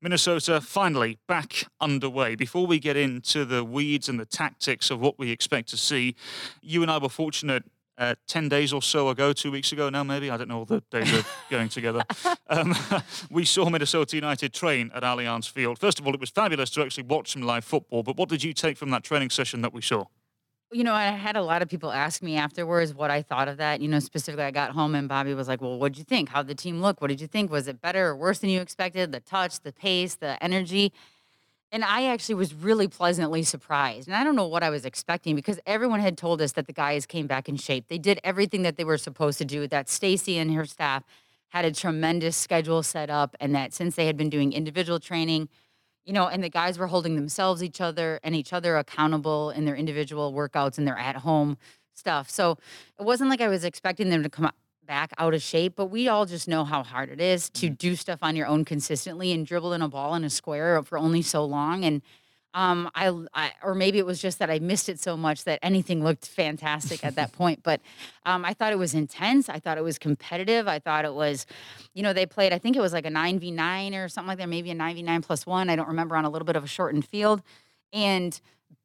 Minnesota 0.00 0.60
finally 0.60 1.18
back 1.26 1.64
underway. 1.80 2.36
Before 2.36 2.68
we 2.68 2.78
get 2.78 2.96
into 2.96 3.44
the 3.44 3.64
weeds 3.64 4.08
and 4.08 4.20
the 4.20 4.26
tactics 4.26 4.92
of 4.92 5.00
what 5.00 5.18
we 5.18 5.32
expect 5.32 5.70
to 5.70 5.76
see, 5.76 6.14
you 6.62 6.82
and 6.82 6.90
I 6.90 6.98
were 6.98 7.08
fortunate 7.08 7.64
uh, 8.00 8.14
10 8.26 8.48
days 8.48 8.72
or 8.72 8.80
so 8.80 9.10
ago, 9.10 9.32
two 9.32 9.52
weeks 9.52 9.72
ago 9.72 9.90
now, 9.90 10.02
maybe. 10.02 10.30
I 10.30 10.36
don't 10.38 10.48
know, 10.48 10.60
all 10.60 10.64
the 10.64 10.82
days 10.90 11.12
are 11.12 11.24
going 11.50 11.68
together. 11.68 12.02
Um, 12.48 12.74
we 13.30 13.44
saw 13.44 13.68
Minnesota 13.68 14.16
United 14.16 14.54
train 14.54 14.90
at 14.94 15.02
Allianz 15.02 15.48
Field. 15.48 15.78
First 15.78 16.00
of 16.00 16.06
all, 16.06 16.14
it 16.14 16.20
was 16.20 16.30
fabulous 16.30 16.70
to 16.70 16.82
actually 16.82 17.04
watch 17.04 17.32
some 17.32 17.42
live 17.42 17.64
football, 17.64 18.02
but 18.02 18.16
what 18.16 18.30
did 18.30 18.42
you 18.42 18.54
take 18.54 18.78
from 18.78 18.90
that 18.90 19.04
training 19.04 19.30
session 19.30 19.60
that 19.60 19.74
we 19.74 19.82
saw? 19.82 20.06
You 20.72 20.84
know, 20.84 20.94
I 20.94 21.06
had 21.06 21.36
a 21.36 21.42
lot 21.42 21.62
of 21.62 21.68
people 21.68 21.90
ask 21.90 22.22
me 22.22 22.36
afterwards 22.36 22.94
what 22.94 23.10
I 23.10 23.22
thought 23.22 23.48
of 23.48 23.56
that. 23.56 23.80
You 23.80 23.88
know, 23.88 23.98
specifically, 23.98 24.44
I 24.44 24.52
got 24.52 24.70
home 24.70 24.94
and 24.94 25.08
Bobby 25.08 25.34
was 25.34 25.48
like, 25.48 25.60
Well, 25.60 25.80
what 25.80 25.92
did 25.92 25.98
you 25.98 26.04
think? 26.04 26.28
How'd 26.28 26.46
the 26.46 26.54
team 26.54 26.80
look? 26.80 27.00
What 27.00 27.08
did 27.08 27.20
you 27.20 27.26
think? 27.26 27.50
Was 27.50 27.66
it 27.66 27.82
better 27.82 28.06
or 28.06 28.16
worse 28.16 28.38
than 28.38 28.50
you 28.50 28.60
expected? 28.60 29.10
The 29.10 29.18
touch, 29.18 29.60
the 29.60 29.72
pace, 29.72 30.14
the 30.14 30.40
energy. 30.42 30.92
And 31.72 31.84
I 31.84 32.06
actually 32.06 32.34
was 32.34 32.52
really 32.52 32.88
pleasantly 32.88 33.44
surprised. 33.44 34.08
And 34.08 34.16
I 34.16 34.24
don't 34.24 34.34
know 34.34 34.46
what 34.46 34.62
I 34.62 34.70
was 34.70 34.84
expecting 34.84 35.36
because 35.36 35.60
everyone 35.66 36.00
had 36.00 36.18
told 36.18 36.42
us 36.42 36.52
that 36.52 36.66
the 36.66 36.72
guys 36.72 37.06
came 37.06 37.26
back 37.28 37.48
in 37.48 37.56
shape. 37.56 37.86
They 37.88 37.98
did 37.98 38.20
everything 38.24 38.62
that 38.62 38.76
they 38.76 38.84
were 38.84 38.98
supposed 38.98 39.38
to 39.38 39.44
do, 39.44 39.68
that 39.68 39.88
Stacy 39.88 40.36
and 40.36 40.52
her 40.54 40.64
staff 40.64 41.04
had 41.50 41.64
a 41.64 41.72
tremendous 41.72 42.36
schedule 42.36 42.82
set 42.82 43.10
up, 43.10 43.36
and 43.40 43.54
that 43.54 43.72
since 43.72 43.96
they 43.96 44.06
had 44.06 44.16
been 44.16 44.30
doing 44.30 44.52
individual 44.52 45.00
training, 45.00 45.48
you 46.04 46.12
know, 46.12 46.28
and 46.28 46.42
the 46.42 46.48
guys 46.48 46.78
were 46.78 46.86
holding 46.88 47.16
themselves 47.16 47.62
each 47.62 47.80
other 47.80 48.18
and 48.22 48.34
each 48.34 48.52
other 48.52 48.76
accountable 48.76 49.50
in 49.50 49.64
their 49.64 49.76
individual 49.76 50.32
workouts 50.32 50.78
and 50.78 50.86
their 50.86 50.98
at 50.98 51.16
home 51.16 51.56
stuff. 51.94 52.30
So 52.30 52.56
it 52.98 53.04
wasn't 53.04 53.30
like 53.30 53.40
I 53.40 53.48
was 53.48 53.64
expecting 53.64 54.10
them 54.10 54.22
to 54.22 54.28
come 54.30 54.50
back 54.90 55.12
out 55.18 55.34
of 55.34 55.40
shape, 55.40 55.74
but 55.76 55.86
we 55.86 56.08
all 56.08 56.26
just 56.26 56.48
know 56.48 56.64
how 56.64 56.82
hard 56.82 57.10
it 57.10 57.20
is 57.20 57.48
to 57.48 57.70
mm. 57.70 57.78
do 57.78 57.94
stuff 57.94 58.18
on 58.22 58.34
your 58.34 58.48
own 58.48 58.64
consistently 58.64 59.30
and 59.30 59.46
dribble 59.46 59.72
in 59.72 59.82
a 59.82 59.88
ball 59.88 60.16
in 60.16 60.24
a 60.24 60.30
square 60.30 60.82
for 60.82 60.98
only 60.98 61.22
so 61.22 61.44
long. 61.44 61.84
And 61.84 62.02
um, 62.54 62.90
I, 62.96 63.16
I, 63.32 63.52
or 63.62 63.76
maybe 63.76 63.98
it 63.98 64.04
was 64.04 64.20
just 64.20 64.40
that 64.40 64.50
I 64.50 64.58
missed 64.58 64.88
it 64.88 64.98
so 64.98 65.16
much 65.16 65.44
that 65.44 65.60
anything 65.62 66.02
looked 66.02 66.26
fantastic 66.26 67.04
at 67.04 67.14
that 67.14 67.30
point. 67.40 67.62
But 67.62 67.80
um, 68.26 68.44
I 68.44 68.52
thought 68.52 68.72
it 68.72 68.80
was 68.80 68.92
intense. 68.92 69.48
I 69.48 69.60
thought 69.60 69.78
it 69.78 69.84
was 69.84 69.96
competitive. 69.96 70.66
I 70.66 70.80
thought 70.80 71.04
it 71.04 71.14
was, 71.14 71.46
you 71.94 72.02
know, 72.02 72.12
they 72.12 72.26
played. 72.26 72.52
I 72.52 72.58
think 72.58 72.74
it 72.74 72.80
was 72.80 72.92
like 72.92 73.06
a 73.06 73.10
nine 73.10 73.38
v 73.38 73.52
nine 73.52 73.94
or 73.94 74.08
something 74.08 74.26
like 74.26 74.38
that, 74.38 74.48
maybe 74.48 74.72
a 74.72 74.74
nine 74.74 74.96
v 74.96 75.02
nine 75.02 75.22
plus 75.22 75.46
one. 75.46 75.70
I 75.70 75.76
don't 75.76 75.86
remember 75.86 76.16
on 76.16 76.24
a 76.24 76.30
little 76.30 76.46
bit 76.46 76.56
of 76.56 76.64
a 76.64 76.66
shortened 76.66 77.04
field, 77.04 77.42
and 77.92 78.40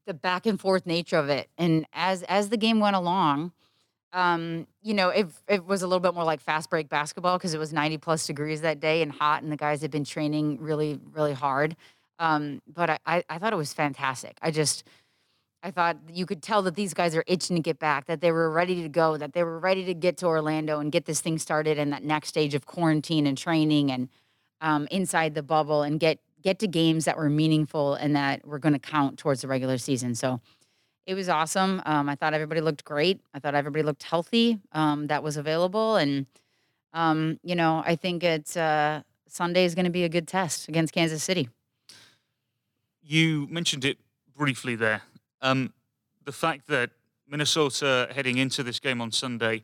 the 0.06 0.14
back 0.14 0.46
and 0.46 0.60
forth 0.60 0.86
nature 0.86 1.18
of 1.18 1.30
it. 1.30 1.50
And 1.58 1.88
as 1.94 2.22
as 2.24 2.50
the 2.50 2.58
game 2.58 2.80
went 2.80 2.96
along, 2.96 3.54
um, 4.16 4.66
you 4.82 4.94
know, 4.94 5.10
it, 5.10 5.28
it 5.50 5.66
was 5.66 5.82
a 5.82 5.88
little 5.88 6.00
bit 6.00 6.14
more 6.14 6.24
like 6.24 6.40
fast 6.40 6.70
break 6.70 6.88
basketball 6.88 7.38
because 7.38 7.54
it 7.54 7.58
was 7.58 7.74
90 7.74 7.98
plus 7.98 8.26
degrees 8.26 8.62
that 8.62 8.80
day 8.80 9.02
and 9.02 9.12
hot, 9.12 9.44
and 9.44 9.52
the 9.52 9.58
guys 9.58 9.82
had 9.82 9.92
been 9.92 10.06
training 10.06 10.58
really, 10.62 10.98
really 11.12 11.34
hard. 11.34 11.76
Um, 12.18 12.62
but 12.66 12.90
I, 12.90 13.00
I, 13.06 13.24
I 13.30 13.38
thought 13.38 13.52
it 13.52 13.58
was 13.58 13.74
fantastic. 13.74 14.38
I 14.42 14.52
just, 14.52 14.86
I 15.62 15.70
thought 15.70 15.98
you 16.10 16.26
could 16.26 16.42
tell 16.42 16.62
that 16.62 16.76
these 16.76 16.94
guys 16.94 17.14
are 17.14 17.26
itching 17.28 17.58
to 17.58 17.62
get 17.62 17.78
back, 17.78 18.06
that 18.06 18.22
they 18.22 18.32
were 18.32 18.50
ready 18.50 18.82
to 18.84 18.88
go, 18.88 19.18
that 19.18 19.34
they 19.34 19.44
were 19.44 19.60
ready 19.60 19.84
to 19.84 19.94
get 19.94 20.16
to 20.20 20.28
Orlando 20.28 20.80
and 20.80 20.94
get 20.94 21.04
this 21.04 21.20
thing 21.20 21.38
started 21.38 21.78
in 21.78 21.90
that 21.90 22.06
next 22.06 22.30
stage 22.30 22.56
of 22.56 22.66
quarantine 22.66 23.28
and 23.28 23.38
training 23.38 23.92
and 23.92 24.08
um, 24.62 24.88
inside 24.92 25.36
the 25.36 25.44
bubble 25.44 25.82
and 25.82 26.00
get 26.00 26.20
get 26.42 26.60
to 26.60 26.68
games 26.68 27.06
that 27.06 27.18
were 27.18 27.30
meaningful 27.30 27.96
and 27.96 28.16
that 28.16 28.48
were 28.48 28.60
going 28.60 28.74
to 28.74 28.80
count 28.80 29.18
towards 29.18 29.42
the 29.42 29.48
regular 29.48 29.80
season. 29.80 30.14
So 30.14 30.40
it 31.06 31.14
was 31.14 31.30
awesome. 31.30 31.82
Um, 31.86 32.10
I 32.10 32.16
thought 32.16 32.34
everybody 32.34 32.62
looked 32.62 32.84
great. 32.84 33.22
I 33.34 33.40
thought 33.40 33.56
everybody 33.56 33.84
looked 33.84 34.04
healthy. 34.04 34.60
Um, 34.72 35.08
that 35.08 35.24
was 35.24 35.38
available, 35.38 35.96
and 35.96 36.26
um, 36.94 37.40
you 37.44 37.56
know, 37.56 37.84
I 37.86 37.96
think 37.96 38.24
it's 38.24 38.58
uh, 38.58 39.02
Sunday 39.28 39.66
is 39.66 39.76
going 39.76 39.86
to 39.86 39.92
be 39.92 40.04
a 40.04 40.10
good 40.10 40.28
test 40.28 40.68
against 40.68 40.94
Kansas 40.94 41.24
City. 41.24 41.50
You 43.02 43.48
mentioned 43.50 43.86
it 43.86 44.00
briefly 44.36 44.76
there. 44.76 45.04
Um, 45.42 45.74
the 46.24 46.32
fact 46.32 46.68
that 46.68 46.90
Minnesota 47.28 48.10
heading 48.12 48.38
into 48.38 48.64
this 48.64 48.80
game 48.80 49.02
on 49.02 49.12
Sunday 49.12 49.64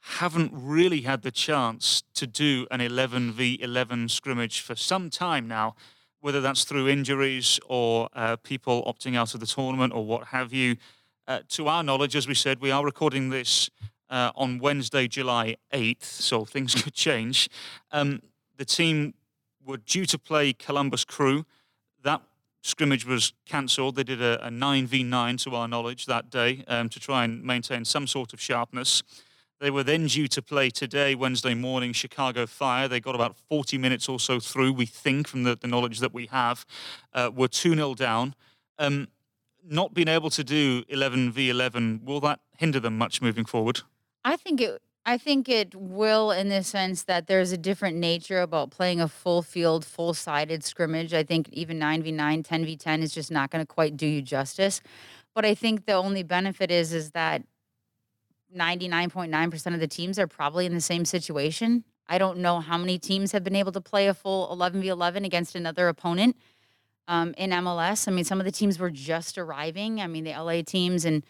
haven't 0.00 0.52
really 0.54 1.00
had 1.00 1.22
the 1.22 1.32
chance 1.32 2.04
to 2.14 2.26
do 2.26 2.66
an 2.70 2.80
11 2.80 3.32
v 3.32 3.58
11 3.60 4.08
scrimmage 4.08 4.60
for 4.60 4.76
some 4.76 5.10
time 5.10 5.48
now 5.48 5.74
whether 6.20 6.40
that's 6.40 6.64
through 6.64 6.88
injuries 6.88 7.60
or 7.66 8.08
uh, 8.14 8.36
people 8.36 8.82
opting 8.84 9.16
out 9.16 9.34
of 9.34 9.40
the 9.40 9.46
tournament 9.46 9.92
or 9.92 10.04
what 10.04 10.28
have 10.28 10.52
you. 10.52 10.76
Uh, 11.28 11.40
to 11.48 11.68
our 11.68 11.82
knowledge, 11.82 12.14
as 12.16 12.28
we 12.28 12.34
said, 12.34 12.60
we 12.60 12.70
are 12.70 12.84
recording 12.84 13.30
this 13.30 13.70
uh, 14.10 14.30
on 14.36 14.58
Wednesday, 14.58 15.08
July 15.08 15.56
8th, 15.72 16.04
so 16.04 16.44
things 16.44 16.74
could 16.82 16.94
change. 16.94 17.48
Um, 17.92 18.22
the 18.56 18.64
team 18.64 19.14
were 19.64 19.78
due 19.78 20.06
to 20.06 20.18
play 20.18 20.52
Columbus 20.52 21.04
Crew. 21.04 21.44
That 22.02 22.22
scrimmage 22.62 23.06
was 23.06 23.32
cancelled. 23.44 23.96
They 23.96 24.04
did 24.04 24.22
a, 24.22 24.46
a, 24.46 24.50
9v9 24.50 25.42
to 25.44 25.54
our 25.54 25.68
knowledge 25.68 26.06
that 26.06 26.30
day 26.30 26.64
um, 26.68 26.88
to 26.88 27.00
try 27.00 27.24
and 27.24 27.42
maintain 27.42 27.84
some 27.84 28.06
sort 28.06 28.32
of 28.32 28.40
sharpness. 28.40 29.02
They 29.58 29.70
were 29.70 29.82
then 29.82 30.06
due 30.06 30.28
to 30.28 30.42
play 30.42 30.68
today, 30.68 31.14
Wednesday 31.14 31.54
morning, 31.54 31.92
Chicago 31.92 32.46
Fire. 32.46 32.88
They 32.88 33.00
got 33.00 33.14
about 33.14 33.36
40 33.48 33.78
minutes 33.78 34.08
or 34.08 34.20
so 34.20 34.38
through, 34.38 34.74
we 34.74 34.84
think, 34.84 35.26
from 35.26 35.44
the, 35.44 35.56
the 35.56 35.66
knowledge 35.66 36.00
that 36.00 36.12
we 36.12 36.26
have. 36.26 36.66
Uh, 37.14 37.30
were 37.34 37.48
2 37.48 37.74
0 37.74 37.94
down. 37.94 38.34
Um, 38.78 39.08
not 39.64 39.94
being 39.94 40.08
able 40.08 40.30
to 40.30 40.44
do 40.44 40.84
11 40.88 41.32
v 41.32 41.50
11, 41.50 42.02
will 42.04 42.20
that 42.20 42.40
hinder 42.58 42.78
them 42.78 42.98
much 42.98 43.22
moving 43.22 43.44
forward? 43.44 43.80
I 44.24 44.36
think 44.36 44.60
it. 44.60 44.82
I 45.08 45.18
think 45.18 45.48
it 45.48 45.72
will 45.72 46.32
in 46.32 46.48
the 46.48 46.64
sense 46.64 47.04
that 47.04 47.28
there's 47.28 47.52
a 47.52 47.56
different 47.56 47.96
nature 47.96 48.40
about 48.40 48.70
playing 48.70 49.00
a 49.00 49.06
full 49.06 49.40
field, 49.40 49.84
full 49.84 50.14
sided 50.14 50.64
scrimmage. 50.64 51.14
I 51.14 51.22
think 51.22 51.48
even 51.50 51.78
9v9, 51.78 52.44
10v10 52.44 53.02
is 53.02 53.14
just 53.14 53.30
not 53.30 53.50
going 53.50 53.62
to 53.64 53.66
quite 53.66 53.96
do 53.96 54.06
you 54.06 54.20
justice. 54.20 54.80
But 55.32 55.44
I 55.44 55.54
think 55.54 55.86
the 55.86 55.92
only 55.92 56.24
benefit 56.24 56.72
is 56.72 56.92
is 56.92 57.12
that 57.12 57.42
99.9% 58.54 59.74
of 59.74 59.80
the 59.80 59.88
teams 59.88 60.18
are 60.18 60.26
probably 60.26 60.66
in 60.66 60.74
the 60.74 60.80
same 60.80 61.04
situation. 61.04 61.84
I 62.08 62.18
don't 62.18 62.38
know 62.38 62.60
how 62.60 62.78
many 62.78 62.98
teams 62.98 63.32
have 63.32 63.42
been 63.42 63.56
able 63.56 63.72
to 63.72 63.80
play 63.80 64.06
a 64.06 64.14
full 64.14 64.48
11v11 64.56 65.24
against 65.24 65.54
another 65.54 65.88
opponent 65.88 66.36
um, 67.08 67.34
in 67.36 67.50
MLS. 67.50 68.06
I 68.06 68.12
mean, 68.12 68.24
some 68.24 68.40
of 68.40 68.44
the 68.44 68.52
teams 68.52 68.78
were 68.78 68.90
just 68.90 69.38
arriving. 69.38 70.00
I 70.00 70.06
mean, 70.06 70.24
the 70.24 70.32
LA 70.32 70.62
teams 70.62 71.04
and 71.04 71.24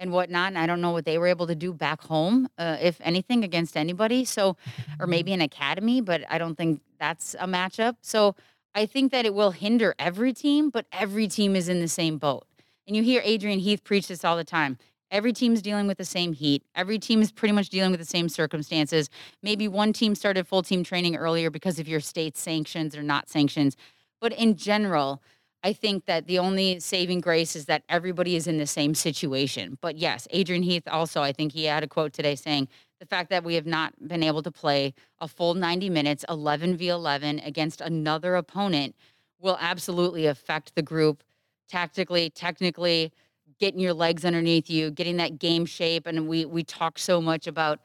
and 0.00 0.12
whatnot. 0.12 0.48
And 0.48 0.58
I 0.58 0.66
don't 0.66 0.80
know 0.80 0.90
what 0.92 1.04
they 1.04 1.18
were 1.18 1.26
able 1.26 1.46
to 1.46 1.54
do 1.54 1.72
back 1.74 2.00
home, 2.00 2.48
uh, 2.58 2.78
if 2.80 2.98
anything, 3.02 3.44
against 3.44 3.76
anybody. 3.76 4.24
So, 4.24 4.56
or 4.98 5.06
maybe 5.06 5.32
an 5.32 5.42
academy, 5.42 6.00
but 6.00 6.22
I 6.28 6.38
don't 6.38 6.56
think 6.56 6.80
that's 6.98 7.36
a 7.38 7.46
matchup. 7.46 7.96
So, 8.00 8.34
I 8.74 8.86
think 8.86 9.12
that 9.12 9.26
it 9.26 9.34
will 9.34 9.50
hinder 9.50 9.94
every 9.98 10.32
team, 10.32 10.70
but 10.70 10.86
every 10.92 11.26
team 11.26 11.56
is 11.56 11.68
in 11.68 11.80
the 11.80 11.88
same 11.88 12.18
boat. 12.18 12.46
And 12.86 12.96
you 12.96 13.02
hear 13.02 13.20
Adrian 13.24 13.58
Heath 13.58 13.82
preach 13.82 14.08
this 14.08 14.24
all 14.24 14.36
the 14.36 14.44
time. 14.44 14.78
Every 15.10 15.32
team's 15.32 15.60
dealing 15.60 15.88
with 15.88 15.98
the 15.98 16.04
same 16.04 16.32
heat. 16.32 16.62
Every 16.74 16.98
team 16.98 17.20
is 17.20 17.32
pretty 17.32 17.52
much 17.52 17.68
dealing 17.68 17.90
with 17.90 18.00
the 18.00 18.06
same 18.06 18.28
circumstances. 18.28 19.10
Maybe 19.42 19.66
one 19.66 19.92
team 19.92 20.14
started 20.14 20.46
full 20.46 20.62
team 20.62 20.84
training 20.84 21.16
earlier 21.16 21.50
because 21.50 21.78
of 21.80 21.88
your 21.88 22.00
state's 22.00 22.40
sanctions 22.40 22.96
or 22.96 23.02
not 23.02 23.28
sanctions. 23.28 23.76
But 24.20 24.32
in 24.32 24.56
general, 24.56 25.20
I 25.62 25.72
think 25.72 26.06
that 26.06 26.26
the 26.26 26.38
only 26.38 26.78
saving 26.80 27.20
grace 27.20 27.56
is 27.56 27.66
that 27.66 27.82
everybody 27.88 28.36
is 28.36 28.46
in 28.46 28.58
the 28.58 28.66
same 28.66 28.94
situation. 28.94 29.78
But 29.80 29.98
yes, 29.98 30.28
Adrian 30.30 30.62
Heath 30.62 30.86
also, 30.88 31.22
I 31.22 31.32
think 31.32 31.52
he 31.52 31.64
had 31.64 31.82
a 31.82 31.88
quote 31.88 32.12
today 32.12 32.34
saying 32.36 32.68
the 33.00 33.06
fact 33.06 33.30
that 33.30 33.44
we 33.44 33.54
have 33.54 33.66
not 33.66 33.92
been 34.06 34.22
able 34.22 34.42
to 34.42 34.50
play 34.50 34.94
a 35.20 35.26
full 35.26 35.54
90 35.54 35.90
minutes, 35.90 36.24
11 36.28 36.76
v 36.76 36.88
11 36.88 37.40
against 37.40 37.80
another 37.80 38.36
opponent 38.36 38.94
will 39.40 39.58
absolutely 39.60 40.26
affect 40.26 40.74
the 40.76 40.82
group 40.82 41.22
tactically, 41.68 42.30
technically, 42.30 43.12
getting 43.60 43.78
your 43.78 43.94
legs 43.94 44.24
underneath 44.24 44.70
you, 44.70 44.90
getting 44.90 45.18
that 45.18 45.38
game 45.38 45.66
shape. 45.66 46.06
And 46.06 46.26
we 46.26 46.44
we 46.44 46.64
talk 46.64 46.98
so 46.98 47.20
much 47.20 47.46
about 47.46 47.80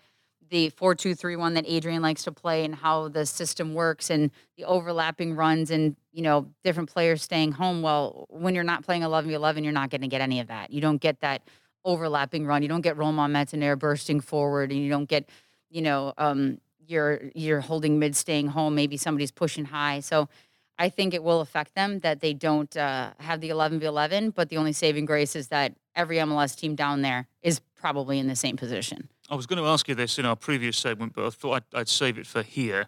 the 0.49 0.69
4-2-3-1 0.71 1.55
that 1.55 1.65
Adrian 1.67 2.01
likes 2.03 2.23
to 2.23 2.31
play 2.31 2.63
and 2.63 2.75
how 2.75 3.07
the 3.07 3.25
system 3.25 3.73
works 3.73 4.11
and 4.11 4.29
the 4.57 4.63
overlapping 4.63 5.35
runs 5.35 5.71
and 5.71 5.95
you 6.11 6.21
know 6.21 6.47
different 6.63 6.89
players 6.89 7.21
staying 7.21 7.51
home. 7.53 7.81
Well 7.81 8.25
when 8.29 8.55
you're 8.55 8.63
not 8.63 8.83
playing 8.83 9.03
11 9.03 9.27
v 9.27 9.35
11 9.35 9.63
you're 9.63 9.73
not 9.73 9.89
going 9.89 10.01
to 10.01 10.07
get 10.07 10.21
any 10.21 10.39
of 10.39 10.47
that. 10.47 10.71
You 10.71 10.81
don't 10.81 11.01
get 11.01 11.19
that 11.21 11.43
overlapping 11.83 12.45
run. 12.47 12.63
You 12.63 12.69
don't 12.69 12.81
get 12.81 12.97
Romain 12.97 13.31
Metanire 13.31 13.77
bursting 13.77 14.19
forward 14.19 14.71
and 14.71 14.79
you 14.79 14.89
don't 14.89 15.09
get 15.09 15.29
you 15.69 15.81
know 15.81 16.13
um, 16.17 16.59
you're 16.87 17.31
you're 17.33 17.61
holding 17.61 17.99
mid 17.99 18.15
staying 18.15 18.47
home. 18.47 18.75
Maybe 18.75 18.97
somebody's 18.97 19.31
pushing 19.31 19.65
high. 19.65 19.99
So 19.99 20.29
I 20.77 20.89
think 20.89 21.13
it 21.13 21.23
will 21.23 21.41
affect 21.41 21.75
them 21.75 21.99
that 21.99 22.19
they 22.19 22.33
don't 22.33 22.75
uh, 22.75 23.11
have 23.19 23.41
the 23.41 23.49
11 23.49 23.79
v 23.79 23.85
11 23.85 24.31
but 24.31 24.49
the 24.49 24.57
only 24.57 24.73
saving 24.73 25.05
grace 25.05 25.35
is 25.35 25.47
that 25.49 25.73
every 25.95 26.17
MLS 26.17 26.55
team 26.55 26.75
down 26.75 27.01
there 27.01 27.27
is 27.41 27.61
probably 27.75 28.19
in 28.19 28.27
the 28.27 28.35
same 28.35 28.57
position 28.57 29.09
I 29.29 29.35
was 29.35 29.47
going 29.47 29.61
to 29.61 29.67
ask 29.67 29.87
you 29.87 29.95
this 29.95 30.19
in 30.19 30.25
our 30.25 30.35
previous 30.35 30.77
segment, 30.77 31.13
but 31.15 31.25
I 31.25 31.29
thought 31.31 31.53
I'd, 31.73 31.79
I'd 31.79 31.89
save 31.89 32.17
it 32.17 32.27
for 32.27 32.43
here. 32.43 32.87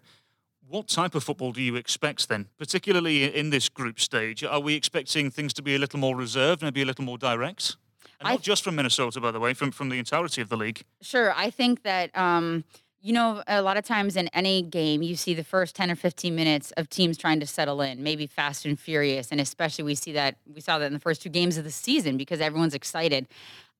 What 0.68 0.86
type 0.86 1.14
of 1.14 1.24
football 1.24 1.52
do 1.52 1.62
you 1.62 1.76
expect 1.76 2.28
then, 2.28 2.46
particularly 2.58 3.34
in 3.34 3.50
this 3.50 3.68
group 3.68 3.98
stage? 3.98 4.44
Are 4.44 4.60
we 4.60 4.74
expecting 4.74 5.30
things 5.30 5.52
to 5.54 5.62
be 5.62 5.74
a 5.74 5.78
little 5.78 5.98
more 5.98 6.14
reserved, 6.14 6.62
maybe 6.62 6.82
a 6.82 6.84
little 6.84 7.04
more 7.04 7.18
direct? 7.18 7.76
And 8.20 8.28
not 8.28 8.42
just 8.42 8.62
from 8.64 8.76
Minnesota, 8.76 9.20
by 9.20 9.30
the 9.30 9.40
way, 9.40 9.54
from, 9.54 9.70
from 9.70 9.88
the 9.88 9.98
entirety 9.98 10.40
of 10.40 10.48
the 10.48 10.56
league. 10.56 10.82
Sure. 11.00 11.32
I 11.34 11.50
think 11.50 11.82
that, 11.84 12.16
um, 12.16 12.64
you 13.00 13.12
know, 13.12 13.42
a 13.46 13.62
lot 13.62 13.76
of 13.76 13.84
times 13.84 14.16
in 14.16 14.28
any 14.28 14.60
game, 14.60 15.02
you 15.02 15.14
see 15.14 15.32
the 15.32 15.44
first 15.44 15.76
10 15.76 15.90
or 15.90 15.96
15 15.96 16.34
minutes 16.34 16.72
of 16.72 16.90
teams 16.90 17.16
trying 17.16 17.38
to 17.40 17.46
settle 17.46 17.80
in, 17.80 18.02
maybe 18.02 18.26
fast 18.26 18.66
and 18.66 18.78
furious. 18.78 19.30
And 19.30 19.40
especially 19.40 19.84
we 19.84 19.94
see 19.94 20.12
that, 20.12 20.36
we 20.52 20.60
saw 20.60 20.78
that 20.78 20.86
in 20.86 20.94
the 20.94 20.98
first 20.98 21.22
two 21.22 21.28
games 21.28 21.56
of 21.56 21.64
the 21.64 21.70
season 21.70 22.16
because 22.16 22.40
everyone's 22.40 22.74
excited. 22.74 23.28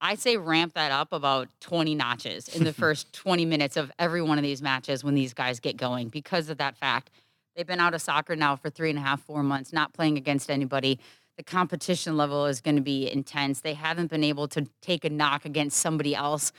I 0.01 0.15
say 0.15 0.37
ramp 0.37 0.75
that 0.75 0.93
up 0.93 1.13
about 1.13 1.49
20 1.61 1.97
notches 1.97 2.49
in 2.49 2.63
the 2.63 2.73
first 2.85 3.13
20 3.13 3.45
minutes 3.45 3.77
of 3.77 3.91
every 3.99 4.23
one 4.23 4.39
of 4.39 4.45
these 4.45 4.63
matches 4.63 5.03
when 5.03 5.15
these 5.15 5.35
guys 5.35 5.59
get 5.59 5.77
going 5.77 6.09
because 6.09 6.49
of 6.49 6.59
that 6.59 6.77
fact. 6.77 7.11
They've 7.57 7.67
been 7.67 7.81
out 7.81 7.95
of 7.95 8.01
soccer 8.01 8.37
now 8.37 8.55
for 8.55 8.71
three 8.71 8.91
and 8.91 8.99
a 9.01 9.03
half, 9.03 9.21
four 9.23 9.43
months, 9.43 9.73
not 9.73 9.93
playing 9.93 10.17
against 10.17 10.49
anybody. 10.49 11.01
The 11.37 11.43
competition 11.43 12.17
level 12.17 12.47
is 12.47 12.61
going 12.61 12.77
to 12.77 12.83
be 12.83 13.11
intense. 13.11 13.63
They 13.63 13.75
haven't 13.75 14.11
been 14.11 14.23
able 14.23 14.47
to 14.49 14.69
take 14.81 15.05
a 15.05 15.11
knock 15.11 15.45
against 15.45 15.79
somebody 15.79 16.15
else. 16.15 16.53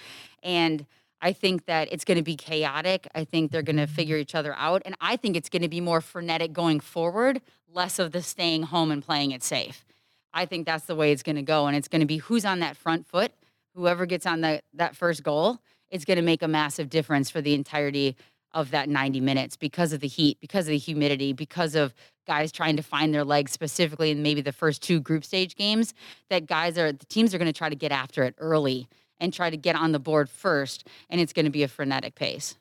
And 0.44 0.86
I 1.22 1.34
think 1.34 1.66
that 1.66 1.90
it's 1.92 2.06
going 2.06 2.18
to 2.18 2.24
be 2.24 2.36
chaotic. 2.36 3.08
I 3.14 3.26
think 3.26 3.52
they're 3.52 3.62
going 3.62 3.78
to 3.78 3.88
figure 3.88 4.18
each 4.18 4.36
other 4.36 4.56
out. 4.58 4.82
And 4.86 4.96
I 5.02 5.16
think 5.18 5.36
it's 5.36 5.50
going 5.50 5.62
to 5.62 5.70
be 5.70 5.82
more 5.82 6.02
frenetic 6.02 6.54
going 6.54 6.80
forward, 6.80 7.42
less 7.72 8.00
of 8.00 8.12
the 8.12 8.22
staying 8.22 8.64
home 8.64 8.92
and 8.92 9.04
playing 9.04 9.32
it 9.32 9.44
safe. 9.44 9.86
I 10.34 10.46
think 10.46 10.66
that's 10.66 10.86
the 10.86 10.96
way 10.96 11.12
it's 11.12 11.24
going 11.24 11.36
to 11.36 11.42
go. 11.42 11.68
And 11.68 11.76
it's 11.76 11.88
going 11.88 12.02
to 12.02 12.06
be 12.06 12.18
who's 12.18 12.46
on 12.46 12.60
that 12.60 12.78
front 12.78 13.08
foot. 13.08 13.34
Whoever 13.76 14.06
gets 14.06 14.26
on 14.26 14.42
the, 14.42 14.62
that 14.74 14.96
first 14.96 15.24
goal 15.24 15.60
is 15.90 16.06
going 16.06 16.18
to 16.18 16.24
make 16.24 16.42
a 16.42 16.48
massive 16.48 16.90
difference 16.90 17.30
for 17.30 17.42
the 17.42 17.54
entirety 17.54 18.16
of 18.52 18.72
that 18.72 18.90
90 18.90 19.20
minutes 19.22 19.56
because 19.56 19.94
of 19.94 20.00
the 20.00 20.08
heat, 20.08 20.40
because 20.40 20.68
of 20.68 20.72
the 20.72 20.78
humidity, 20.78 21.34
because 21.34 21.76
of 21.76 21.94
guys 22.26 22.52
trying 22.52 22.78
to 22.78 22.84
find 22.84 23.14
their 23.14 23.24
legs 23.24 23.52
specifically 23.52 24.12
in 24.12 24.24
maybe 24.24 24.42
the 24.42 24.52
first 24.52 24.82
two 24.82 25.00
group 25.00 25.24
stage 25.24 25.56
games. 25.56 25.94
That 26.30 26.46
guys 26.48 26.78
are, 26.78 26.92
the 26.92 27.06
teams 27.06 27.34
are 27.34 27.38
going 27.38 27.52
to 27.52 27.58
try 27.58 27.70
to 27.70 27.76
get 27.76 27.92
after 27.92 28.24
it 28.24 28.36
early 28.38 28.88
and 29.20 29.34
try 29.34 29.50
to 29.50 29.58
get 29.58 29.76
on 29.76 29.92
the 29.92 30.00
board 30.00 30.30
first. 30.30 30.88
And 31.10 31.20
it's 31.20 31.34
going 31.34 31.46
to 31.46 31.52
be 31.52 31.64
a 31.64 31.68
frenetic 31.68 32.16
pace. 32.16 32.56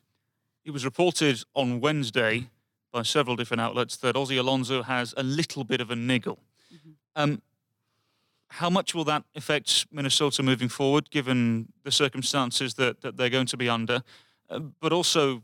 It 0.65 0.71
was 0.71 0.85
reported 0.85 1.43
on 1.55 1.79
Wednesday 1.79 2.49
by 2.91 3.03
several 3.03 3.35
different 3.35 3.61
outlets 3.61 3.97
that 3.97 4.15
Ozzie 4.15 4.37
Alonso 4.37 4.83
has 4.83 5.13
a 5.15 5.23
little 5.23 5.63
bit 5.63 5.81
of 5.81 5.91
a 5.91 5.95
niggle. 5.95 6.39
Mm-hmm. 6.73 6.89
Um, 7.15 7.41
how 8.49 8.69
much 8.69 8.95
will 8.95 9.03
that 9.05 9.23
affect 9.35 9.85
Minnesota 9.91 10.41
moving 10.41 10.69
forward, 10.69 11.11
given 11.11 11.71
the 11.83 11.91
circumstances 11.91 12.73
that, 12.75 13.01
that 13.01 13.15
they're 13.15 13.29
going 13.29 13.45
to 13.47 13.57
be 13.57 13.69
under? 13.69 14.03
Uh, 14.49 14.59
but 14.59 14.91
also, 14.91 15.43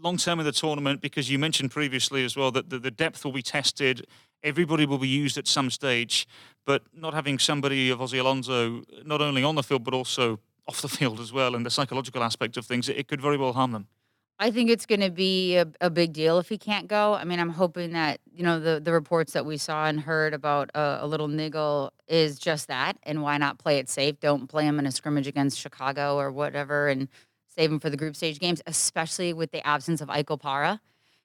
long 0.00 0.16
term 0.16 0.38
in 0.38 0.46
the 0.46 0.52
tournament, 0.52 1.00
because 1.00 1.30
you 1.30 1.38
mentioned 1.38 1.70
previously 1.70 2.24
as 2.24 2.36
well 2.36 2.50
that 2.52 2.70
the, 2.70 2.78
the, 2.78 2.90
depth 2.90 3.24
will 3.24 3.32
be 3.32 3.42
tested, 3.42 4.06
everybody 4.44 4.86
will 4.86 4.98
be 4.98 5.08
used 5.08 5.36
at 5.38 5.48
some 5.48 5.70
stage, 5.70 6.28
but 6.64 6.82
not 6.94 7.14
having 7.14 7.38
somebody 7.38 7.90
of 7.90 8.00
Ozzie 8.00 8.18
Alonso 8.18 8.82
not 9.04 9.20
only 9.20 9.42
on 9.42 9.56
the 9.56 9.62
field 9.62 9.82
but 9.82 9.94
also 9.94 10.38
off 10.68 10.80
the 10.80 10.88
field 10.88 11.20
as 11.20 11.32
well, 11.32 11.54
and 11.54 11.66
the 11.66 11.70
psychological 11.70 12.22
aspect 12.22 12.56
of 12.56 12.64
things, 12.64 12.88
it, 12.88 13.06
could 13.06 13.20
very 13.20 13.36
well 13.36 13.52
harm 13.52 13.72
them. 13.72 13.86
I 14.38 14.50
think 14.50 14.70
it's 14.70 14.86
going 14.86 15.02
to 15.02 15.10
be 15.10 15.56
a, 15.56 15.66
a, 15.80 15.90
big 15.90 16.14
deal 16.14 16.38
if 16.38 16.48
he 16.48 16.56
can't 16.56 16.88
go. 16.88 17.14
I 17.14 17.24
mean, 17.24 17.38
I'm 17.38 17.50
hoping 17.50 17.92
that 17.92 18.18
you 18.32 18.42
know 18.42 18.58
the 18.58 18.80
the 18.80 18.92
reports 18.92 19.34
that 19.34 19.44
we 19.44 19.58
saw 19.58 19.86
and 19.86 20.00
heard 20.00 20.32
about 20.32 20.70
a, 20.74 20.98
a 21.02 21.06
little 21.06 21.28
niggle 21.28 21.92
is 22.08 22.38
just 22.38 22.68
that, 22.68 22.96
and 23.02 23.22
why 23.22 23.36
not 23.36 23.58
play 23.58 23.78
it 23.78 23.88
safe? 23.88 24.18
Don't 24.20 24.48
play 24.48 24.64
him 24.64 24.78
in 24.78 24.86
a 24.86 24.90
scrimmage 24.90 25.26
against 25.26 25.58
Chicago 25.58 26.16
or 26.16 26.32
whatever, 26.32 26.88
and 26.88 27.08
save 27.46 27.70
him 27.70 27.78
for 27.78 27.90
the 27.90 27.96
group 27.96 28.16
stage 28.16 28.40
games, 28.40 28.62
especially 28.66 29.32
with 29.32 29.52
the 29.52 29.64
absence 29.66 30.00
of 30.00 30.10
Ike 30.10 30.28
Opara. 30.28 30.80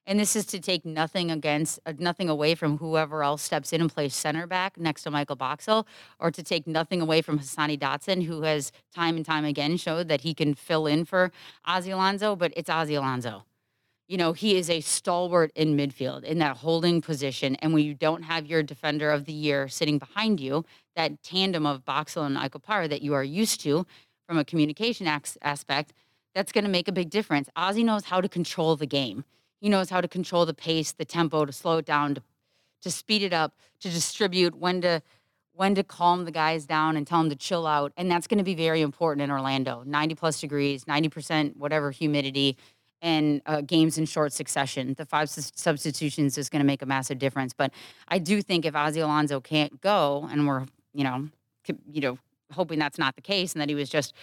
And 0.10 0.20
this 0.20 0.36
is 0.36 0.48
to 0.48 0.60
take 0.60 0.88
nothing 0.88 1.30
against, 1.30 1.80
uh, 1.86 1.94
nothing 2.00 2.30
away 2.30 2.56
from 2.56 2.80
whoever 2.80 3.24
else 3.24 3.44
steps 3.44 3.72
in 3.72 3.80
and 3.80 3.94
plays 3.94 4.16
center 4.16 4.48
back 4.48 4.76
next 4.76 5.04
to 5.04 5.12
Michael 5.12 5.36
Boxall, 5.36 5.86
or 6.20 6.32
to 6.32 6.42
take 6.42 6.66
nothing 6.66 7.00
away 7.00 7.22
from 7.22 7.38
Hassani 7.38 7.78
Dotson, 7.78 8.24
who 8.24 8.42
has 8.42 8.72
time 8.92 9.18
and 9.18 9.26
time 9.26 9.46
again 9.46 9.78
showed 9.78 10.08
that 10.08 10.22
he 10.22 10.34
can 10.34 10.56
fill 10.56 10.88
in 10.88 11.06
for 11.06 11.32
Ozzie 11.64 11.92
Alonso, 11.92 12.36
but 12.36 12.52
it's 12.58 12.72
Ozzie 12.72 12.96
Alonso. 12.96 13.44
You 14.08 14.18
know, 14.18 14.34
he 14.34 14.58
is 14.58 14.68
a 14.68 14.82
stalwart 14.82 15.52
in 15.54 15.78
midfield 15.78 16.24
in 16.24 16.40
that 16.40 16.58
holding 16.58 17.02
position. 17.02 17.56
And 17.58 17.72
when 17.72 17.86
you 17.86 17.94
don't 17.94 18.24
have 18.24 18.48
your 18.48 18.64
defender 18.64 19.12
of 19.12 19.26
the 19.26 19.32
year 19.32 19.68
sitting 19.68 20.00
behind 20.00 20.40
you, 20.40 20.66
that 20.96 21.22
tandem 21.22 21.68
of 21.68 21.86
Boxall 21.86 22.24
and 22.24 22.36
Ike 22.36 22.54
Opara 22.54 22.90
that 22.90 23.04
you 23.04 23.14
are 23.14 23.24
used 23.24 23.62
to 23.62 23.86
from 24.28 24.40
a 24.40 24.44
communication 24.44 25.06
aspect, 25.06 25.94
that's 26.34 26.52
going 26.52 26.64
to 26.64 26.70
make 26.72 26.88
a 26.88 26.92
big 26.92 27.12
difference. 27.12 27.48
Ozzie 27.56 27.84
knows 27.84 28.06
how 28.06 28.22
to 28.22 28.28
control 28.28 28.76
the 28.76 28.88
game. 28.88 29.24
He 29.60 29.70
knows 29.70 29.90
how 29.90 30.02
to 30.02 30.08
control 30.08 30.46
the 30.46 30.54
pace, 30.54 30.92
the 30.92 31.06
tempo, 31.06 31.46
to 31.46 31.52
slow 31.52 31.78
it 31.78 31.86
down, 31.86 32.16
to, 32.16 32.24
to 32.82 32.92
speed 32.92 33.22
it 33.24 33.34
up, 33.34 33.54
to 33.82 33.90
distribute, 33.90 34.56
when 34.56 34.82
to 34.82 35.02
when 35.60 35.76
to 35.76 35.84
calm 35.84 36.24
the 36.24 36.32
guys 36.32 36.66
down 36.66 36.96
and 36.96 37.06
tell 37.06 37.20
them 37.20 37.30
to 37.30 37.36
chill 37.36 37.68
out. 37.68 37.92
And 37.98 38.10
that's 38.10 38.28
going 38.28 38.38
to 38.38 38.46
be 38.46 38.56
very 38.56 38.80
important 38.80 39.22
in 39.22 39.30
Orlando. 39.30 39.84
90 39.86 40.16
plus 40.16 40.40
degrees, 40.40 40.86
90% 40.86 41.58
whatever 41.58 41.92
humidity, 41.92 42.56
and 43.02 43.42
uh, 43.46 43.60
games 43.60 43.98
in 43.98 44.06
short 44.06 44.32
succession. 44.32 44.94
The 44.98 45.06
five 45.06 45.30
substitutions 45.30 46.38
is 46.38 46.50
going 46.50 46.62
to 46.62 46.66
make 46.66 46.82
a 46.82 46.86
massive 46.86 47.20
difference. 47.20 47.52
But 47.52 47.74
I 48.08 48.20
do 48.20 48.42
think 48.42 48.66
if 48.66 48.74
Ozzie 48.74 49.02
Alonso 49.02 49.42
can't 49.42 49.82
go, 49.82 50.30
and 50.32 50.48
we're 50.48 50.66
you 50.94 51.04
know 51.04 51.28
you 51.92 52.02
know 52.02 52.18
hoping 52.54 52.80
that's 52.80 52.98
not 52.98 53.16
the 53.16 53.22
case, 53.22 53.54
and 53.54 53.62
that 53.62 53.68
he 53.68 53.76
was 53.76 53.90
just 53.90 54.14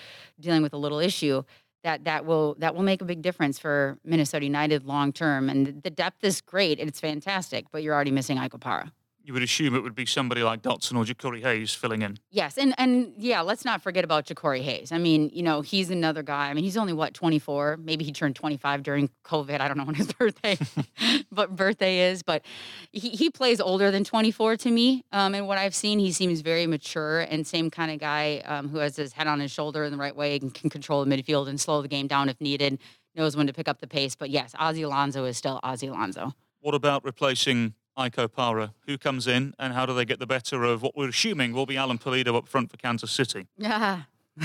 dealing 0.41 0.63
with 0.63 0.73
a 0.73 0.79
little 0.79 0.99
issue, 0.99 1.43
that 1.87 2.05
that 2.05 2.27
will 2.27 2.57
that 2.59 2.75
will 2.75 2.83
make 2.83 3.01
a 3.01 3.05
big 3.05 3.23
difference 3.23 3.59
for 3.59 3.99
Minnesota 4.05 4.45
United 4.45 4.85
long 4.85 5.13
term. 5.13 5.49
And 5.49 5.83
the 5.83 5.91
depth 5.91 6.23
is 6.23 6.41
great; 6.41 6.79
it's 6.79 7.01
fantastic, 7.01 7.67
but 7.73 7.83
you're 7.83 7.95
already 7.95 8.11
missing 8.11 8.39
Ike 8.39 8.53
Opara 8.53 8.91
you 9.27 9.33
would 9.33 9.43
assume 9.43 9.75
it 9.75 9.83
would 9.83 9.97
be 9.97 10.07
somebody 10.07 10.45
like 10.45 10.63
Dotson 10.63 10.97
or 10.97 11.05
Jacori 11.05 11.43
Hayes 11.43 11.75
filling 11.75 12.03
in. 12.03 12.17
Yes, 12.31 12.57
and 12.57 12.75
and 12.79 13.13
yeah, 13.19 13.41
let's 13.41 13.65
not 13.65 13.83
forget 13.83 14.05
about 14.05 14.25
Jacori 14.25 14.63
Hayes. 14.63 14.93
I 14.93 14.99
mean, 14.99 15.31
you 15.33 15.43
know, 15.43 15.63
he's 15.63 15.91
another 15.91 16.23
guy. 16.23 16.49
I 16.49 16.55
mean, 16.55 16.63
he's 16.63 16.77
only 16.77 16.93
what 16.93 17.13
24. 17.13 17.79
Maybe 17.79 18.05
he 18.05 18.13
turned 18.13 18.37
25 18.37 18.85
during 18.85 19.11
COVID. 19.25 19.61
I 19.61 19.67
don't 19.67 19.77
know 19.77 19.85
when 19.85 19.97
his 19.97 20.13
birthday, 20.19 20.57
but 21.33 21.57
birthday 21.57 22.11
is. 22.11 22.23
But 22.23 22.45
he, 22.93 23.11
he 23.11 23.29
plays 23.29 23.61
older 23.61 23.91
than 23.91 24.05
24 24.05 24.59
to 24.59 24.71
me. 24.71 25.05
Um, 25.11 25.35
and 25.35 25.49
what 25.49 25.59
I've 25.59 25.75
seen, 25.75 25.99
he 25.99 26.13
seems 26.13 26.41
very 26.41 26.69
mature 26.69 27.21
and 27.21 27.45
same 27.45 27.69
kind 27.69 27.91
of 27.91 27.99
guy 27.99 28.43
um, 28.45 28.69
who 28.69 28.79
has 28.79 28.95
his 28.95 29.13
head 29.13 29.27
on 29.27 29.41
his 29.41 29.51
shoulder 29.51 29.83
in 29.83 29.91
the 29.91 29.99
right 29.99 30.15
way 30.15 30.37
and 30.37 30.55
can 30.55 30.71
control 30.71 31.05
the 31.05 31.11
midfield 31.11 31.49
and 31.49 31.61
slow 31.61 31.83
the 31.83 31.89
game 31.89 32.07
down 32.07 32.29
if 32.29 32.41
needed. 32.41 32.79
Knows 33.17 33.37
when 33.37 33.49
to 33.49 33.53
pick 33.53 33.67
up 33.67 33.81
the 33.81 33.89
pace. 33.89 34.15
But 34.15 34.31
yes, 34.31 34.55
Ozzie 34.57 34.83
Alonso 34.83 35.25
is 35.25 35.37
still 35.37 35.59
Ozzie 35.65 35.89
Alonso. 35.89 36.35
What 36.61 36.75
about 36.75 37.03
replacing 37.03 37.75
Ike 37.97 38.17
Opara. 38.17 38.73
Who 38.87 38.99
comes 38.99 39.27
in 39.27 39.55
and 39.59 39.73
how 39.73 39.87
do 39.87 39.95
they 39.95 40.05
get 40.05 40.19
the 40.19 40.27
better 40.27 40.65
of 40.65 40.83
what 40.83 40.97
we're 40.97 41.09
assuming 41.09 41.53
will 41.53 41.67
be 41.67 41.77
Alan 41.77 41.99
Pulido 41.99 42.37
up 42.37 42.47
front 42.47 42.71
for 42.71 42.77
Kansas 42.77 43.11
City? 43.11 43.47
Yeah. 43.57 44.03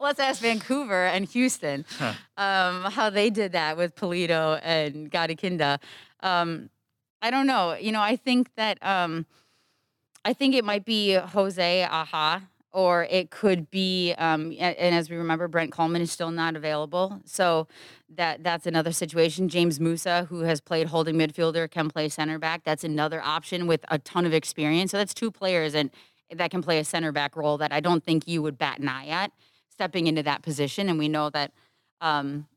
Let's 0.00 0.20
ask 0.20 0.40
Vancouver 0.40 1.04
and 1.06 1.26
Houston 1.26 1.84
um, 2.38 2.84
how 2.84 3.10
they 3.10 3.28
did 3.28 3.52
that 3.52 3.76
with 3.76 3.94
Pulido 3.94 4.58
and 4.62 5.10
Gadi 5.10 5.34
Kinda. 5.34 5.78
Um, 6.20 6.70
I 7.20 7.30
don't 7.30 7.46
know. 7.46 7.74
You 7.74 7.92
know, 7.92 8.00
I 8.00 8.16
think 8.16 8.54
that 8.56 8.78
um, 8.84 9.26
I 10.24 10.32
think 10.32 10.54
it 10.54 10.64
might 10.64 10.84
be 10.84 11.14
Jose 11.14 11.82
Aja 11.84 12.42
or 12.72 13.04
it 13.04 13.30
could 13.30 13.70
be 13.70 14.14
um, 14.18 14.54
and 14.58 14.94
as 14.94 15.10
we 15.10 15.16
remember 15.16 15.48
Brent 15.48 15.72
Kallman 15.72 16.00
is 16.00 16.12
still 16.12 16.30
not 16.30 16.56
available. 16.56 17.20
So 17.24 17.66
that 18.14 18.42
that's 18.42 18.66
another 18.66 18.92
situation. 18.92 19.48
James 19.48 19.80
musa 19.80 20.26
who 20.28 20.40
has 20.40 20.60
played 20.60 20.88
holding 20.88 21.16
midfielder 21.16 21.70
can 21.70 21.88
play 21.88 22.08
center 22.08 22.38
back. 22.38 22.64
That's 22.64 22.84
another 22.84 23.20
option 23.22 23.66
with 23.66 23.84
a 23.88 23.98
ton 23.98 24.26
of 24.26 24.34
experience. 24.34 24.90
So 24.90 24.98
that's 24.98 25.14
two 25.14 25.30
players 25.30 25.74
and 25.74 25.90
that 26.30 26.50
can 26.50 26.62
play 26.62 26.78
a 26.78 26.84
center 26.84 27.10
back 27.10 27.36
role 27.36 27.56
that 27.56 27.72
i 27.72 27.80
don't 27.80 28.04
think 28.04 28.28
you 28.28 28.42
would 28.42 28.58
bat 28.58 28.78
an 28.80 28.88
eye 28.88 29.06
at 29.06 29.32
stepping 29.78 30.08
into 30.08 30.24
that 30.24 30.42
position. 30.42 30.88
And 30.88 30.98
we 30.98 31.06
know 31.06 31.30
that, 31.30 31.52
um, 32.00 32.48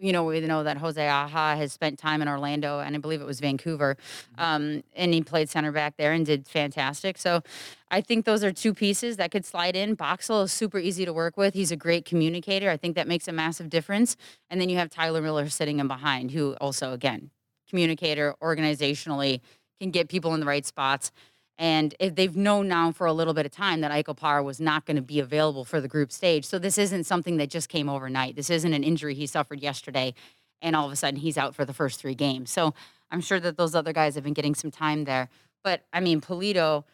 you 0.00 0.12
know, 0.12 0.24
we 0.24 0.40
know 0.40 0.62
that 0.64 0.78
Jose 0.78 1.06
Aja 1.06 1.56
has 1.56 1.72
spent 1.72 1.98
time 1.98 2.22
in 2.22 2.28
Orlando 2.28 2.80
and 2.80 2.96
I 2.96 2.98
believe 2.98 3.20
it 3.20 3.26
was 3.26 3.38
Vancouver. 3.40 3.96
Um, 4.38 4.82
and 4.96 5.12
he 5.12 5.22
played 5.22 5.50
center 5.50 5.72
back 5.72 5.96
there 5.98 6.12
and 6.12 6.24
did 6.24 6.48
fantastic. 6.48 7.18
So 7.18 7.42
I 7.90 8.00
think 8.00 8.24
those 8.24 8.42
are 8.42 8.52
two 8.52 8.72
pieces 8.72 9.16
that 9.18 9.30
could 9.30 9.44
slide 9.44 9.76
in. 9.76 9.94
Boxall 9.94 10.42
is 10.42 10.52
super 10.52 10.78
easy 10.78 11.04
to 11.04 11.12
work 11.12 11.36
with. 11.36 11.54
He's 11.54 11.70
a 11.70 11.76
great 11.76 12.04
communicator. 12.06 12.70
I 12.70 12.76
think 12.78 12.96
that 12.96 13.08
makes 13.08 13.28
a 13.28 13.32
massive 13.32 13.68
difference. 13.68 14.16
And 14.48 14.60
then 14.60 14.68
you 14.70 14.76
have 14.78 14.88
Tyler 14.90 15.20
Miller 15.20 15.48
sitting 15.48 15.80
in 15.80 15.88
behind, 15.88 16.30
who 16.30 16.54
also, 16.60 16.92
again, 16.92 17.30
communicator 17.68 18.34
organizationally 18.42 19.40
can 19.80 19.90
get 19.90 20.08
people 20.08 20.34
in 20.34 20.40
the 20.40 20.46
right 20.46 20.64
spots. 20.64 21.12
And 21.60 21.94
they've 22.00 22.34
known 22.34 22.68
now 22.68 22.90
for 22.90 23.06
a 23.06 23.12
little 23.12 23.34
bit 23.34 23.44
of 23.44 23.52
time 23.52 23.82
that 23.82 23.92
Opara 24.06 24.42
was 24.42 24.62
not 24.62 24.86
going 24.86 24.96
to 24.96 25.02
be 25.02 25.20
available 25.20 25.66
for 25.66 25.78
the 25.78 25.88
group 25.88 26.10
stage. 26.10 26.46
So 26.46 26.58
this 26.58 26.78
isn't 26.78 27.04
something 27.04 27.36
that 27.36 27.50
just 27.50 27.68
came 27.68 27.86
overnight. 27.86 28.34
This 28.34 28.48
isn't 28.48 28.72
an 28.72 28.82
injury 28.82 29.14
he 29.14 29.26
suffered 29.26 29.60
yesterday 29.60 30.14
and 30.62 30.74
all 30.74 30.86
of 30.86 30.92
a 30.92 30.96
sudden 30.96 31.20
he's 31.20 31.36
out 31.36 31.54
for 31.54 31.66
the 31.66 31.74
first 31.74 32.00
three 32.00 32.14
games. 32.14 32.50
So 32.50 32.72
I'm 33.10 33.20
sure 33.20 33.38
that 33.40 33.58
those 33.58 33.74
other 33.74 33.92
guys 33.92 34.14
have 34.14 34.24
been 34.24 34.32
getting 34.32 34.54
some 34.54 34.70
time 34.70 35.04
there. 35.04 35.28
But 35.62 35.82
I 35.92 36.00
mean, 36.00 36.22
Pulido, 36.22 36.84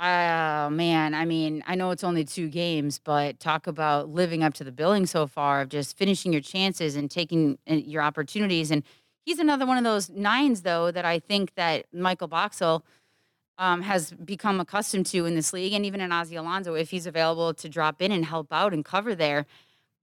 oh 0.00 0.70
man, 0.70 1.14
I 1.14 1.24
mean, 1.24 1.62
I 1.64 1.76
know 1.76 1.92
it's 1.92 2.02
only 2.02 2.24
two 2.24 2.48
games, 2.48 2.98
but 2.98 3.38
talk 3.38 3.68
about 3.68 4.08
living 4.08 4.42
up 4.42 4.54
to 4.54 4.64
the 4.64 4.72
billing 4.72 5.06
so 5.06 5.28
far 5.28 5.60
of 5.60 5.68
just 5.68 5.96
finishing 5.96 6.32
your 6.32 6.42
chances 6.42 6.96
and 6.96 7.08
taking 7.08 7.58
uh, 7.70 7.74
your 7.74 8.02
opportunities. 8.02 8.72
And 8.72 8.82
he's 9.24 9.38
another 9.38 9.66
one 9.66 9.78
of 9.78 9.84
those 9.84 10.10
nines, 10.10 10.62
though, 10.62 10.90
that 10.90 11.04
I 11.04 11.20
think 11.20 11.54
that 11.54 11.86
Michael 11.92 12.26
Boxall– 12.26 12.84
um, 13.58 13.82
has 13.82 14.10
become 14.12 14.60
accustomed 14.60 15.06
to 15.06 15.26
in 15.26 15.34
this 15.34 15.52
league, 15.52 15.72
and 15.72 15.86
even 15.86 16.00
in 16.00 16.12
Ozzie 16.12 16.36
Alonso, 16.36 16.74
if 16.74 16.90
he's 16.90 17.06
available 17.06 17.54
to 17.54 17.68
drop 17.68 18.02
in 18.02 18.10
and 18.10 18.24
help 18.24 18.52
out 18.52 18.72
and 18.72 18.84
cover 18.84 19.14
there, 19.14 19.46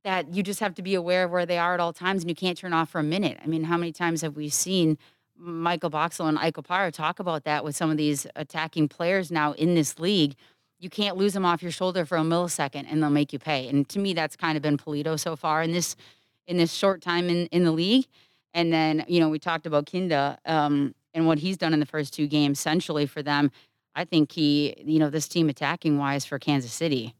that 0.03 0.33
you 0.33 0.41
just 0.41 0.59
have 0.59 0.73
to 0.75 0.81
be 0.81 0.95
aware 0.95 1.25
of 1.25 1.31
where 1.31 1.45
they 1.45 1.57
are 1.57 1.73
at 1.73 1.79
all 1.79 1.93
times, 1.93 2.23
and 2.23 2.29
you 2.29 2.35
can't 2.35 2.57
turn 2.57 2.73
off 2.73 2.89
for 2.89 2.99
a 2.99 3.03
minute. 3.03 3.37
I 3.43 3.47
mean, 3.47 3.65
how 3.65 3.77
many 3.77 3.91
times 3.91 4.21
have 4.21 4.35
we 4.35 4.49
seen 4.49 4.97
Michael 5.37 5.89
Boxall 5.89 6.27
and 6.27 6.39
Ike 6.39 6.55
Opara 6.55 6.91
talk 6.91 7.19
about 7.19 7.43
that 7.43 7.63
with 7.63 7.75
some 7.75 7.91
of 7.91 7.97
these 7.97 8.25
attacking 8.35 8.87
players 8.87 9.31
now 9.31 9.51
in 9.53 9.75
this 9.75 9.99
league? 9.99 10.35
You 10.79 10.89
can't 10.89 11.17
lose 11.17 11.33
them 11.33 11.45
off 11.45 11.61
your 11.61 11.71
shoulder 11.71 12.05
for 12.05 12.17
a 12.17 12.21
millisecond, 12.21 12.85
and 12.89 13.03
they'll 13.03 13.11
make 13.11 13.33
you 13.33 13.39
pay. 13.39 13.67
And 13.67 13.87
to 13.89 13.99
me, 13.99 14.13
that's 14.13 14.35
kind 14.35 14.55
of 14.55 14.63
been 14.63 14.77
Pulido 14.77 15.19
so 15.19 15.35
far 15.35 15.61
in 15.61 15.71
this 15.71 15.95
in 16.47 16.57
this 16.57 16.73
short 16.73 17.01
time 17.01 17.29
in 17.29 17.45
in 17.47 17.63
the 17.63 17.71
league. 17.71 18.07
And 18.53 18.73
then 18.73 19.05
you 19.07 19.19
know 19.19 19.29
we 19.29 19.39
talked 19.39 19.67
about 19.67 19.85
Kinda. 19.85 20.39
Um, 20.45 20.95
and 21.13 21.27
what 21.27 21.39
he's 21.39 21.57
done 21.57 21.73
in 21.73 21.79
the 21.79 21.85
first 21.85 22.13
two 22.13 22.27
games 22.27 22.59
centrally 22.59 23.05
for 23.05 23.21
them, 23.21 23.51
I 23.95 24.05
think 24.05 24.31
he, 24.31 24.75
you 24.85 24.99
know, 24.99 25.09
this 25.09 25.27
team 25.27 25.49
attacking 25.49 25.97
wise 25.97 26.25
for 26.25 26.39
Kansas 26.39 26.71
City, 26.71 27.15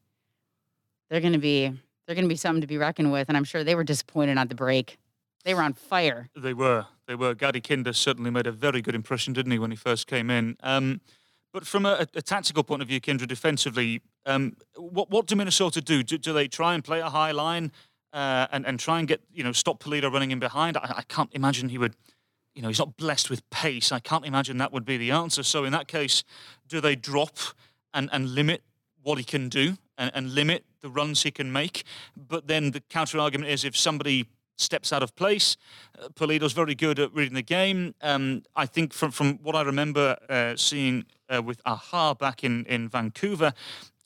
they're 1.10 1.22
going 1.22 1.34
to 1.34 1.40
be 1.40 1.74
they're 2.08 2.16
going 2.16 2.26
to 2.26 2.30
be 2.30 2.36
something 2.36 2.62
to 2.62 2.68
be 2.68 2.78
reckoned 2.78 3.12
with, 3.12 3.30
and 3.30 3.38
I'm 3.38 3.44
sure 3.44 3.64
they 3.64 3.76
were 3.76 3.84
disappointed 3.84 4.38
at 4.38 4.50
the 4.50 4.56
break. 4.56 4.98
They 5.44 5.54
were 5.54 5.62
on 5.62 5.74
fire. 5.74 6.30
They 6.36 6.54
were. 6.54 6.86
They 7.08 7.16
were. 7.16 7.34
Gadi 7.34 7.62
Kinda 7.62 7.94
certainly 7.94 8.32
made 8.32 8.48
a 8.48 8.52
very 8.52 8.82
good 8.82 8.96
impression, 8.96 9.34
didn't 9.34 9.52
he, 9.52 9.60
when 9.60 9.72
he 9.72 9.78
first 9.78 10.08
came 10.08 10.30
in? 10.30 10.56
Um, 10.62 11.02
but 11.54 11.66
from 11.66 11.86
a, 11.86 12.08
a, 12.16 12.22
tactical 12.22 12.64
point 12.64 12.82
of 12.82 12.88
view, 12.88 13.02
Kyndra, 13.02 13.28
defensively, 13.28 14.02
um, 14.26 14.56
what 14.78 15.10
what 15.10 15.28
do 15.28 15.36
Minnesota 15.36 15.82
do? 15.82 16.04
do? 16.04 16.18
do? 16.18 16.32
they 16.32 16.48
try 16.48 16.74
and 16.74 16.84
play 16.84 17.00
a 17.00 17.10
high 17.10 17.32
line 17.32 17.72
uh, 18.14 18.48
and 18.52 18.66
and 18.66 18.80
try 18.80 19.00
and 19.00 19.08
get 19.08 19.22
you 19.34 19.44
know 19.44 19.52
stop 19.52 19.84
Pulido 19.84 20.12
running 20.12 20.32
in 20.32 20.40
behind? 20.40 20.78
I, 20.78 20.94
I 20.98 21.02
can't 21.04 21.30
imagine 21.34 21.70
he 21.70 21.78
would 21.78 21.96
you 22.56 22.62
know, 22.62 22.68
he's 22.68 22.80
not 22.80 22.98
blessed 22.98 23.30
with 23.30 23.48
pace. 23.50 23.92
I 23.92 24.00
can't 24.00 24.26
imagine 24.26 24.58
that 24.58 24.74
would 24.74 24.86
be 24.86 24.98
the 24.98 25.12
answer. 25.12 25.44
So 25.44 25.64
in 25.64 25.72
that 25.72 25.88
case, 25.88 26.24
do 26.68 26.82
they 26.82 26.96
drop 26.96 27.38
and, 27.94 28.10
and 28.12 28.36
limit 28.36 28.64
what 29.04 29.18
he 29.18 29.24
can 29.24 29.50
do 29.50 29.78
and, 29.98 30.12
and 30.14 30.34
limit 30.34 30.66
the 30.82 30.90
runs 30.90 31.24
he 31.24 31.32
can 31.32 31.52
make? 31.52 31.84
But 32.16 32.48
then 32.48 32.72
the 32.72 32.82
counter 32.82 33.20
argument 33.20 33.52
is 33.52 33.64
if 33.64 33.78
somebody 33.78 34.28
steps 34.58 34.94
out 34.94 35.02
of 35.02 35.16
place, 35.16 35.58
uh, 35.98 36.10
Pulido's 36.10 36.54
very 36.54 36.76
good 36.76 37.00
at 37.00 37.14
reading 37.14 37.34
the 37.34 37.42
game. 37.42 37.96
Um, 38.02 38.44
I 38.56 38.66
think 38.66 38.94
from, 38.94 39.12
from 39.12 39.40
what 39.42 39.56
I 39.56 39.62
remember 39.62 40.18
uh, 40.30 40.56
seeing 40.56 41.06
uh, 41.34 41.42
with 41.42 41.62
Aja 41.66 42.14
back 42.16 42.44
in, 42.44 42.66
in 42.66 42.90
Vancouver, 42.90 43.54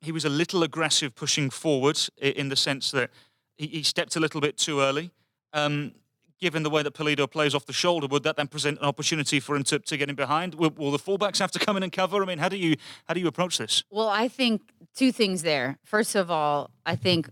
he 0.01 0.11
was 0.11 0.23
a 0.23 0.29
little 0.29 0.63
aggressive 0.63 1.15
pushing 1.15 1.49
forward 1.49 1.99
in 2.21 2.49
the 2.49 2.55
sense 2.55 2.91
that 2.91 3.09
he, 3.57 3.67
he 3.67 3.83
stepped 3.83 4.15
a 4.15 4.19
little 4.19 4.39
bit 4.39 4.55
too 4.55 4.81
early. 4.81 5.11
Um, 5.51 5.93
given 6.39 6.63
the 6.63 6.69
way 6.69 6.83
that 6.83 6.93
Pulido 6.93 7.29
plays 7.29 7.55
off 7.55 7.65
the 7.65 7.73
shoulder, 7.73 8.07
would 8.07 8.23
that 8.23 8.35
then 8.35 8.47
present 8.47 8.79
an 8.79 8.85
opportunity 8.85 9.39
for 9.39 9.55
him 9.55 9.63
to, 9.63 9.79
to 9.79 9.97
get 9.97 10.09
in 10.09 10.15
behind? 10.15 10.55
Will, 10.55 10.71
will, 10.71 10.91
the 10.91 10.99
fullbacks 10.99 11.39
have 11.39 11.51
to 11.51 11.59
come 11.59 11.77
in 11.77 11.83
and 11.83 11.91
cover? 11.91 12.21
I 12.21 12.25
mean, 12.25 12.39
how 12.39 12.49
do 12.49 12.57
you 12.57 12.75
how 13.05 13.13
do 13.13 13.19
you 13.19 13.27
approach 13.27 13.57
this? 13.57 13.83
Well, 13.89 14.09
I 14.09 14.27
think 14.27 14.61
two 14.95 15.11
things 15.11 15.43
there. 15.43 15.77
First 15.83 16.15
of 16.15 16.29
all, 16.29 16.71
I 16.85 16.95
think 16.95 17.29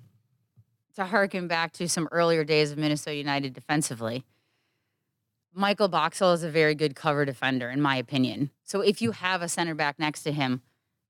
to 0.95 1.05
harken 1.05 1.47
back 1.47 1.73
to 1.73 1.89
some 1.89 2.07
earlier 2.11 2.43
days 2.43 2.71
of 2.71 2.77
Minnesota 2.77 3.15
United 3.15 3.53
defensively, 3.53 4.23
Michael 5.53 5.87
Boxall 5.87 6.33
is 6.33 6.43
a 6.43 6.49
very 6.49 6.75
good 6.75 6.95
cover 6.95 7.25
defender, 7.25 7.69
in 7.69 7.81
my 7.81 7.95
opinion. 7.95 8.51
So 8.63 8.81
if 8.81 9.01
you 9.01 9.11
have 9.11 9.41
a 9.41 9.49
center 9.49 9.75
back 9.75 9.99
next 9.99 10.23
to 10.23 10.31
him 10.31 10.61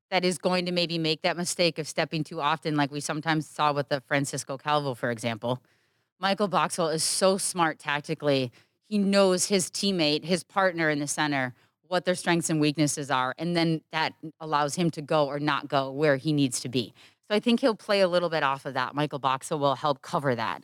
that 0.09 0.25
is 0.25 0.37
going 0.37 0.65
to 0.65 0.71
maybe 0.71 0.97
make 0.97 1.21
that 1.21 1.37
mistake 1.37 1.79
of 1.79 1.87
stepping 1.87 2.23
too 2.23 2.41
often, 2.41 2.75
like 2.75 2.91
we 2.91 2.99
sometimes 2.99 3.47
saw 3.47 3.71
with 3.71 3.89
the 3.89 4.01
Francisco 4.01 4.57
Calvo, 4.57 4.93
for 4.93 5.11
example 5.11 5.61
Michael 6.23 6.47
Boxall 6.47 6.87
is 6.87 7.03
so 7.03 7.37
smart 7.37 7.79
tactically. 7.79 8.49
He 8.87 8.97
knows 8.97 9.47
his 9.47 9.69
teammate, 9.69 10.23
his 10.23 10.41
partner 10.41 10.89
in 10.89 10.99
the 10.99 11.05
center, 11.05 11.53
what 11.89 12.05
their 12.05 12.15
strengths 12.15 12.49
and 12.49 12.61
weaknesses 12.61 13.11
are, 13.11 13.35
and 13.37 13.57
then 13.57 13.81
that 13.91 14.13
allows 14.39 14.75
him 14.75 14.89
to 14.91 15.01
go 15.01 15.27
or 15.27 15.37
not 15.37 15.67
go 15.67 15.91
where 15.91 16.15
he 16.15 16.31
needs 16.31 16.61
to 16.61 16.69
be. 16.69 16.93
So 17.27 17.35
I 17.35 17.41
think 17.41 17.59
he'll 17.59 17.75
play 17.75 17.99
a 17.99 18.07
little 18.07 18.29
bit 18.29 18.41
off 18.41 18.65
of 18.65 18.73
that. 18.73 18.95
Michael 18.95 19.19
Boxall 19.19 19.59
will 19.59 19.75
help 19.75 20.01
cover 20.01 20.33
that. 20.33 20.63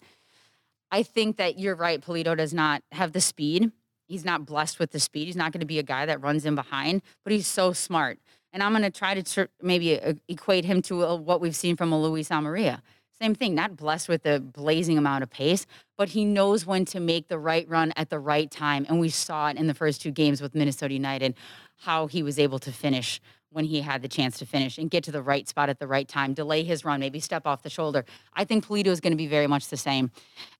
I 0.91 1.03
think 1.03 1.36
that 1.36 1.60
you're 1.60 1.76
right. 1.76 1.99
Pulido 1.99 2.38
does 2.38 2.53
not 2.53 2.82
have 2.93 3.12
the 3.12 3.20
speed. 3.20 3.74
He's 4.07 4.24
not 4.24 4.45
blessed 4.45 4.80
with 4.80 4.91
the 4.91 4.99
speed. 5.01 5.26
He's 5.26 5.36
not 5.36 5.51
going 5.51 5.60
to 5.60 5.68
be 5.68 5.78
a 5.78 5.84
guy 5.84 6.05
that 6.05 6.22
runs 6.22 6.45
in 6.45 6.55
behind, 6.55 7.01
but 7.26 7.34
he's 7.34 7.47
so 7.47 7.74
smart. 7.74 8.18
And 8.53 8.64
I'm 8.64 8.72
going 8.72 8.84
to 8.84 8.89
try 8.89 9.14
to 9.14 9.49
maybe 9.62 9.99
uh, 10.01 10.14
equate 10.30 10.64
him 10.64 10.82
to 10.84 11.05
uh, 11.05 11.16
what 11.18 11.41
we've 11.41 11.55
seen 11.55 11.76
from 11.76 11.91
a 11.91 12.01
Luis 12.01 12.30
Amarilla. 12.30 12.82
Same 13.22 13.36
thing, 13.36 13.53
not 13.53 13.76
blessed 13.76 14.07
with 14.07 14.26
a 14.26 14.39
blazing 14.39 14.97
amount 14.97 15.24
of 15.24 15.30
pace, 15.30 15.65
but 15.97 16.09
he 16.09 16.24
knows 16.24 16.65
when 16.65 16.86
to 16.86 17.01
make 17.01 17.28
the 17.28 17.38
right 17.38 17.67
run 17.67 17.91
at 17.97 18.09
the 18.09 18.20
right 18.20 18.49
time. 18.49 18.86
And 18.88 18.99
we 18.99 19.09
saw 19.09 19.49
it 19.49 19.57
in 19.57 19.67
the 19.67 19.74
first 19.74 20.01
two 20.01 20.11
games 20.11 20.41
with 20.41 20.55
Minnesota 20.55 20.93
United, 20.93 21.36
how 21.80 22.07
he 22.07 22.24
was 22.24 22.39
able 22.39 22.59
to 22.59 22.72
finish 22.72 23.20
when 23.51 23.65
he 23.65 23.82
had 23.82 24.01
the 24.01 24.07
chance 24.07 24.38
to 24.38 24.45
finish 24.45 24.78
and 24.78 24.89
get 24.89 25.03
to 25.03 25.11
the 25.11 25.22
right 25.22 25.47
spot 25.47 25.70
at 25.70 25.80
the 25.80 25.88
right 25.88 26.07
time, 26.07 26.34
delay 26.34 26.63
his 26.63 26.86
run, 26.86 26.99
maybe 26.99 27.20
step 27.20 27.45
off 27.45 27.63
the 27.63 27.70
shoulder. 27.70 28.05
I 28.34 28.45
think 28.45 28.65
Pulido 28.65 28.88
is 28.88 29.01
going 29.01 29.11
to 29.11 29.17
be 29.17 29.28
very 29.28 29.47
much 29.47 29.67
the 29.67 29.78
same. 29.78 30.11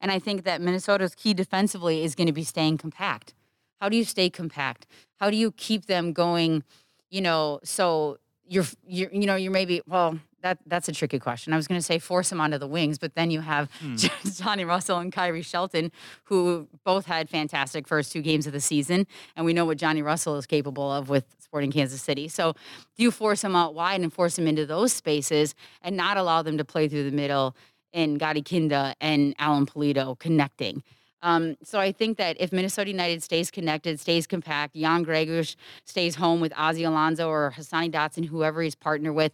And 0.02 0.12
I 0.12 0.20
think 0.20 0.44
that 0.44 0.60
Minnesota's 0.60 1.16
key 1.16 1.34
defensively 1.34 2.04
is 2.04 2.16
going 2.16 2.28
to 2.28 2.34
be 2.34 2.44
staying 2.44 2.78
compact. 2.80 3.34
How 3.80 3.90
do 3.90 3.96
you 3.96 4.04
stay 4.04 4.30
compact? 4.30 4.86
How 5.18 5.30
do 5.30 5.38
you 5.38 5.52
keep 5.52 5.86
them 5.86 6.14
going, 6.14 6.64
you 7.10 7.22
know, 7.22 7.60
so 7.64 8.18
you're, 8.48 8.66
you're 8.86 9.14
you 9.14 9.28
know, 9.28 9.36
you're 9.36 9.52
maybe, 9.52 9.82
well, 9.86 10.20
that 10.42 10.60
that's 10.66 10.88
a 10.88 10.92
tricky 10.92 11.20
question. 11.20 11.54
I 11.54 11.56
was 11.56 11.68
going 11.68 11.80
to 11.80 11.86
say 11.86 12.00
force 12.00 12.32
him 12.32 12.42
onto 12.42 12.58
the 12.58 12.68
wings, 12.68 12.98
but 12.98 13.16
then 13.16 13.32
you 13.32 13.42
have 13.42 13.70
hmm. 13.80 13.96
Johnny 14.36 14.66
Russell 14.66 14.98
and 14.98 15.12
Khiry 15.12 15.46
Shelton, 15.46 15.92
who 16.26 16.68
both 16.84 17.06
had 17.06 17.30
fantastic 17.30 17.88
first 17.88 18.12
two 18.12 18.22
games 18.22 18.48
of 18.48 18.54
the 18.54 18.62
season, 18.62 19.08
and 19.36 19.46
we 19.46 19.54
know 19.54 19.66
what 19.66 19.78
Johnny 19.78 20.02
Russell 20.02 20.36
is 20.38 20.46
capable 20.46 20.92
of 20.92 21.10
with 21.10 21.26
Sporting 21.40 21.72
Kansas 21.72 22.02
City. 22.02 22.28
So, 22.28 22.54
do 22.96 23.04
you 23.04 23.12
force 23.12 23.44
him 23.44 23.56
out 23.56 23.74
wide 23.74 24.02
and 24.02 24.14
force 24.14 24.38
him 24.38 24.48
into 24.48 24.66
those 24.66 24.94
spaces, 24.94 25.56
and 25.82 25.98
not 25.98 26.18
allow 26.18 26.42
them 26.42 26.58
to 26.58 26.66
play 26.66 26.88
through 26.88 27.10
the 27.10 27.16
middle 27.16 27.56
in 27.92 28.18
Gadi 28.18 28.42
Kinda 28.42 28.96
and 29.02 29.36
Alan 29.40 29.66
Pulido 29.66 30.18
connecting? 30.20 30.84
Um, 31.22 31.58
so 31.64 31.80
I 31.80 31.92
think 31.92 32.18
that 32.18 32.38
if 32.40 32.52
Minnesota 32.54 32.92
United 32.92 33.22
stays 33.24 33.52
connected, 33.52 34.00
stays 34.00 34.26
compact, 34.26 34.76
Jan 34.76 35.06
Gregus 35.06 35.56
stays 35.84 36.16
home 36.16 36.40
with 36.40 36.54
Ozzy 36.54 36.88
Alonso 36.88 37.28
or 37.28 37.54
Hassani 37.58 37.92
Dotson, 37.92 38.26
whoever 38.26 38.62
he's 38.62 38.76
partnered 38.76 39.16
with, 39.16 39.34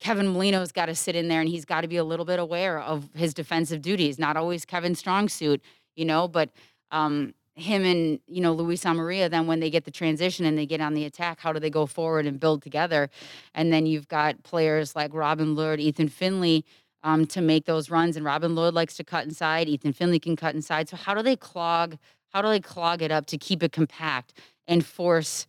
Kevin 0.00 0.26
Molino's 0.26 0.72
got 0.72 0.86
to 0.86 0.94
sit 0.94 1.14
in 1.14 1.28
there 1.28 1.40
and 1.40 1.48
he's 1.48 1.64
got 1.64 1.82
to 1.82 1.88
be 1.88 1.98
a 1.98 2.04
little 2.04 2.24
bit 2.24 2.38
aware 2.38 2.80
of 2.80 3.08
his 3.14 3.34
defensive 3.34 3.82
duties. 3.82 4.18
Not 4.18 4.36
always 4.36 4.64
Kevin's 4.64 4.98
strong 4.98 5.28
suit, 5.28 5.62
you 5.94 6.06
know, 6.06 6.26
but 6.26 6.50
um, 6.90 7.34
him 7.54 7.84
and, 7.84 8.18
you 8.26 8.40
know, 8.40 8.52
Luis 8.52 8.82
Amarilla, 8.84 9.28
then 9.30 9.46
when 9.46 9.60
they 9.60 9.70
get 9.70 9.84
the 9.84 9.90
transition 9.90 10.46
and 10.46 10.56
they 10.56 10.66
get 10.66 10.80
on 10.80 10.94
the 10.94 11.04
attack, 11.04 11.38
how 11.40 11.52
do 11.52 11.60
they 11.60 11.70
go 11.70 11.84
forward 11.84 12.26
and 12.26 12.40
build 12.40 12.62
together? 12.62 13.10
And 13.54 13.72
then 13.72 13.86
you've 13.86 14.08
got 14.08 14.42
players 14.42 14.96
like 14.96 15.12
Robin 15.12 15.54
Lod, 15.54 15.78
Ethan 15.78 16.08
Finlay 16.08 16.64
um, 17.02 17.26
to 17.26 17.42
make 17.42 17.66
those 17.66 17.90
runs. 17.90 18.16
And 18.16 18.24
Robin 18.24 18.54
Lod 18.54 18.74
likes 18.74 18.96
to 18.96 19.04
cut 19.04 19.24
inside. 19.24 19.68
Ethan 19.68 19.92
Finlay 19.92 20.18
can 20.18 20.36
cut 20.36 20.54
inside. 20.54 20.88
So 20.88 20.96
how 20.96 21.14
do 21.14 21.22
they 21.22 21.36
clog? 21.36 21.98
How 22.30 22.40
do 22.40 22.48
they 22.48 22.60
clog 22.60 23.02
it 23.02 23.10
up 23.10 23.26
to 23.26 23.36
keep 23.36 23.62
it 23.62 23.72
compact 23.72 24.32
and 24.66 24.84
force 24.84 25.46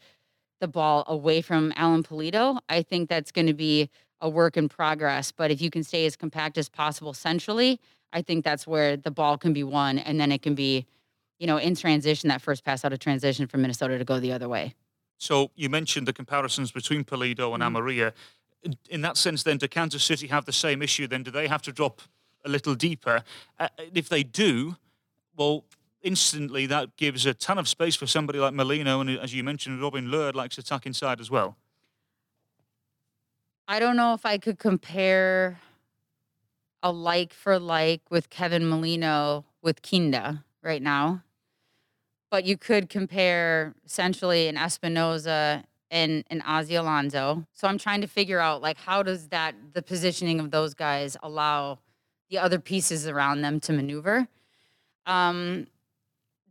the 0.59 0.67
ball 0.67 1.05
away 1.07 1.41
from 1.41 1.71
Alan 1.75 2.03
Pulido? 2.03 2.59
I 2.67 2.81
think 2.81 3.07
that's 3.07 3.31
going 3.31 3.47
to 3.47 3.53
be 3.53 3.89
a 4.21 4.29
work 4.29 4.57
in 4.57 4.69
progress. 4.69 5.31
But 5.31 5.51
if 5.51 5.61
you 5.61 5.69
can 5.69 5.83
stay 5.83 6.05
as 6.05 6.15
compact 6.15 6.57
as 6.57 6.69
possible 6.69 7.13
centrally, 7.13 7.79
I 8.13 8.21
think 8.21 8.43
that's 8.43 8.67
where 8.67 8.97
the 8.97 9.11
ball 9.11 9.37
can 9.37 9.53
be 9.53 9.63
won, 9.63 9.97
and 9.97 10.19
then 10.19 10.31
it 10.31 10.41
can 10.41 10.55
be, 10.55 10.85
you 11.39 11.47
know, 11.47 11.57
in 11.57 11.75
transition 11.75 12.29
that 12.29 12.41
first 12.41 12.63
pass 12.63 12.83
out 12.85 12.93
of 12.93 12.99
transition 12.99 13.47
from 13.47 13.61
Minnesota 13.61 13.97
to 13.97 14.05
go 14.05 14.19
the 14.19 14.31
other 14.31 14.49
way. 14.49 14.75
So 15.17 15.51
you 15.55 15.69
mentioned 15.69 16.07
the 16.07 16.13
comparisons 16.13 16.71
between 16.71 17.03
Pulido 17.03 17.53
and 17.53 17.63
mm-hmm. 17.63 17.75
Amarilla. 17.75 18.13
In 18.89 19.01
that 19.01 19.17
sense, 19.17 19.43
then, 19.43 19.57
do 19.57 19.67
Kansas 19.67 20.03
City 20.03 20.27
have 20.27 20.45
the 20.45 20.53
same 20.53 20.81
issue? 20.81 21.07
Then, 21.07 21.23
do 21.23 21.31
they 21.31 21.47
have 21.47 21.63
to 21.63 21.71
drop 21.71 22.01
a 22.45 22.49
little 22.49 22.75
deeper. 22.75 23.23
Uh, 23.59 23.67
if 23.93 24.09
they 24.09 24.23
do, 24.23 24.77
well, 25.35 25.65
instantly 26.01 26.65
that 26.65 26.95
gives 26.97 27.25
a 27.25 27.33
ton 27.33 27.57
of 27.57 27.67
space 27.67 27.95
for 27.95 28.07
somebody 28.07 28.39
like 28.39 28.53
Molino, 28.53 29.01
and 29.01 29.09
as 29.09 29.33
you 29.33 29.43
mentioned, 29.43 29.81
Robin 29.81 30.09
Lod 30.09 30.35
likes 30.35 30.55
to 30.55 30.63
tuck 30.63 30.85
inside 30.85 31.19
as 31.19 31.29
well. 31.29 31.57
I 33.71 33.79
don't 33.79 33.95
know 33.95 34.13
if 34.13 34.25
I 34.25 34.37
could 34.37 34.59
compare 34.59 35.57
a 36.83 36.91
like 36.91 37.31
for 37.31 37.57
like 37.57 38.01
with 38.09 38.29
Kevin 38.29 38.67
Molino 38.67 39.45
with 39.61 39.81
Kinda 39.81 40.43
right 40.61 40.81
now. 40.81 41.23
But 42.29 42.43
you 42.43 42.57
could 42.57 42.89
compare 42.89 43.73
essentially 43.85 44.49
an 44.49 44.57
Espinoza 44.57 45.63
and 45.89 46.25
an 46.29 46.41
Ozzy 46.41 46.77
Alonso. 46.77 47.47
So 47.53 47.65
I'm 47.65 47.77
trying 47.77 48.01
to 48.01 48.07
figure 48.07 48.39
out 48.39 48.61
like 48.61 48.75
how 48.75 49.03
does 49.03 49.29
that 49.29 49.55
the 49.71 49.81
positioning 49.81 50.41
of 50.41 50.51
those 50.51 50.73
guys 50.73 51.15
allow 51.23 51.79
the 52.29 52.39
other 52.39 52.59
pieces 52.59 53.07
around 53.07 53.39
them 53.39 53.61
to 53.61 53.71
maneuver. 53.71 54.27
Um, 55.05 55.67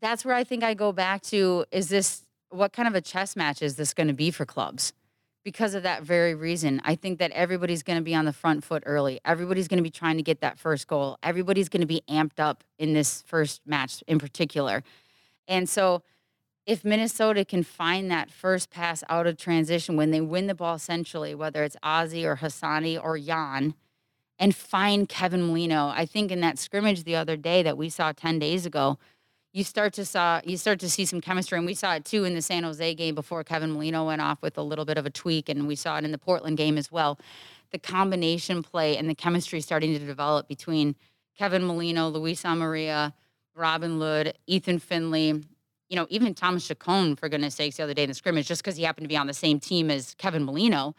that's 0.00 0.24
where 0.24 0.34
I 0.34 0.44
think 0.44 0.64
I 0.64 0.72
go 0.72 0.90
back 0.90 1.20
to 1.24 1.66
is 1.70 1.90
this 1.90 2.22
what 2.48 2.72
kind 2.72 2.88
of 2.88 2.94
a 2.94 3.02
chess 3.02 3.36
match 3.36 3.60
is 3.60 3.76
this 3.76 3.92
going 3.92 4.08
to 4.08 4.14
be 4.14 4.30
for 4.30 4.46
clubs? 4.46 4.94
Because 5.42 5.74
of 5.74 5.84
that 5.84 6.02
very 6.02 6.34
reason, 6.34 6.82
I 6.84 6.94
think 6.94 7.18
that 7.18 7.30
everybody's 7.30 7.82
going 7.82 7.98
to 7.98 8.04
be 8.04 8.14
on 8.14 8.26
the 8.26 8.32
front 8.32 8.62
foot 8.62 8.82
early. 8.84 9.20
Everybody's 9.24 9.68
going 9.68 9.78
to 9.78 9.82
be 9.82 9.90
trying 9.90 10.18
to 10.18 10.22
get 10.22 10.40
that 10.42 10.58
first 10.58 10.86
goal. 10.86 11.18
Everybody's 11.22 11.70
going 11.70 11.80
to 11.80 11.86
be 11.86 12.02
amped 12.10 12.38
up 12.38 12.62
in 12.78 12.92
this 12.92 13.22
first 13.22 13.62
match 13.64 14.04
in 14.06 14.18
particular. 14.18 14.82
And 15.48 15.68
so, 15.68 16.02
if 16.66 16.84
Minnesota 16.84 17.44
can 17.44 17.62
find 17.62 18.10
that 18.10 18.30
first 18.30 18.70
pass 18.70 19.02
out 19.08 19.26
of 19.26 19.38
transition 19.38 19.96
when 19.96 20.10
they 20.10 20.20
win 20.20 20.46
the 20.46 20.54
ball 20.54 20.78
centrally, 20.78 21.34
whether 21.34 21.64
it's 21.64 21.76
Ozzy 21.82 22.24
or 22.24 22.36
Hassani 22.36 23.02
or 23.02 23.18
Jan, 23.18 23.74
and 24.38 24.54
find 24.54 25.08
Kevin 25.08 25.48
Molino, 25.48 25.88
I 25.88 26.06
think 26.06 26.30
in 26.30 26.40
that 26.40 26.58
scrimmage 26.58 27.04
the 27.04 27.16
other 27.16 27.36
day 27.36 27.62
that 27.62 27.76
we 27.76 27.88
saw 27.88 28.12
10 28.12 28.38
days 28.38 28.66
ago, 28.66 28.98
you 29.52 29.64
start 29.64 29.92
to 29.94 30.04
saw 30.04 30.40
you 30.44 30.56
start 30.56 30.80
to 30.80 30.90
see 30.90 31.04
some 31.04 31.20
chemistry, 31.20 31.58
and 31.58 31.66
we 31.66 31.74
saw 31.74 31.94
it 31.94 32.04
too 32.04 32.24
in 32.24 32.34
the 32.34 32.42
San 32.42 32.62
Jose 32.62 32.94
game 32.94 33.14
before 33.14 33.42
Kevin 33.44 33.72
Molino 33.72 34.06
went 34.06 34.20
off 34.20 34.40
with 34.42 34.56
a 34.56 34.62
little 34.62 34.84
bit 34.84 34.98
of 34.98 35.06
a 35.06 35.10
tweak, 35.10 35.48
and 35.48 35.66
we 35.66 35.76
saw 35.76 35.98
it 35.98 36.04
in 36.04 36.12
the 36.12 36.18
Portland 36.18 36.56
game 36.56 36.78
as 36.78 36.92
well. 36.92 37.18
The 37.72 37.78
combination 37.78 38.62
play 38.62 38.96
and 38.96 39.08
the 39.08 39.14
chemistry 39.14 39.60
starting 39.60 39.92
to 39.92 40.04
develop 40.04 40.48
between 40.48 40.96
Kevin 41.36 41.64
Molino, 41.64 42.08
Luis 42.08 42.42
Amarilla, 42.42 43.12
Robin 43.54 43.98
Lod, 43.98 44.34
Ethan 44.46 44.78
Finlay, 44.78 45.42
you 45.88 45.96
know, 45.96 46.06
even 46.10 46.34
Thomas 46.34 46.66
Chacon, 46.66 47.16
for 47.16 47.28
goodness 47.28 47.54
sakes, 47.54 47.76
the 47.76 47.82
other 47.82 47.94
day 47.94 48.04
in 48.04 48.08
the 48.08 48.14
scrimmage, 48.14 48.46
just 48.46 48.62
because 48.62 48.76
he 48.76 48.84
happened 48.84 49.04
to 49.04 49.08
be 49.08 49.16
on 49.16 49.26
the 49.26 49.34
same 49.34 49.58
team 49.58 49.90
as 49.90 50.14
Kevin 50.14 50.44
Molino 50.44 50.94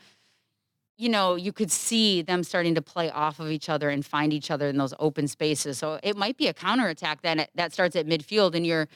you 0.97 1.09
know, 1.09 1.35
you 1.35 1.51
could 1.51 1.71
see 1.71 2.21
them 2.21 2.43
starting 2.43 2.75
to 2.75 2.81
play 2.81 3.09
off 3.09 3.39
of 3.39 3.49
each 3.49 3.69
other 3.69 3.89
and 3.89 4.05
find 4.05 4.31
each 4.31 4.51
other 4.51 4.67
in 4.69 4.77
those 4.77 4.93
open 4.99 5.27
spaces. 5.27 5.77
So 5.77 5.99
it 6.03 6.15
might 6.15 6.37
be 6.37 6.47
a 6.47 6.53
counterattack 6.53 7.21
then 7.21 7.45
that 7.55 7.73
starts 7.73 7.95
at 7.95 8.05
midfield 8.05 8.53
and 8.55 8.65
you're, 8.65 8.87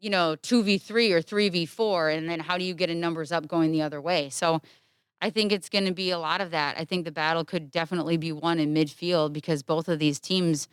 you 0.00 0.08
know, 0.10 0.36
2v3 0.42 1.12
or 1.12 1.20
3v4. 1.20 2.16
And 2.16 2.30
then 2.30 2.40
how 2.40 2.56
do 2.56 2.64
you 2.64 2.72
get 2.72 2.88
a 2.88 2.94
numbers 2.94 3.30
up 3.30 3.46
going 3.46 3.72
the 3.72 3.82
other 3.82 4.00
way? 4.00 4.30
So 4.30 4.62
I 5.20 5.30
think 5.30 5.52
it's 5.52 5.68
going 5.68 5.84
to 5.84 5.92
be 5.92 6.10
a 6.10 6.18
lot 6.18 6.40
of 6.40 6.50
that. 6.52 6.78
I 6.78 6.84
think 6.84 7.04
the 7.04 7.12
battle 7.12 7.44
could 7.44 7.70
definitely 7.70 8.16
be 8.16 8.32
won 8.32 8.58
in 8.58 8.72
midfield 8.72 9.32
because 9.32 9.62
both 9.62 9.88
of 9.88 9.98
these 9.98 10.18
teams, 10.18 10.66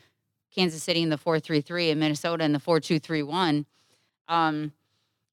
Kansas 0.56 0.82
City 0.82 1.02
in 1.02 1.10
the 1.10 1.18
4 1.18 1.40
3 1.40 1.60
3 1.60 1.92
and 1.92 2.00
Minnesota 2.00 2.46
in 2.46 2.54
the 2.54 2.60
4 2.60 2.80
2 2.80 3.00
3 3.00 3.24
1, 3.24 3.66
um, 4.30 4.72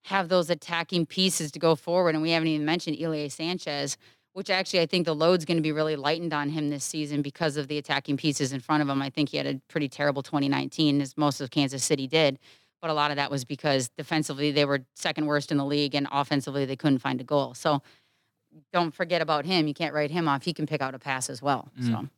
have 0.06 0.28
those 0.28 0.50
attacking 0.50 1.06
pieces 1.06 1.52
to 1.52 1.58
go 1.58 1.76
forward. 1.76 2.14
And 2.14 2.22
we 2.22 2.32
haven't 2.32 2.48
even 2.48 2.66
mentioned 2.66 2.96
Ilie 3.00 3.28
Sanchez 3.28 3.96
which 4.34 4.50
actually 4.50 4.80
I 4.80 4.86
think 4.86 5.06
the 5.06 5.14
load's 5.14 5.44
going 5.44 5.56
to 5.56 5.62
be 5.62 5.72
really 5.72 5.96
lightened 5.96 6.34
on 6.34 6.50
him 6.50 6.68
this 6.68 6.84
season 6.84 7.22
because 7.22 7.56
of 7.56 7.68
the 7.68 7.78
attacking 7.78 8.16
pieces 8.16 8.52
in 8.52 8.60
front 8.60 8.82
of 8.82 8.88
him. 8.88 9.00
I 9.00 9.08
think 9.08 9.30
he 9.30 9.36
had 9.36 9.46
a 9.46 9.60
pretty 9.68 9.88
terrible 9.88 10.22
2019, 10.22 11.00
as 11.00 11.16
most 11.16 11.40
of 11.40 11.50
Kansas 11.50 11.82
City 11.82 12.06
did. 12.06 12.38
But 12.82 12.90
a 12.90 12.94
lot 12.94 13.10
of 13.10 13.16
that 13.16 13.30
was 13.30 13.44
because 13.44 13.88
defensively 13.96 14.50
they 14.50 14.66
were 14.66 14.84
second 14.94 15.26
worst 15.26 15.50
in 15.50 15.56
the 15.56 15.64
league, 15.64 15.94
and 15.94 16.06
offensively 16.12 16.66
they 16.66 16.76
couldn't 16.76 16.98
find 16.98 17.20
a 17.20 17.24
goal. 17.24 17.54
So 17.54 17.80
don't 18.72 18.92
forget 18.92 19.22
about 19.22 19.46
him. 19.46 19.66
You 19.66 19.74
can't 19.74 19.94
write 19.94 20.10
him 20.10 20.28
off. 20.28 20.44
He 20.44 20.52
can 20.52 20.66
pick 20.66 20.82
out 20.82 20.94
a 20.94 20.98
pass 20.98 21.30
as 21.30 21.40
well. 21.40 21.70
Mm. 21.80 21.90
So 21.90 22.08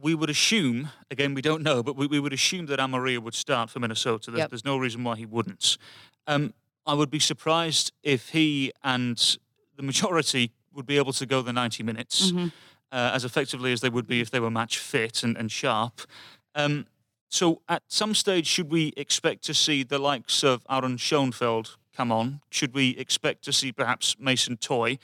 we 0.00 0.14
would 0.14 0.30
assume, 0.30 0.88
again, 1.10 1.34
we 1.34 1.42
don't 1.42 1.62
know, 1.62 1.82
but 1.82 1.96
we, 1.96 2.06
we 2.06 2.20
would 2.20 2.32
assume 2.32 2.66
that 2.66 2.78
Amarilla 2.78 3.20
would 3.20 3.34
start 3.34 3.70
for 3.70 3.80
Minnesota. 3.80 4.30
There's, 4.30 4.38
yep. 4.38 4.50
there's 4.50 4.64
no 4.64 4.78
reason 4.78 5.04
why 5.04 5.16
he 5.16 5.26
wouldn't. 5.26 5.76
Um, 6.26 6.54
I 6.86 6.94
would 6.94 7.10
be 7.10 7.18
surprised 7.18 7.92
if 8.02 8.30
he 8.30 8.72
and 8.82 9.36
the 9.76 9.82
majority 9.82 10.52
would 10.74 10.86
be 10.86 10.96
able 10.96 11.12
to 11.12 11.26
go 11.26 11.42
the 11.42 11.52
90 11.52 11.82
minutes 11.82 12.30
mm-hmm. 12.30 12.48
uh, 12.90 13.12
as 13.14 13.24
effectively 13.24 13.72
as 13.72 13.80
they 13.80 13.88
would 13.88 14.06
be 14.06 14.20
if 14.20 14.30
they 14.30 14.40
were 14.40 14.50
match 14.50 14.78
fit 14.78 15.22
and, 15.22 15.36
and 15.36 15.50
sharp. 15.50 16.02
Um, 16.54 16.86
so 17.28 17.62
at 17.68 17.82
some 17.88 18.14
stage, 18.14 18.46
should 18.46 18.70
we 18.70 18.92
expect 18.96 19.42
to 19.44 19.54
see 19.54 19.82
the 19.82 19.98
likes 19.98 20.44
of 20.44 20.66
Aaron 20.68 20.98
Schoenfeld 20.98 21.76
come 21.96 22.12
on? 22.12 22.40
Should 22.50 22.74
we 22.74 22.90
expect 22.90 23.42
to 23.44 23.52
see 23.52 23.72
perhaps 23.72 24.18
Mason 24.18 24.56
Toye? 24.56 24.98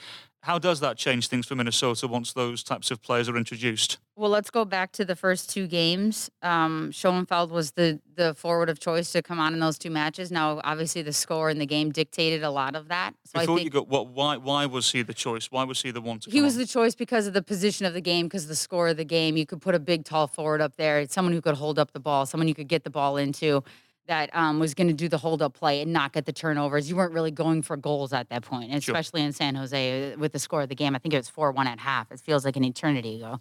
How 0.48 0.58
does 0.58 0.80
that 0.80 0.96
change 0.96 1.28
things 1.28 1.44
for 1.44 1.56
Minnesota 1.56 2.08
once 2.08 2.32
those 2.32 2.62
types 2.62 2.90
of 2.90 3.02
players 3.02 3.28
are 3.28 3.36
introduced? 3.36 3.98
Well, 4.16 4.30
let's 4.30 4.48
go 4.50 4.64
back 4.64 4.92
to 4.92 5.04
the 5.04 5.14
first 5.14 5.50
two 5.50 5.66
games. 5.66 6.30
Um, 6.40 6.90
Schoenfeld 6.90 7.50
was 7.52 7.72
the 7.72 8.00
the 8.14 8.32
forward 8.32 8.70
of 8.70 8.80
choice 8.80 9.12
to 9.12 9.20
come 9.20 9.38
on 9.40 9.52
in 9.52 9.60
those 9.60 9.76
two 9.76 9.90
matches. 9.90 10.32
Now, 10.32 10.62
obviously, 10.64 11.02
the 11.02 11.12
score 11.12 11.50
in 11.50 11.58
the 11.58 11.66
game 11.66 11.92
dictated 11.92 12.42
a 12.42 12.50
lot 12.50 12.76
of 12.76 12.88
that. 12.88 13.12
So 13.26 13.38
Before 13.38 13.56
I 13.56 13.58
think 13.58 13.64
you 13.66 13.70
go, 13.70 13.82
what, 13.82 14.06
why 14.06 14.38
why 14.38 14.64
was 14.64 14.90
he 14.90 15.02
the 15.02 15.12
choice? 15.12 15.50
Why 15.50 15.64
was 15.64 15.82
he 15.82 15.90
the 15.90 16.00
one 16.00 16.18
to? 16.20 16.30
He 16.30 16.40
was 16.40 16.54
on? 16.54 16.60
the 16.60 16.66
choice 16.66 16.94
because 16.94 17.26
of 17.26 17.34
the 17.34 17.42
position 17.42 17.84
of 17.84 17.92
the 17.92 18.00
game, 18.00 18.24
because 18.24 18.44
of 18.44 18.48
the 18.48 18.56
score 18.56 18.88
of 18.88 18.96
the 18.96 19.04
game. 19.04 19.36
You 19.36 19.44
could 19.44 19.60
put 19.60 19.74
a 19.74 19.78
big, 19.78 20.06
tall 20.06 20.26
forward 20.28 20.62
up 20.62 20.76
there. 20.76 21.06
Someone 21.08 21.34
who 21.34 21.42
could 21.42 21.56
hold 21.56 21.78
up 21.78 21.92
the 21.92 22.00
ball, 22.00 22.24
someone 22.24 22.48
you 22.48 22.54
could 22.54 22.68
get 22.68 22.84
the 22.84 22.90
ball 22.90 23.18
into 23.18 23.62
that 24.08 24.34
um, 24.34 24.58
was 24.58 24.74
going 24.74 24.88
to 24.88 24.94
do 24.94 25.08
the 25.08 25.18
hold 25.18 25.40
up 25.40 25.54
play 25.54 25.80
and 25.80 25.92
not 25.92 26.12
get 26.12 26.26
the 26.26 26.32
turnovers. 26.32 26.90
You 26.90 26.96
weren't 26.96 27.12
really 27.12 27.30
going 27.30 27.62
for 27.62 27.76
goals 27.76 28.12
at 28.12 28.28
that 28.30 28.42
point, 28.42 28.74
especially 28.74 29.20
sure. 29.20 29.26
in 29.26 29.32
San 29.32 29.54
Jose 29.54 30.12
uh, 30.12 30.16
with 30.18 30.32
the 30.32 30.38
score 30.38 30.62
of 30.62 30.68
the 30.68 30.74
game. 30.74 30.96
I 30.96 30.98
think 30.98 31.14
it 31.14 31.18
was 31.18 31.28
4 31.28 31.52
1 31.52 31.66
at 31.66 31.78
half. 31.78 32.10
It 32.10 32.20
feels 32.20 32.44
like 32.44 32.56
an 32.56 32.64
eternity 32.64 33.16
ago. 33.16 33.38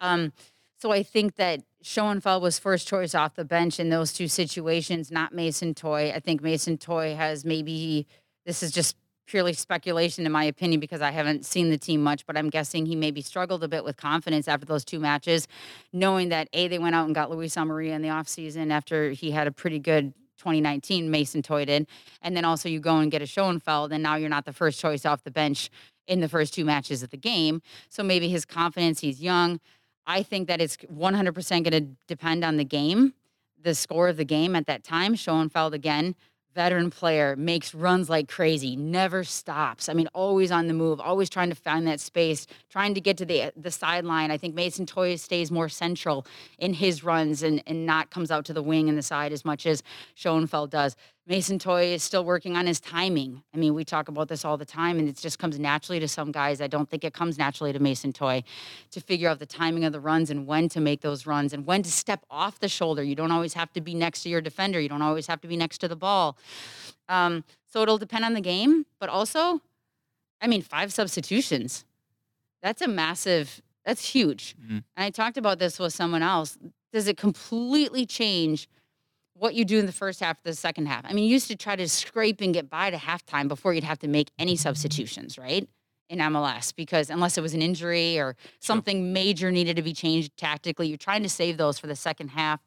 Um, 0.00 0.32
so 0.78 0.92
I 0.92 1.02
think 1.02 1.36
that 1.36 1.60
Schoenfeld 1.80 2.42
was 2.42 2.58
first 2.58 2.88
choice 2.88 3.14
off 3.14 3.34
the 3.34 3.44
bench 3.44 3.78
in 3.78 3.88
those 3.88 4.12
two 4.12 4.28
situations, 4.28 5.10
not 5.10 5.32
Mason 5.32 5.74
Toye. 5.74 6.12
I 6.12 6.20
think 6.20 6.42
Mason 6.42 6.76
Toye 6.76 7.14
has 7.14 7.44
maybe, 7.44 8.06
this 8.44 8.62
is 8.62 8.72
just 8.72 8.96
purely 9.26 9.52
speculation 9.52 10.26
in 10.26 10.32
my 10.32 10.44
opinion 10.44 10.80
because 10.80 11.00
I 11.00 11.10
haven't 11.10 11.44
seen 11.44 11.70
the 11.70 11.78
team 11.78 12.02
much, 12.02 12.26
but 12.26 12.36
I'm 12.36 12.50
guessing 12.50 12.86
he 12.86 12.96
maybe 12.96 13.22
struggled 13.22 13.62
a 13.64 13.68
bit 13.68 13.84
with 13.84 13.96
confidence 13.96 14.48
after 14.48 14.66
those 14.66 14.84
two 14.84 15.00
matches, 15.00 15.48
knowing 15.92 16.28
that 16.30 16.48
A, 16.52 16.68
they 16.68 16.78
went 16.78 16.94
out 16.94 17.06
and 17.06 17.14
got 17.14 17.30
Luis 17.30 17.54
Amarilla 17.54 17.92
in 17.92 18.02
the 18.02 18.08
offseason 18.08 18.70
after 18.70 19.10
he 19.10 19.30
had 19.30 19.46
a 19.46 19.52
pretty 19.52 19.78
good 19.78 20.12
2019, 20.38 21.10
Mason 21.10 21.40
Toye 21.40 21.64
did. 21.64 21.86
And 22.20 22.36
then 22.36 22.44
also 22.44 22.68
you 22.68 22.80
go 22.80 22.98
and 22.98 23.10
get 23.10 23.22
a 23.22 23.26
Schoenfeld, 23.26 23.92
and 23.92 24.02
now 24.02 24.16
you're 24.16 24.28
not 24.28 24.44
the 24.44 24.52
first 24.52 24.80
choice 24.80 25.06
off 25.06 25.22
the 25.22 25.30
bench 25.30 25.70
in 26.08 26.20
the 26.20 26.28
first 26.28 26.52
two 26.52 26.64
matches 26.64 27.02
of 27.02 27.10
the 27.10 27.16
game. 27.16 27.62
So 27.88 28.02
maybe 28.02 28.28
his 28.28 28.44
confidence, 28.44 29.00
he's 29.00 29.22
young. 29.22 29.60
I 30.04 30.24
think 30.24 30.48
that 30.48 30.60
it's 30.60 30.76
100% 30.76 31.50
going 31.50 31.64
to 31.70 31.96
depend 32.08 32.44
on 32.44 32.56
the 32.56 32.64
game, 32.64 33.14
the 33.62 33.74
score 33.74 34.08
of 34.08 34.16
the 34.16 34.24
game 34.24 34.56
at 34.56 34.66
that 34.66 34.82
time. 34.82 35.14
Schoenfeld 35.14 35.74
again 35.74 36.16
veteran 36.54 36.90
player, 36.90 37.36
makes 37.36 37.74
runs 37.74 38.10
like 38.10 38.28
crazy, 38.28 38.76
never 38.76 39.24
stops. 39.24 39.88
I 39.88 39.94
mean, 39.94 40.08
always 40.14 40.50
on 40.50 40.66
the 40.66 40.74
move, 40.74 41.00
always 41.00 41.30
trying 41.30 41.48
to 41.48 41.54
find 41.54 41.86
that 41.86 42.00
space, 42.00 42.46
trying 42.70 42.94
to 42.94 43.00
get 43.00 43.16
to 43.18 43.24
the 43.24 43.52
the 43.56 43.70
sideline. 43.70 44.30
I 44.30 44.38
think 44.38 44.54
Mason 44.54 44.86
Toye 44.86 45.16
stays 45.16 45.50
more 45.50 45.68
central 45.68 46.26
in 46.58 46.74
his 46.74 47.04
runs 47.04 47.42
and, 47.42 47.62
and 47.66 47.86
not 47.86 48.10
comes 48.10 48.30
out 48.30 48.44
to 48.46 48.52
the 48.52 48.62
wing 48.62 48.88
and 48.88 48.98
the 48.98 49.02
side 49.02 49.32
as 49.32 49.44
much 49.44 49.66
as 49.66 49.82
Schoenfeld 50.14 50.70
does. 50.70 50.96
Mason 51.24 51.58
Toye 51.58 51.94
is 51.94 52.02
still 52.02 52.24
working 52.24 52.56
on 52.56 52.66
his 52.66 52.80
timing. 52.80 53.44
I 53.54 53.56
mean, 53.56 53.74
we 53.74 53.84
talk 53.84 54.08
about 54.08 54.26
this 54.26 54.44
all 54.44 54.56
the 54.56 54.64
time, 54.64 54.98
and 54.98 55.08
it 55.08 55.16
just 55.16 55.38
comes 55.38 55.56
naturally 55.56 56.00
to 56.00 56.08
some 56.08 56.32
guys. 56.32 56.60
I 56.60 56.66
don't 56.66 56.90
think 56.90 57.04
it 57.04 57.14
comes 57.14 57.38
naturally 57.38 57.72
to 57.72 57.78
Mason 57.78 58.12
Toye 58.12 58.42
to 58.90 59.00
figure 59.00 59.28
out 59.28 59.38
the 59.38 59.46
timing 59.46 59.84
of 59.84 59.92
the 59.92 60.00
runs 60.00 60.30
and 60.30 60.48
when 60.48 60.68
to 60.70 60.80
make 60.80 61.00
those 61.00 61.24
runs 61.24 61.52
and 61.52 61.64
when 61.64 61.84
to 61.84 61.90
step 61.92 62.24
off 62.28 62.58
the 62.58 62.68
shoulder. 62.68 63.04
You 63.04 63.14
don't 63.14 63.30
always 63.30 63.54
have 63.54 63.72
to 63.74 63.80
be 63.80 63.94
next 63.94 64.24
to 64.24 64.28
your 64.28 64.40
defender, 64.40 64.80
you 64.80 64.88
don't 64.88 65.02
always 65.02 65.28
have 65.28 65.40
to 65.42 65.48
be 65.48 65.56
next 65.56 65.78
to 65.78 65.88
the 65.88 65.96
ball. 65.96 66.36
Um, 67.08 67.44
so 67.66 67.82
it'll 67.82 67.98
depend 67.98 68.24
on 68.24 68.34
the 68.34 68.40
game, 68.40 68.86
but 68.98 69.08
also, 69.08 69.60
I 70.40 70.48
mean, 70.48 70.62
five 70.62 70.92
substitutions. 70.92 71.84
That's 72.62 72.82
a 72.82 72.88
massive, 72.88 73.62
that's 73.84 74.08
huge. 74.08 74.56
Mm-hmm. 74.60 74.72
And 74.72 74.84
I 74.96 75.10
talked 75.10 75.36
about 75.36 75.60
this 75.60 75.78
with 75.78 75.92
someone 75.92 76.22
else. 76.22 76.58
Does 76.92 77.06
it 77.06 77.16
completely 77.16 78.06
change? 78.06 78.68
What 79.42 79.56
you 79.56 79.64
do 79.64 79.80
in 79.80 79.86
the 79.86 79.92
first 79.92 80.20
half 80.20 80.40
the 80.44 80.54
second 80.54 80.86
half. 80.86 81.04
I 81.04 81.12
mean, 81.12 81.24
you 81.24 81.30
used 81.30 81.48
to 81.48 81.56
try 81.56 81.74
to 81.74 81.88
scrape 81.88 82.40
and 82.40 82.54
get 82.54 82.70
by 82.70 82.90
to 82.90 82.96
halftime 82.96 83.48
before 83.48 83.74
you'd 83.74 83.82
have 83.82 83.98
to 83.98 84.06
make 84.06 84.30
any 84.38 84.54
substitutions, 84.54 85.36
right? 85.36 85.68
In 86.08 86.20
MLS, 86.20 86.72
because 86.72 87.10
unless 87.10 87.36
it 87.36 87.40
was 87.40 87.52
an 87.52 87.60
injury 87.60 88.20
or 88.20 88.36
something 88.60 88.98
sure. 88.98 89.12
major 89.12 89.50
needed 89.50 89.74
to 89.74 89.82
be 89.82 89.94
changed 89.94 90.36
tactically, 90.36 90.86
you're 90.86 90.96
trying 90.96 91.24
to 91.24 91.28
save 91.28 91.56
those 91.56 91.76
for 91.76 91.88
the 91.88 91.96
second 91.96 92.28
half. 92.28 92.60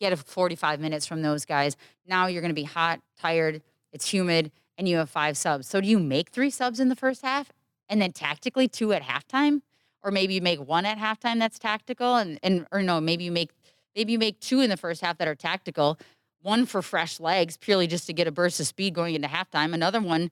Get 0.00 0.12
a 0.12 0.16
45 0.16 0.80
minutes 0.80 1.06
from 1.06 1.22
those 1.22 1.44
guys. 1.44 1.76
Now 2.04 2.26
you're 2.26 2.42
going 2.42 2.50
to 2.50 2.62
be 2.62 2.64
hot, 2.64 2.98
tired, 3.20 3.62
it's 3.92 4.12
humid, 4.12 4.50
and 4.76 4.88
you 4.88 4.96
have 4.96 5.08
five 5.08 5.36
subs. 5.36 5.68
So 5.68 5.80
do 5.80 5.86
you 5.86 6.00
make 6.00 6.30
three 6.30 6.50
subs 6.50 6.80
in 6.80 6.88
the 6.88 6.96
first 6.96 7.22
half 7.22 7.52
and 7.88 8.02
then 8.02 8.10
tactically 8.10 8.66
two 8.66 8.92
at 8.92 9.02
halftime? 9.02 9.62
Or 10.02 10.10
maybe 10.10 10.34
you 10.34 10.42
make 10.42 10.58
one 10.58 10.84
at 10.84 10.98
halftime 10.98 11.38
that's 11.38 11.60
tactical 11.60 12.16
and, 12.16 12.40
and 12.42 12.66
or 12.72 12.82
no, 12.82 13.00
maybe 13.00 13.22
you 13.22 13.30
make 13.30 13.50
Maybe 13.98 14.12
you 14.12 14.18
make 14.20 14.38
two 14.38 14.60
in 14.60 14.70
the 14.70 14.76
first 14.76 15.00
half 15.00 15.18
that 15.18 15.26
are 15.26 15.34
tactical, 15.34 15.98
one 16.42 16.66
for 16.66 16.82
fresh 16.82 17.18
legs, 17.18 17.56
purely 17.56 17.88
just 17.88 18.06
to 18.06 18.12
get 18.12 18.28
a 18.28 18.30
burst 18.30 18.60
of 18.60 18.68
speed 18.68 18.94
going 18.94 19.16
into 19.16 19.26
halftime, 19.26 19.74
another 19.74 20.00
one 20.00 20.30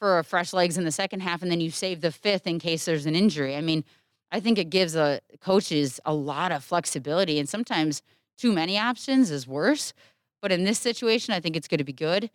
for 0.00 0.22
fresh 0.22 0.54
legs 0.54 0.78
in 0.78 0.84
the 0.84 0.90
second 0.90 1.20
half, 1.20 1.42
and 1.42 1.50
then 1.50 1.60
you 1.60 1.70
save 1.70 2.00
the 2.00 2.10
fifth 2.10 2.46
in 2.46 2.58
case 2.58 2.86
there's 2.86 3.04
an 3.04 3.14
injury. 3.14 3.54
I 3.56 3.60
mean, 3.60 3.84
I 4.32 4.40
think 4.40 4.56
it 4.56 4.70
gives 4.70 4.96
a 4.96 5.20
coaches 5.38 6.00
a 6.06 6.14
lot 6.14 6.50
of 6.50 6.64
flexibility, 6.64 7.38
and 7.38 7.46
sometimes 7.46 8.00
too 8.38 8.52
many 8.54 8.78
options 8.78 9.30
is 9.30 9.46
worse. 9.46 9.92
But 10.40 10.50
in 10.50 10.64
this 10.64 10.78
situation, 10.78 11.34
I 11.34 11.40
think 11.40 11.56
it's 11.56 11.68
going 11.68 11.78
to 11.78 11.84
be 11.84 11.92
good. 11.92 12.30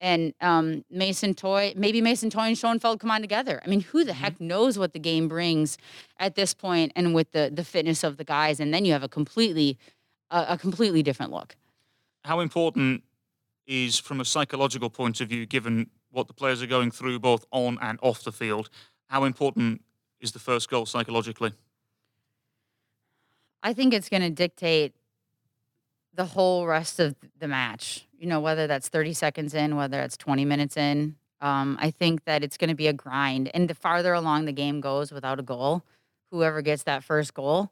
And 0.00 0.34
um, 0.40 0.84
Mason 0.88 1.34
Toye, 1.34 1.72
maybe 1.74 2.00
Mason 2.00 2.30
Toye 2.30 2.48
and 2.48 2.58
Schoenfeld 2.58 3.00
come 3.00 3.10
on 3.10 3.22
together. 3.22 3.60
I 3.64 3.68
mean, 3.68 3.80
who 3.80 4.04
the 4.04 4.12
Mhm. 4.12 4.16
heck 4.16 4.40
knows 4.40 4.78
what 4.78 4.92
the 4.92 4.98
game 5.00 5.26
brings 5.26 5.78
at 6.18 6.36
this 6.36 6.54
point, 6.54 6.92
and 6.94 7.12
with 7.12 7.32
the 7.32 7.50
the 7.52 7.64
fitness 7.64 8.04
of 8.04 8.18
the 8.18 8.24
guys, 8.24 8.60
and 8.60 8.72
then 8.72 8.84
you 8.84 8.92
have 8.92 9.02
a 9.02 9.08
completely 9.08 9.78
a, 10.30 10.46
a 10.50 10.58
completely 10.58 11.02
different 11.02 11.32
look. 11.32 11.56
How 12.24 12.40
important 12.40 13.02
is, 13.66 13.98
from 13.98 14.20
a 14.20 14.24
psychological 14.24 14.90
point 14.90 15.20
of 15.20 15.28
view, 15.28 15.46
given 15.46 15.90
what 16.10 16.28
the 16.28 16.34
players 16.34 16.62
are 16.62 16.66
going 16.66 16.90
through 16.90 17.18
both 17.18 17.44
on 17.50 17.78
and 17.80 17.98
off 18.02 18.24
the 18.24 18.32
field, 18.32 18.70
how 19.08 19.24
important 19.24 19.82
is 20.20 20.32
the 20.32 20.38
first 20.38 20.68
goal 20.70 20.86
psychologically? 20.86 21.52
I 23.62 23.72
think 23.72 23.92
it's 23.92 24.08
going 24.08 24.22
to 24.22 24.30
dictate 24.30 24.94
the 26.14 26.24
whole 26.24 26.66
rest 26.66 26.98
of 26.98 27.14
the 27.38 27.48
match. 27.48 28.06
You 28.18 28.26
know, 28.26 28.40
whether 28.40 28.66
that's 28.66 28.88
30 28.88 29.12
seconds 29.12 29.54
in, 29.54 29.76
whether 29.76 30.00
it's 30.00 30.16
20 30.16 30.44
minutes 30.44 30.76
in. 30.76 31.16
Um, 31.40 31.76
I 31.80 31.90
think 31.90 32.24
that 32.24 32.42
it's 32.42 32.56
going 32.56 32.70
to 32.70 32.76
be 32.76 32.86
a 32.86 32.92
grind. 32.92 33.50
And 33.52 33.68
the 33.68 33.74
farther 33.74 34.14
along 34.14 34.46
the 34.46 34.52
game 34.52 34.80
goes 34.80 35.12
without 35.12 35.38
a 35.38 35.42
goal, 35.42 35.84
whoever 36.30 36.62
gets 36.62 36.84
that 36.84 37.04
first 37.04 37.34
goal, 37.34 37.70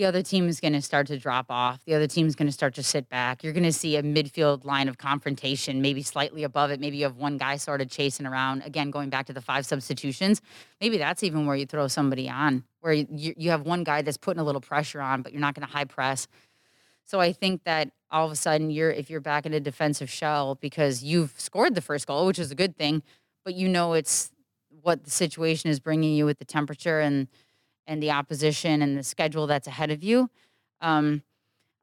the 0.00 0.06
other 0.06 0.22
team 0.22 0.48
is 0.48 0.60
going 0.60 0.72
to 0.72 0.80
start 0.80 1.06
to 1.08 1.18
drop 1.18 1.50
off. 1.50 1.84
The 1.84 1.92
other 1.92 2.06
team 2.06 2.26
is 2.26 2.34
going 2.34 2.46
to 2.46 2.52
start 2.52 2.74
to 2.76 2.82
sit 2.82 3.10
back. 3.10 3.44
You're 3.44 3.52
going 3.52 3.64
to 3.64 3.72
see 3.72 3.96
a 3.96 4.02
midfield 4.02 4.64
line 4.64 4.88
of 4.88 4.96
confrontation, 4.96 5.82
maybe 5.82 6.02
slightly 6.02 6.42
above 6.42 6.70
it. 6.70 6.80
Maybe 6.80 6.96
you 6.96 7.04
have 7.04 7.18
one 7.18 7.36
guy 7.36 7.56
sort 7.56 7.82
of 7.82 7.90
chasing 7.90 8.24
around. 8.24 8.62
Again, 8.64 8.90
going 8.90 9.10
back 9.10 9.26
to 9.26 9.34
the 9.34 9.42
five 9.42 9.66
substitutions, 9.66 10.40
maybe 10.80 10.96
that's 10.96 11.22
even 11.22 11.44
where 11.44 11.54
you 11.54 11.66
throw 11.66 11.86
somebody 11.86 12.30
on, 12.30 12.64
where 12.80 12.94
you, 12.94 13.34
you 13.36 13.50
have 13.50 13.66
one 13.66 13.84
guy 13.84 14.00
that's 14.00 14.16
putting 14.16 14.40
a 14.40 14.42
little 14.42 14.62
pressure 14.62 15.02
on, 15.02 15.20
but 15.20 15.32
you're 15.32 15.40
not 15.42 15.54
going 15.54 15.66
to 15.66 15.72
high 15.72 15.84
press. 15.84 16.26
So 17.04 17.20
I 17.20 17.34
think 17.34 17.64
that 17.64 17.90
all 18.10 18.24
of 18.24 18.32
a 18.32 18.36
sudden 18.36 18.70
you're 18.70 18.90
if 18.90 19.10
you're 19.10 19.20
back 19.20 19.44
in 19.44 19.52
a 19.52 19.60
defensive 19.60 20.08
shell 20.08 20.54
because 20.54 21.04
you've 21.04 21.34
scored 21.36 21.74
the 21.74 21.82
first 21.82 22.06
goal, 22.06 22.24
which 22.24 22.38
is 22.38 22.50
a 22.50 22.54
good 22.54 22.74
thing, 22.74 23.02
but 23.44 23.52
you 23.52 23.68
know 23.68 23.92
it's 23.92 24.30
what 24.80 25.04
the 25.04 25.10
situation 25.10 25.68
is 25.68 25.78
bringing 25.78 26.14
you 26.14 26.24
with 26.24 26.38
the 26.38 26.46
temperature 26.46 27.00
and 27.00 27.28
and 27.90 28.00
the 28.00 28.12
opposition 28.12 28.82
and 28.82 28.96
the 28.96 29.02
schedule 29.02 29.48
that's 29.48 29.66
ahead 29.66 29.90
of 29.90 30.02
you. 30.04 30.30
Um, 30.80 31.24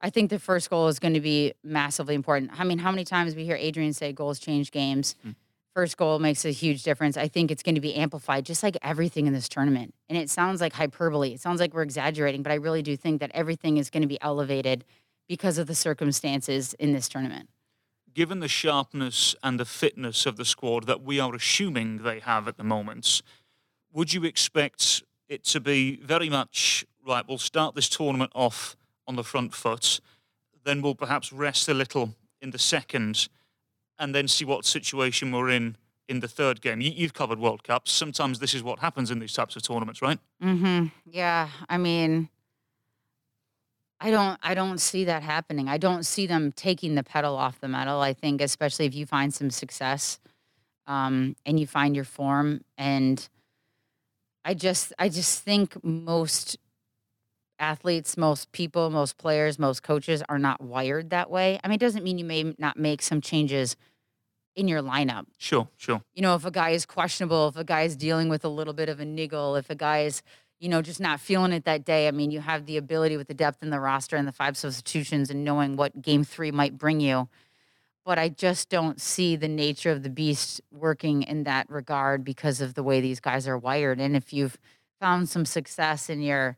I 0.00 0.08
think 0.08 0.30
the 0.30 0.38
first 0.38 0.70
goal 0.70 0.88
is 0.88 0.98
going 0.98 1.12
to 1.12 1.20
be 1.20 1.52
massively 1.62 2.14
important. 2.14 2.50
I 2.58 2.64
mean, 2.64 2.78
how 2.78 2.90
many 2.90 3.04
times 3.04 3.36
we 3.36 3.44
hear 3.44 3.56
Adrian 3.56 3.92
say 3.92 4.12
goals 4.12 4.38
change 4.38 4.70
games? 4.70 5.16
Hmm. 5.22 5.32
First 5.74 5.98
goal 5.98 6.18
makes 6.18 6.46
a 6.46 6.50
huge 6.50 6.82
difference. 6.82 7.18
I 7.18 7.28
think 7.28 7.50
it's 7.50 7.62
going 7.62 7.74
to 7.74 7.80
be 7.80 7.94
amplified, 7.94 8.46
just 8.46 8.62
like 8.62 8.78
everything 8.80 9.26
in 9.26 9.34
this 9.34 9.50
tournament. 9.50 9.94
And 10.08 10.16
it 10.16 10.30
sounds 10.30 10.62
like 10.62 10.72
hyperbole. 10.72 11.34
It 11.34 11.40
sounds 11.40 11.60
like 11.60 11.74
we're 11.74 11.82
exaggerating, 11.82 12.42
but 12.42 12.52
I 12.52 12.56
really 12.56 12.82
do 12.82 12.96
think 12.96 13.20
that 13.20 13.30
everything 13.34 13.76
is 13.76 13.90
going 13.90 14.00
to 14.00 14.08
be 14.08 14.20
elevated 14.22 14.84
because 15.28 15.58
of 15.58 15.66
the 15.66 15.74
circumstances 15.74 16.72
in 16.74 16.94
this 16.94 17.08
tournament. 17.08 17.50
Given 18.14 18.40
the 18.40 18.48
sharpness 18.48 19.36
and 19.42 19.60
the 19.60 19.66
fitness 19.66 20.24
of 20.24 20.36
the 20.36 20.46
squad 20.46 20.86
that 20.86 21.02
we 21.02 21.20
are 21.20 21.34
assuming 21.34 21.98
they 21.98 22.20
have 22.20 22.48
at 22.48 22.56
the 22.56 22.64
moment, 22.64 23.20
would 23.92 24.14
you 24.14 24.24
expect 24.24 25.02
it 25.28 25.44
to 25.44 25.60
be 25.60 25.96
very 25.96 26.28
much 26.28 26.86
right? 27.08 27.24
We'll 27.26 27.38
start 27.38 27.74
this 27.74 27.88
tournament 27.88 28.30
off 28.34 28.76
on 29.06 29.16
the 29.16 29.24
front 29.24 29.54
foot, 29.54 30.00
then 30.64 30.82
we'll 30.82 30.94
perhaps 30.94 31.32
rest 31.32 31.68
a 31.68 31.74
little 31.74 32.14
in 32.40 32.50
the 32.50 32.58
second, 32.58 33.28
and 33.98 34.14
then 34.14 34.28
see 34.28 34.44
what 34.44 34.64
situation 34.64 35.32
we're 35.32 35.48
in 35.48 35.76
in 36.08 36.20
the 36.20 36.28
third 36.28 36.60
game. 36.60 36.80
You, 36.80 36.92
you've 36.94 37.14
covered 37.14 37.38
World 37.38 37.64
Cups. 37.64 37.90
Sometimes 37.90 38.38
this 38.38 38.54
is 38.54 38.62
what 38.62 38.78
happens 38.78 39.10
in 39.10 39.18
these 39.18 39.32
types 39.32 39.56
of 39.56 39.62
tournaments, 39.62 40.00
right? 40.00 40.18
Mm-hmm. 40.42 40.86
Yeah. 41.10 41.48
I 41.68 41.78
mean, 41.78 42.28
I 44.00 44.10
don't 44.10 44.38
I 44.42 44.54
don't 44.54 44.78
see 44.78 45.04
that 45.04 45.22
happening. 45.22 45.68
I 45.68 45.78
don't 45.78 46.04
see 46.04 46.26
them 46.26 46.52
taking 46.52 46.94
the 46.94 47.02
pedal 47.02 47.36
off 47.36 47.60
the 47.60 47.68
metal. 47.68 48.00
I 48.00 48.12
think 48.12 48.40
especially 48.40 48.86
if 48.86 48.94
you 48.94 49.06
find 49.06 49.34
some 49.34 49.50
success 49.50 50.20
um, 50.86 51.34
and 51.44 51.58
you 51.58 51.66
find 51.66 51.96
your 51.96 52.04
form 52.04 52.62
and 52.76 53.28
I 54.48 54.54
just 54.54 54.94
I 54.98 55.10
just 55.10 55.44
think 55.44 55.76
most 55.84 56.56
athletes, 57.58 58.16
most 58.16 58.50
people, 58.52 58.88
most 58.88 59.18
players, 59.18 59.58
most 59.58 59.82
coaches 59.82 60.22
are 60.30 60.38
not 60.38 60.62
wired 60.62 61.10
that 61.10 61.28
way. 61.30 61.60
I 61.62 61.68
mean, 61.68 61.74
it 61.74 61.80
doesn't 61.80 62.02
mean 62.02 62.16
you 62.16 62.24
may 62.24 62.54
not 62.56 62.78
make 62.78 63.02
some 63.02 63.20
changes 63.20 63.76
in 64.56 64.66
your 64.68 64.80
lineup 64.82 65.26
Sure, 65.36 65.68
sure. 65.76 66.02
you 66.14 66.22
know, 66.22 66.34
if 66.34 66.46
a 66.46 66.50
guy 66.50 66.70
is 66.70 66.86
questionable, 66.86 67.48
if 67.48 67.56
a 67.56 67.62
guy 67.64 67.82
is 67.82 67.94
dealing 67.94 68.30
with 68.30 68.42
a 68.42 68.48
little 68.48 68.72
bit 68.72 68.88
of 68.88 69.00
a 69.00 69.04
niggle, 69.04 69.54
if 69.54 69.68
a 69.68 69.74
guy 69.74 70.00
is, 70.00 70.22
you 70.60 70.68
know, 70.70 70.80
just 70.80 70.98
not 70.98 71.20
feeling 71.20 71.52
it 71.52 71.64
that 71.64 71.84
day, 71.84 72.08
I 72.08 72.10
mean, 72.10 72.30
you 72.30 72.40
have 72.40 72.64
the 72.64 72.78
ability 72.78 73.18
with 73.18 73.28
the 73.28 73.34
depth 73.34 73.62
in 73.62 73.68
the 73.70 73.80
roster 73.80 74.16
and 74.16 74.26
the 74.26 74.32
five 74.32 74.56
substitutions 74.56 75.30
and 75.30 75.44
knowing 75.44 75.76
what 75.76 76.00
game 76.00 76.24
three 76.24 76.50
might 76.50 76.78
bring 76.78 77.00
you. 77.00 77.28
But 78.08 78.18
I 78.18 78.30
just 78.30 78.70
don't 78.70 78.98
see 78.98 79.36
the 79.36 79.48
nature 79.48 79.90
of 79.90 80.02
the 80.02 80.08
beast 80.08 80.62
working 80.72 81.22
in 81.22 81.44
that 81.44 81.68
regard 81.68 82.24
because 82.24 82.62
of 82.62 82.72
the 82.72 82.82
way 82.82 83.02
these 83.02 83.20
guys 83.20 83.46
are 83.46 83.58
wired. 83.58 84.00
And 84.00 84.16
if 84.16 84.32
you've 84.32 84.56
found 84.98 85.28
some 85.28 85.44
success 85.44 86.08
and 86.08 86.24
you're 86.24 86.56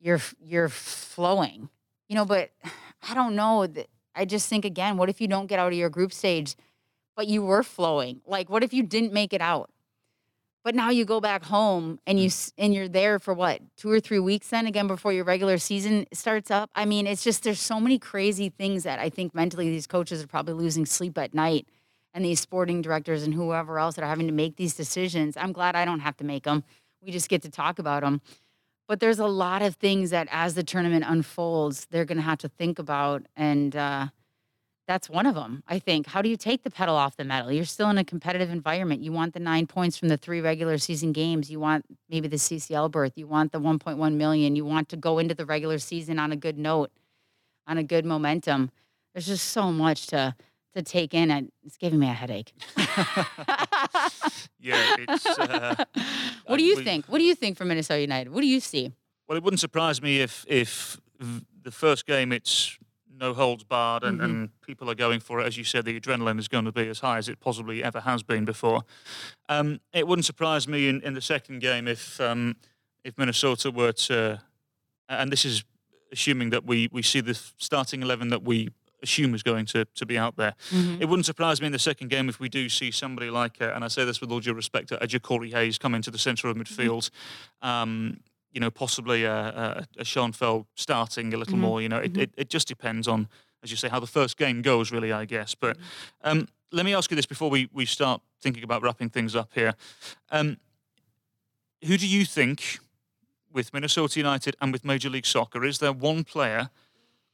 you're 0.00 0.20
you're 0.40 0.68
flowing, 0.68 1.70
you 2.08 2.14
know, 2.14 2.24
but 2.24 2.50
I 3.08 3.14
don't 3.14 3.34
know. 3.34 3.66
I 4.14 4.24
just 4.24 4.48
think 4.48 4.64
again, 4.64 4.96
what 4.96 5.08
if 5.08 5.20
you 5.20 5.26
don't 5.26 5.46
get 5.46 5.58
out 5.58 5.72
of 5.72 5.78
your 5.78 5.90
group 5.90 6.12
stage? 6.12 6.54
but 7.20 7.28
you 7.28 7.42
were 7.42 7.62
flowing. 7.62 8.22
Like, 8.26 8.48
what 8.48 8.64
if 8.64 8.72
you 8.72 8.82
didn't 8.82 9.12
make 9.12 9.34
it 9.34 9.42
out? 9.42 9.70
But 10.62 10.74
now 10.74 10.90
you 10.90 11.06
go 11.06 11.20
back 11.20 11.44
home 11.44 12.00
and 12.06 12.20
you 12.20 12.30
and 12.58 12.74
you're 12.74 12.88
there 12.88 13.18
for 13.18 13.32
what 13.32 13.62
two 13.76 13.90
or 13.90 13.98
three 13.98 14.18
weeks 14.18 14.48
then 14.48 14.66
again 14.66 14.86
before 14.86 15.12
your 15.12 15.24
regular 15.24 15.56
season 15.56 16.06
starts 16.12 16.50
up. 16.50 16.70
I 16.74 16.84
mean, 16.84 17.06
it's 17.06 17.24
just 17.24 17.44
there's 17.44 17.60
so 17.60 17.80
many 17.80 17.98
crazy 17.98 18.50
things 18.50 18.82
that 18.82 18.98
I 18.98 19.08
think 19.08 19.34
mentally 19.34 19.70
these 19.70 19.86
coaches 19.86 20.22
are 20.22 20.26
probably 20.26 20.54
losing 20.54 20.84
sleep 20.84 21.16
at 21.16 21.32
night, 21.32 21.66
and 22.12 22.24
these 22.24 22.40
sporting 22.40 22.82
directors 22.82 23.22
and 23.22 23.32
whoever 23.32 23.78
else 23.78 23.94
that 23.94 24.04
are 24.04 24.08
having 24.08 24.26
to 24.26 24.34
make 24.34 24.56
these 24.56 24.74
decisions. 24.74 25.36
I'm 25.36 25.52
glad 25.52 25.76
I 25.76 25.86
don't 25.86 26.00
have 26.00 26.16
to 26.18 26.24
make 26.24 26.44
them. 26.44 26.62
We 27.00 27.10
just 27.10 27.30
get 27.30 27.40
to 27.42 27.50
talk 27.50 27.78
about 27.78 28.02
them. 28.02 28.20
But 28.86 29.00
there's 29.00 29.20
a 29.20 29.26
lot 29.26 29.62
of 29.62 29.76
things 29.76 30.10
that 30.10 30.28
as 30.30 30.54
the 30.54 30.64
tournament 30.64 31.04
unfolds, 31.06 31.86
they're 31.90 32.04
going 32.04 32.18
to 32.18 32.22
have 32.22 32.38
to 32.38 32.48
think 32.48 32.78
about 32.78 33.22
and. 33.34 33.74
Uh, 33.74 34.08
that's 34.90 35.08
one 35.08 35.24
of 35.24 35.36
them, 35.36 35.62
I 35.68 35.78
think. 35.78 36.08
How 36.08 36.20
do 36.20 36.28
you 36.28 36.36
take 36.36 36.64
the 36.64 36.70
pedal 36.70 36.96
off 36.96 37.16
the 37.16 37.22
metal? 37.22 37.52
You're 37.52 37.64
still 37.64 37.90
in 37.90 37.98
a 37.98 38.02
competitive 38.02 38.50
environment. 38.50 39.02
You 39.02 39.12
want 39.12 39.34
the 39.34 39.38
nine 39.38 39.68
points 39.68 39.96
from 39.96 40.08
the 40.08 40.16
three 40.16 40.40
regular 40.40 40.78
season 40.78 41.12
games. 41.12 41.48
You 41.48 41.60
want 41.60 41.84
maybe 42.08 42.26
the 42.26 42.38
CCL 42.38 42.90
berth. 42.90 43.12
You 43.14 43.28
want 43.28 43.52
the 43.52 43.60
1.1 43.60 44.14
million. 44.14 44.56
You 44.56 44.64
want 44.64 44.88
to 44.88 44.96
go 44.96 45.20
into 45.20 45.32
the 45.32 45.46
regular 45.46 45.78
season 45.78 46.18
on 46.18 46.32
a 46.32 46.36
good 46.36 46.58
note, 46.58 46.90
on 47.68 47.78
a 47.78 47.84
good 47.84 48.04
momentum. 48.04 48.72
There's 49.14 49.28
just 49.28 49.50
so 49.50 49.70
much 49.70 50.08
to 50.08 50.34
to 50.74 50.82
take 50.82 51.14
in, 51.14 51.30
and 51.30 51.52
it's 51.64 51.76
giving 51.76 52.00
me 52.00 52.08
a 52.08 52.12
headache. 52.12 52.52
Yeah, 54.62 54.96
it's. 54.98 55.26
Uh, 55.26 55.74
what 56.46 56.58
do 56.58 56.64
you 56.64 56.76
think? 56.82 57.06
What 57.06 57.18
do 57.18 57.24
you 57.24 57.34
think 57.34 57.56
for 57.56 57.64
Minnesota 57.64 58.00
United? 58.02 58.30
What 58.30 58.42
do 58.42 58.46
you 58.46 58.60
see? 58.60 58.92
Well, 59.26 59.38
it 59.38 59.42
wouldn't 59.42 59.60
surprise 59.60 60.02
me 60.02 60.20
if 60.20 60.44
if 60.46 61.00
the 61.62 61.70
first 61.70 62.06
game 62.06 62.30
it's 62.30 62.78
no 63.20 63.34
holds 63.34 63.62
barred 63.62 64.02
and, 64.02 64.18
Mhm. 64.18 64.24
and 64.24 64.60
people 64.62 64.90
are 64.90 64.94
going 64.94 65.20
for 65.20 65.40
it. 65.40 65.46
As 65.46 65.56
you 65.56 65.62
said, 65.64 65.84
the 65.84 66.00
adrenaline 66.00 66.38
is 66.38 66.48
going 66.48 66.64
to 66.64 66.72
be 66.72 66.88
as 66.88 67.00
high 67.00 67.18
as 67.18 67.28
it 67.28 67.38
possibly 67.38 67.84
ever 67.84 68.00
has 68.00 68.22
been 68.22 68.44
before. 68.44 68.82
Um, 69.48 69.80
it 69.92 70.08
wouldn't 70.08 70.24
surprise 70.24 70.66
me 70.66 70.88
in, 70.88 71.02
in 71.02 71.12
the 71.14 71.20
second 71.20 71.60
game 71.60 71.86
if 71.86 72.20
um, 72.20 72.56
if 73.04 73.16
Minnesota 73.18 73.70
were 73.70 73.92
to, 73.92 74.40
and 75.08 75.30
this 75.30 75.44
is 75.44 75.62
assuming 76.12 76.50
that 76.50 76.64
we 76.64 76.88
we 76.90 77.02
see 77.02 77.20
the 77.20 77.34
starting 77.58 78.02
eleven 78.02 78.28
that 78.30 78.42
we 78.42 78.70
assume 79.02 79.34
is 79.34 79.42
going 79.42 79.64
to, 79.64 79.86
to 79.94 80.04
be 80.04 80.18
out 80.18 80.36
there. 80.36 80.54
It 81.00 81.06
wouldn't 81.08 81.24
surprise 81.24 81.58
me 81.62 81.66
in 81.66 81.72
the 81.72 81.78
second 81.78 82.08
game 82.10 82.28
if 82.28 82.38
we 82.38 82.50
do 82.50 82.68
see 82.68 82.90
somebody 82.90 83.30
like, 83.30 83.56
uh, 83.58 83.72
and 83.74 83.82
I 83.82 83.88
say 83.88 84.04
this 84.04 84.20
with 84.20 84.30
all 84.30 84.40
due 84.40 84.52
respect, 84.52 84.92
a 84.92 84.98
Jacori 85.06 85.50
Hayes 85.52 85.78
come 85.78 85.94
into 85.94 86.10
the 86.10 86.18
centre 86.18 86.48
of 86.48 86.56
midfield. 86.58 87.08
Um, 87.62 88.20
you 88.52 88.60
know, 88.60 88.70
possibly 88.70 89.24
a, 89.24 89.32
a, 89.34 89.86
a 89.98 90.04
Schoenfeld 90.04 90.66
starting 90.74 91.32
a 91.34 91.36
little 91.36 91.56
Mhm. 91.56 91.60
more. 91.60 91.82
You 91.82 91.88
know, 91.88 91.98
it, 91.98 92.16
it, 92.16 92.30
it 92.36 92.50
just 92.50 92.66
depends 92.68 93.06
on, 93.08 93.28
as 93.62 93.70
you 93.70 93.76
say, 93.76 93.88
how 93.88 94.00
the 94.00 94.06
first 94.06 94.36
game 94.36 94.62
goes, 94.62 94.90
really, 94.90 95.12
I 95.12 95.24
guess. 95.24 95.54
But 95.54 95.76
um, 96.24 96.48
let 96.72 96.84
me 96.84 96.94
ask 96.94 97.10
you 97.10 97.14
this 97.16 97.26
before 97.26 97.50
we, 97.50 97.68
we 97.72 97.86
start 97.86 98.22
thinking 98.40 98.64
about 98.64 98.82
wrapping 98.82 99.10
things 99.10 99.36
up 99.36 99.50
here. 99.54 99.74
Um, 100.30 100.56
who 101.84 101.96
do 101.96 102.06
you 102.06 102.24
think, 102.24 102.78
with 103.52 103.72
Minnesota 103.72 104.18
United 104.18 104.54
and 104.60 104.72
with 104.72 104.84
Major 104.84 105.10
League 105.10 105.26
Soccer, 105.26 105.64
is 105.64 105.78
there 105.78 105.92
one 105.92 106.24
player 106.24 106.70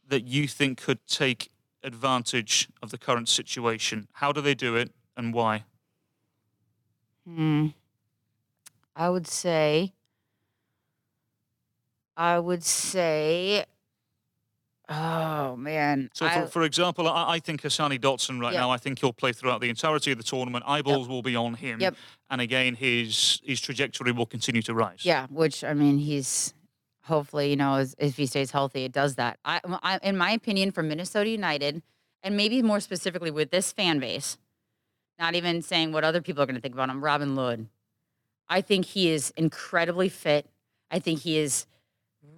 that 0.09 0.25
you 0.27 0.47
think 0.49 0.81
could 0.81 1.05
take 1.07 1.51
advantage 1.83 2.69
of 2.83 2.91
the 2.91 2.99
current 2.99 3.29
situation? 3.29 4.09
How 4.14 4.33
do 4.33 4.41
they 4.41 4.55
do 4.55 4.77
it 4.77 4.93
and 5.17 5.33
why? 5.35 5.64
Hmm. 7.27 7.69
I 8.95 9.11
would 9.11 9.27
say. 9.27 9.93
I 12.17 12.39
would 12.39 12.64
say. 12.64 13.64
Oh 14.89 15.57
man. 15.57 16.11
So, 16.14 16.27
I- 16.27 16.43
for, 16.43 16.47
for 16.47 16.62
example, 16.62 17.09
I, 17.09 17.35
I 17.35 17.39
think 17.41 17.62
Hassani 17.62 17.99
Dotson 18.01 18.41
right 18.41 18.53
Yep. 18.53 18.61
now, 18.61 18.71
I 18.71 18.77
think 18.77 19.01
he'll 19.01 19.12
play 19.12 19.33
throughout 19.33 19.61
the 19.61 19.69
entirety 19.69 20.12
of 20.12 20.19
the 20.19 20.23
tournament. 20.25 20.64
Eyeballs 20.67 21.09
will 21.09 21.23
be 21.23 21.35
on 21.35 21.55
him. 21.55 21.81
Yep. 21.81 21.97
And 22.31 22.41
again, 22.41 22.75
his 22.77 23.41
his 23.45 23.61
trajectory 23.61 24.12
will 24.12 24.27
continue 24.27 24.62
to 24.62 24.75
rise. 24.75 25.05
Yeah, 25.05 25.27
which 25.31 25.64
I 25.64 25.75
mean, 25.75 25.99
he's 25.99 26.55
hopefully, 27.03 27.51
you 27.51 27.57
know, 27.57 27.75
as, 27.77 27.95
if 27.99 28.17
he 28.17 28.27
stays 28.27 28.51
healthy, 28.53 28.85
it 28.85 28.93
does 28.93 29.17
that. 29.17 29.39
I, 29.45 29.61
I, 29.83 29.99
in 30.03 30.17
my 30.17 30.31
opinion, 30.33 30.71
for 30.73 30.83
Minnesota 30.83 31.29
United, 31.31 31.83
and 32.23 32.37
maybe 32.37 32.62
more 32.62 32.81
specifically 32.81 33.31
with 33.31 33.51
this 33.51 33.73
fan 33.73 33.99
base, 34.01 34.39
not 35.19 35.35
even 35.35 35.62
saying 35.62 35.93
what 35.93 36.03
other 36.05 36.21
people 36.21 36.43
are 36.43 36.47
going 36.47 36.57
to 36.57 36.61
think 36.61 36.75
about 36.75 36.91
him, 36.91 37.03
Robin 37.03 37.35
Lod. 37.35 37.67
I 38.49 38.61
think 38.61 38.87
he 38.87 39.11
is 39.11 39.33
incredibly 39.37 40.09
fit. 40.09 40.47
I 40.91 40.99
think 41.01 41.21
he 41.21 41.39
is 41.39 41.67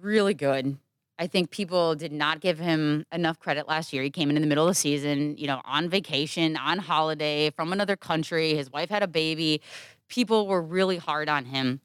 really 0.01 0.33
good. 0.33 0.77
I 1.17 1.27
think 1.27 1.51
people 1.51 1.95
did 1.95 2.13
not 2.13 2.39
give 2.39 2.59
him 2.59 3.05
enough 3.11 3.39
credit 3.39 3.67
last 3.67 3.91
year. 3.91 4.03
He 4.03 4.09
came 4.09 4.29
in 4.29 4.37
in 4.37 4.41
the 4.41 4.47
middle 4.47 4.65
of 4.65 4.71
the 4.71 4.75
season, 4.75 5.37
you 5.37 5.47
know, 5.47 5.61
on 5.65 5.89
vacation, 5.89 6.55
on 6.55 6.79
holiday, 6.79 7.49
from 7.49 7.73
another 7.73 7.97
country. 7.97 8.55
His 8.55 8.71
wife 8.71 8.89
had 8.89 9.03
a 9.03 9.07
baby. 9.07 9.61
People 10.07 10.47
were 10.47 10.61
really 10.61 10.97
hard 10.97 11.27
on 11.27 11.45
him. 11.45 11.81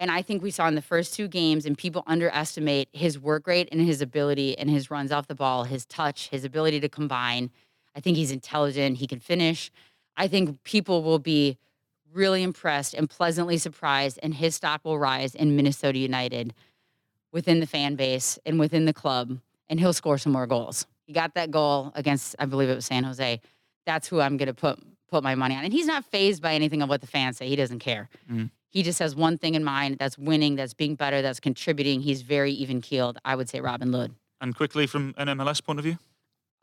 And 0.00 0.10
I 0.10 0.22
think 0.22 0.42
we 0.42 0.50
saw 0.50 0.66
in 0.66 0.74
the 0.74 0.82
first 0.82 1.14
two 1.14 1.28
games, 1.28 1.66
and 1.66 1.78
people 1.78 2.02
underestimate 2.06 2.88
his 2.92 3.18
work 3.18 3.46
rate 3.46 3.68
and 3.70 3.80
his 3.80 4.00
ability 4.00 4.58
and 4.58 4.68
his 4.68 4.90
runs 4.90 5.12
off 5.12 5.28
the 5.28 5.34
ball, 5.34 5.64
his 5.64 5.86
touch, 5.86 6.28
his 6.28 6.44
ability 6.44 6.80
to 6.80 6.88
combine. 6.88 7.50
I 7.94 8.00
think 8.00 8.16
he's 8.16 8.32
intelligent. 8.32 8.98
He 8.98 9.06
can 9.06 9.20
finish. 9.20 9.70
I 10.16 10.26
think 10.26 10.62
people 10.64 11.02
will 11.04 11.18
be 11.18 11.58
really 12.12 12.42
impressed 12.42 12.94
and 12.94 13.08
pleasantly 13.08 13.58
surprised, 13.58 14.18
and 14.22 14.34
his 14.34 14.56
stock 14.56 14.80
will 14.84 14.98
rise 14.98 15.34
in 15.34 15.54
Minnesota 15.54 15.98
United 15.98 16.54
within 17.32 17.60
the 17.60 17.66
fan 17.66 17.94
base 17.94 18.38
and 18.46 18.58
within 18.58 18.84
the 18.84 18.92
club, 18.92 19.38
and 19.68 19.78
he'll 19.78 19.92
score 19.92 20.18
some 20.18 20.32
more 20.32 20.46
goals. 20.46 20.86
He 21.06 21.12
got 21.12 21.34
that 21.34 21.50
goal 21.50 21.92
against, 21.94 22.36
I 22.38 22.46
believe 22.46 22.68
it 22.68 22.74
was 22.74 22.86
San 22.86 23.04
Jose. 23.04 23.40
That's 23.86 24.08
who 24.08 24.20
I'm 24.20 24.36
going 24.36 24.48
to 24.48 24.54
put 24.54 24.78
put 25.10 25.22
my 25.24 25.34
money 25.34 25.54
on. 25.56 25.64
And 25.64 25.72
he's 25.72 25.86
not 25.86 26.04
phased 26.04 26.42
by 26.42 26.52
anything 26.52 26.82
of 26.82 26.90
what 26.90 27.00
the 27.00 27.06
fans 27.06 27.38
say. 27.38 27.48
He 27.48 27.56
doesn't 27.56 27.78
care. 27.78 28.10
Mhm. 28.30 28.50
He 28.68 28.82
just 28.82 28.98
has 28.98 29.16
one 29.16 29.38
thing 29.38 29.54
in 29.54 29.64
mind. 29.64 29.96
That's 29.98 30.18
winning. 30.18 30.54
That's 30.56 30.74
being 30.74 30.96
better. 30.96 31.22
That's 31.22 31.40
contributing. 31.40 32.02
He's 32.02 32.20
very 32.20 32.52
even 32.52 32.82
keeled. 32.82 33.16
I 33.24 33.34
would 33.34 33.48
say 33.48 33.62
Robin 33.62 33.90
Lod. 33.90 34.12
And 34.42 34.54
quickly, 34.54 34.86
from 34.86 35.14
an 35.16 35.28
MLS 35.28 35.62
point 35.64 35.78
of 35.78 35.84
view, 35.86 35.96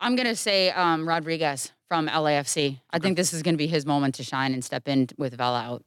I'm 0.00 0.14
going 0.14 0.28
to 0.28 0.36
say 0.36 0.70
um, 0.70 1.08
Rodriguez 1.08 1.72
from 1.88 2.06
LAFC. 2.06 2.78
I 2.90 3.00
think 3.00 3.16
this 3.16 3.32
is 3.32 3.42
going 3.42 3.54
to 3.54 3.58
be 3.58 3.66
his 3.66 3.84
moment 3.84 4.14
to 4.16 4.22
shine 4.22 4.52
and 4.54 4.64
step 4.64 4.86
in 4.86 5.08
with 5.18 5.34
Vela 5.36 5.60
out. 5.62 5.84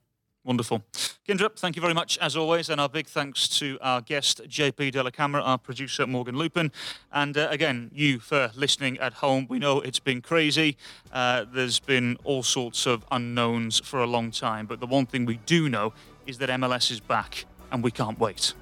Wonderful. 0.49 0.81
Kyndra, 1.27 1.55
thank 1.55 1.75
you 1.75 1.81
very 1.83 1.93
much 1.93 2.17
as 2.17 2.35
always, 2.35 2.69
and 2.69 2.81
our 2.81 2.89
big 2.89 3.05
thanks 3.05 3.47
to 3.59 3.77
our 3.81 4.01
guest 4.01 4.41
JP 4.49 4.93
Dellacamera, 4.93 5.43
our 5.43 5.59
producer 5.59 6.07
Morgan 6.07 6.35
Lupin, 6.35 6.71
and 7.13 7.37
uh, 7.37 7.47
again 7.51 7.91
you 7.93 8.17
for 8.17 8.49
listening 8.55 8.97
at 8.97 9.13
home. 9.13 9.45
We 9.47 9.59
know 9.59 9.79
it's 9.79 9.99
been 9.99 10.23
crazy. 10.23 10.75
Uh, 11.13 11.45
there's 11.53 11.79
been 11.79 12.17
all 12.23 12.41
sorts 12.41 12.87
of 12.87 13.05
unknowns 13.11 13.79
for 13.79 13.99
a 13.99 14.07
long 14.07 14.31
time, 14.31 14.65
but 14.65 14.79
the 14.79 14.87
one 14.87 15.05
thing 15.05 15.25
we 15.25 15.37
do 15.45 15.69
know 15.69 15.93
is 16.25 16.39
that 16.39 16.49
MLS 16.49 16.89
is 16.89 16.99
back, 16.99 17.45
and 17.71 17.83
we 17.83 17.91
can't 17.91 18.19
wait. 18.19 18.55